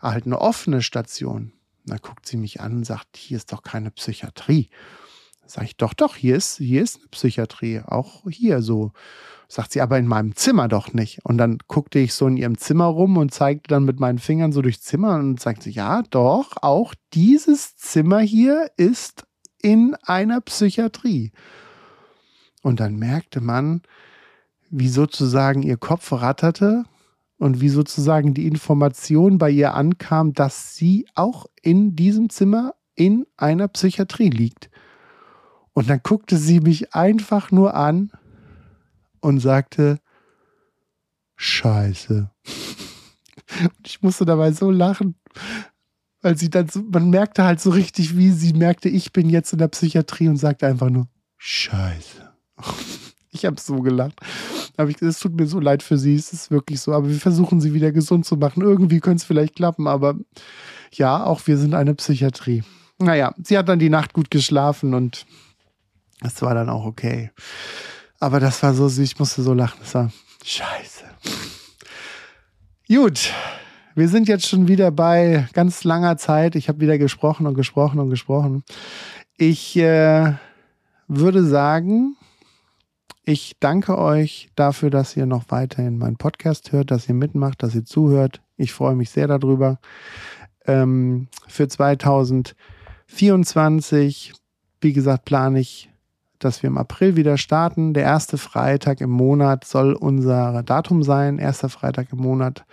[0.00, 1.52] halt eine offene Station.
[1.84, 4.70] Dann guckt sie mich an und sagt, hier ist doch keine Psychiatrie.
[5.40, 8.92] Dann sage ich, doch, doch, hier ist, hier ist eine Psychiatrie, auch hier so.
[9.48, 11.24] Sagt sie, aber in meinem Zimmer doch nicht.
[11.24, 14.52] Und dann guckte ich so in ihrem Zimmer rum und zeigte dann mit meinen Fingern
[14.52, 19.24] so durchs Zimmer und sagte, ja, doch, auch dieses Zimmer hier ist
[19.62, 21.32] in einer Psychiatrie.
[22.62, 23.82] Und dann merkte man,
[24.70, 26.84] wie sozusagen ihr Kopf ratterte
[27.38, 33.26] und wie sozusagen die Information bei ihr ankam, dass sie auch in diesem Zimmer in
[33.36, 34.70] einer Psychiatrie liegt.
[35.72, 38.10] Und dann guckte sie mich einfach nur an
[39.20, 39.98] und sagte,
[41.36, 42.30] Scheiße.
[43.60, 45.14] Und ich musste dabei so lachen,
[46.20, 49.52] weil sie dann so, man merkte halt so richtig, wie sie merkte, ich bin jetzt
[49.52, 52.32] in der Psychiatrie und sagte einfach nur, Scheiße.
[53.32, 54.18] Ich habe so gelacht.
[54.78, 56.94] Aber ich, es tut mir so leid für sie, es ist wirklich so.
[56.94, 58.62] Aber wir versuchen sie wieder gesund zu machen.
[58.62, 60.16] Irgendwie könnte es vielleicht klappen, aber
[60.90, 62.62] ja, auch wir sind eine Psychiatrie.
[62.98, 65.26] Naja, sie hat dann die Nacht gut geschlafen und
[66.22, 67.30] es war dann auch okay.
[68.18, 69.78] Aber das war so süß, ich musste so lachen.
[69.80, 70.10] Das war
[70.44, 71.04] scheiße.
[72.88, 73.32] Gut,
[73.94, 76.54] wir sind jetzt schon wieder bei ganz langer Zeit.
[76.54, 78.64] Ich habe wieder gesprochen und gesprochen und gesprochen.
[79.36, 80.34] Ich äh,
[81.08, 82.16] würde sagen,
[83.24, 87.74] ich danke euch dafür, dass ihr noch weiterhin meinen Podcast hört, dass ihr mitmacht, dass
[87.74, 88.40] ihr zuhört.
[88.56, 89.80] Ich freue mich sehr darüber.
[90.64, 94.32] Ähm, für 2024,
[94.80, 95.90] wie gesagt, plane ich
[96.46, 97.92] dass wir im April wieder starten.
[97.92, 101.38] Der erste Freitag im Monat soll unser Datum sein.
[101.38, 102.64] Erster Freitag im Monat,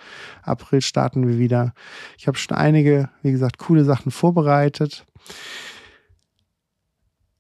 [0.44, 1.74] April starten wir wieder.
[2.18, 5.06] Ich habe schon einige, wie gesagt, coole Sachen vorbereitet.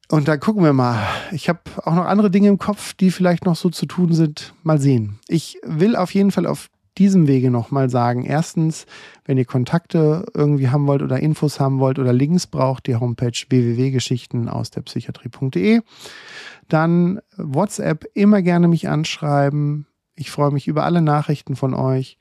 [0.10, 1.02] Und dann gucken wir mal.
[1.32, 4.54] Ich habe auch noch andere Dinge im Kopf, die vielleicht noch so zu tun sind.
[4.64, 5.20] Mal sehen.
[5.28, 8.26] Ich will auf jeden Fall auf diesem Wege nochmal sagen.
[8.26, 8.86] Erstens,
[9.26, 13.32] wenn ihr Kontakte irgendwie haben wollt oder Infos haben wollt oder Links braucht, die Homepage
[13.50, 15.82] www.geschichten aus der Psychiatrie.de.
[16.70, 19.88] Dann WhatsApp immer gerne mich anschreiben.
[20.16, 22.18] Ich freue mich über alle Nachrichten von euch.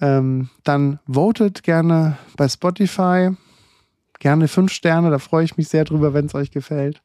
[0.00, 3.30] Ähm, dann votet gerne bei Spotify.
[4.18, 7.02] Gerne fünf Sterne, da freue ich mich sehr drüber, wenn es euch gefällt.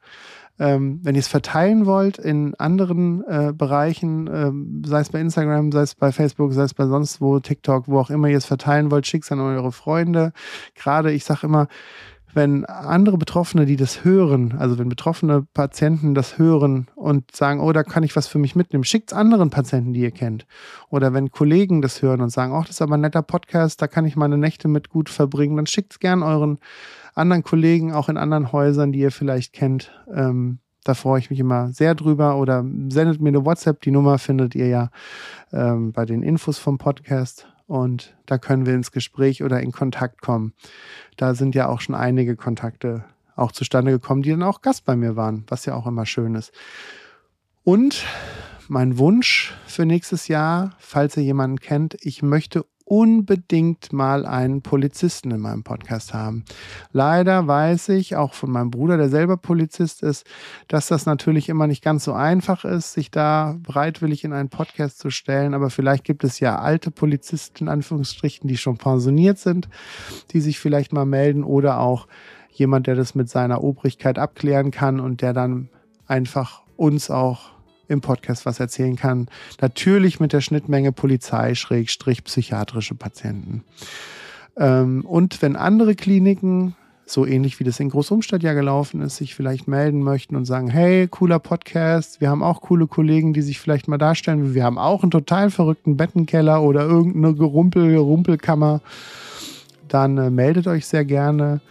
[0.60, 5.72] Ähm, wenn ihr es verteilen wollt in anderen äh, Bereichen, ähm, sei es bei Instagram,
[5.72, 8.46] sei es bei Facebook, sei es bei sonst wo, TikTok, wo auch immer ihr es
[8.46, 10.34] verteilen wollt, schickt es an eure Freunde.
[10.76, 11.68] Gerade, ich sage immer,
[12.34, 17.72] wenn andere Betroffene, die das hören, also wenn betroffene Patienten das hören und sagen, oh,
[17.72, 20.46] da kann ich was für mich mitnehmen, schickt es anderen Patienten, die ihr kennt.
[20.90, 23.88] Oder wenn Kollegen das hören und sagen, oh, das ist aber ein netter Podcast, da
[23.88, 26.60] kann ich meine Nächte mit gut verbringen, dann schickt es gern euren
[27.16, 29.92] anderen Kollegen, auch in anderen Häusern, die ihr vielleicht kennt.
[30.14, 32.38] Ähm, da freue ich mich immer sehr drüber.
[32.38, 33.82] Oder sendet mir eine WhatsApp.
[33.82, 34.90] Die Nummer findet ihr ja
[35.52, 37.48] ähm, bei den Infos vom Podcast.
[37.70, 40.54] Und da können wir ins Gespräch oder in Kontakt kommen.
[41.18, 43.06] Da sind ja auch schon einige Kontakte
[43.36, 46.34] auch zustande gekommen, die dann auch Gast bei mir waren, was ja auch immer schön
[46.34, 46.52] ist.
[47.64, 48.06] Und
[48.68, 55.30] mein Wunsch für nächstes Jahr, falls ihr jemanden kennt, ich möchte unbedingt mal einen Polizisten
[55.30, 56.44] in meinem Podcast haben.
[56.92, 60.26] Leider weiß ich, auch von meinem Bruder, der selber Polizist ist,
[60.68, 64.98] dass das natürlich immer nicht ganz so einfach ist, sich da bereitwillig in einen Podcast
[64.98, 65.54] zu stellen.
[65.54, 69.70] Aber vielleicht gibt es ja alte Polizisten, in Anführungsstrichen, die schon pensioniert sind,
[70.32, 72.08] die sich vielleicht mal melden oder auch
[72.52, 75.70] jemand, der das mit seiner Obrigkeit abklären kann und der dann
[76.08, 77.52] einfach uns auch
[77.90, 79.28] im Podcast was erzählen kann.
[79.60, 83.64] Natürlich mit der Schnittmenge Polizei, Schrägstrich, psychiatrische Patienten.
[84.56, 86.76] Ähm, und wenn andere Kliniken,
[87.06, 90.70] so ähnlich wie das in Großumstadt ja gelaufen ist, sich vielleicht melden möchten und sagen,
[90.70, 94.54] hey, cooler Podcast, wir haben auch coole Kollegen, die sich vielleicht mal darstellen.
[94.54, 98.82] Wir haben auch einen total verrückten Bettenkeller oder irgendeine Gerumpel, Gerumpelkammer.
[99.88, 101.62] Dann äh, meldet euch sehr gerne.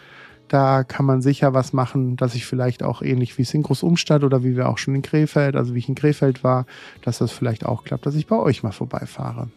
[0.49, 4.25] Da kann man sicher was machen, dass ich vielleicht auch ähnlich wie es in Großumstadt
[4.25, 6.65] oder wie wir auch schon in Krefeld, also wie ich in Krefeld war,
[7.03, 9.51] dass das vielleicht auch klappt, dass ich bei euch mal vorbeifahre.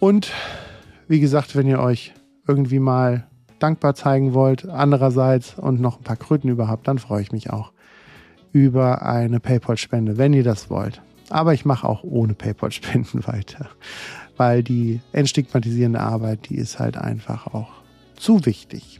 [0.00, 0.32] Und
[1.06, 2.14] wie gesagt, wenn ihr euch
[2.46, 3.26] irgendwie mal
[3.58, 7.72] dankbar zeigen wollt, andererseits und noch ein paar Kröten überhaupt, dann freue ich mich auch
[8.52, 11.02] über eine PayPal-Spende, wenn ihr das wollt.
[11.28, 13.68] Aber ich mache auch ohne PayPal-Spenden weiter,
[14.36, 17.68] weil die entstigmatisierende Arbeit, die ist halt einfach auch
[18.16, 18.97] zu wichtig.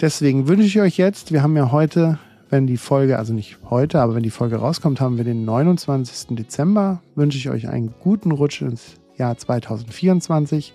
[0.00, 2.18] Deswegen wünsche ich euch jetzt, wir haben ja heute,
[2.48, 6.36] wenn die Folge, also nicht heute, aber wenn die Folge rauskommt, haben wir den 29.
[6.36, 10.72] Dezember, wünsche ich euch einen guten Rutsch ins Jahr 2024.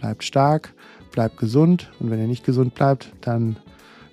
[0.00, 0.74] Bleibt stark,
[1.12, 3.56] bleibt gesund und wenn ihr nicht gesund bleibt, dann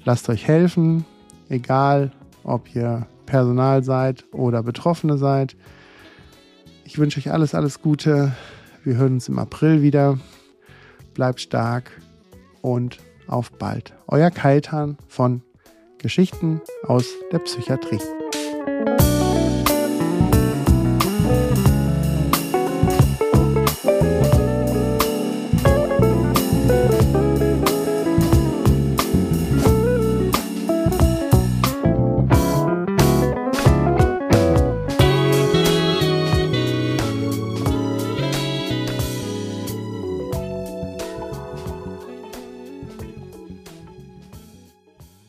[0.03, 1.05] lasst euch helfen,
[1.49, 2.11] egal
[2.43, 5.55] ob ihr Personal seid oder Betroffene seid.
[6.83, 8.31] Ich wünsche euch alles, alles Gute.
[8.83, 10.19] Wir hören uns im April wieder.
[11.15, 11.89] Bleibt stark
[12.61, 13.93] und auf bald.
[14.07, 15.41] Euer Kaitan von
[15.97, 17.99] Geschichten aus der Psychiatrie.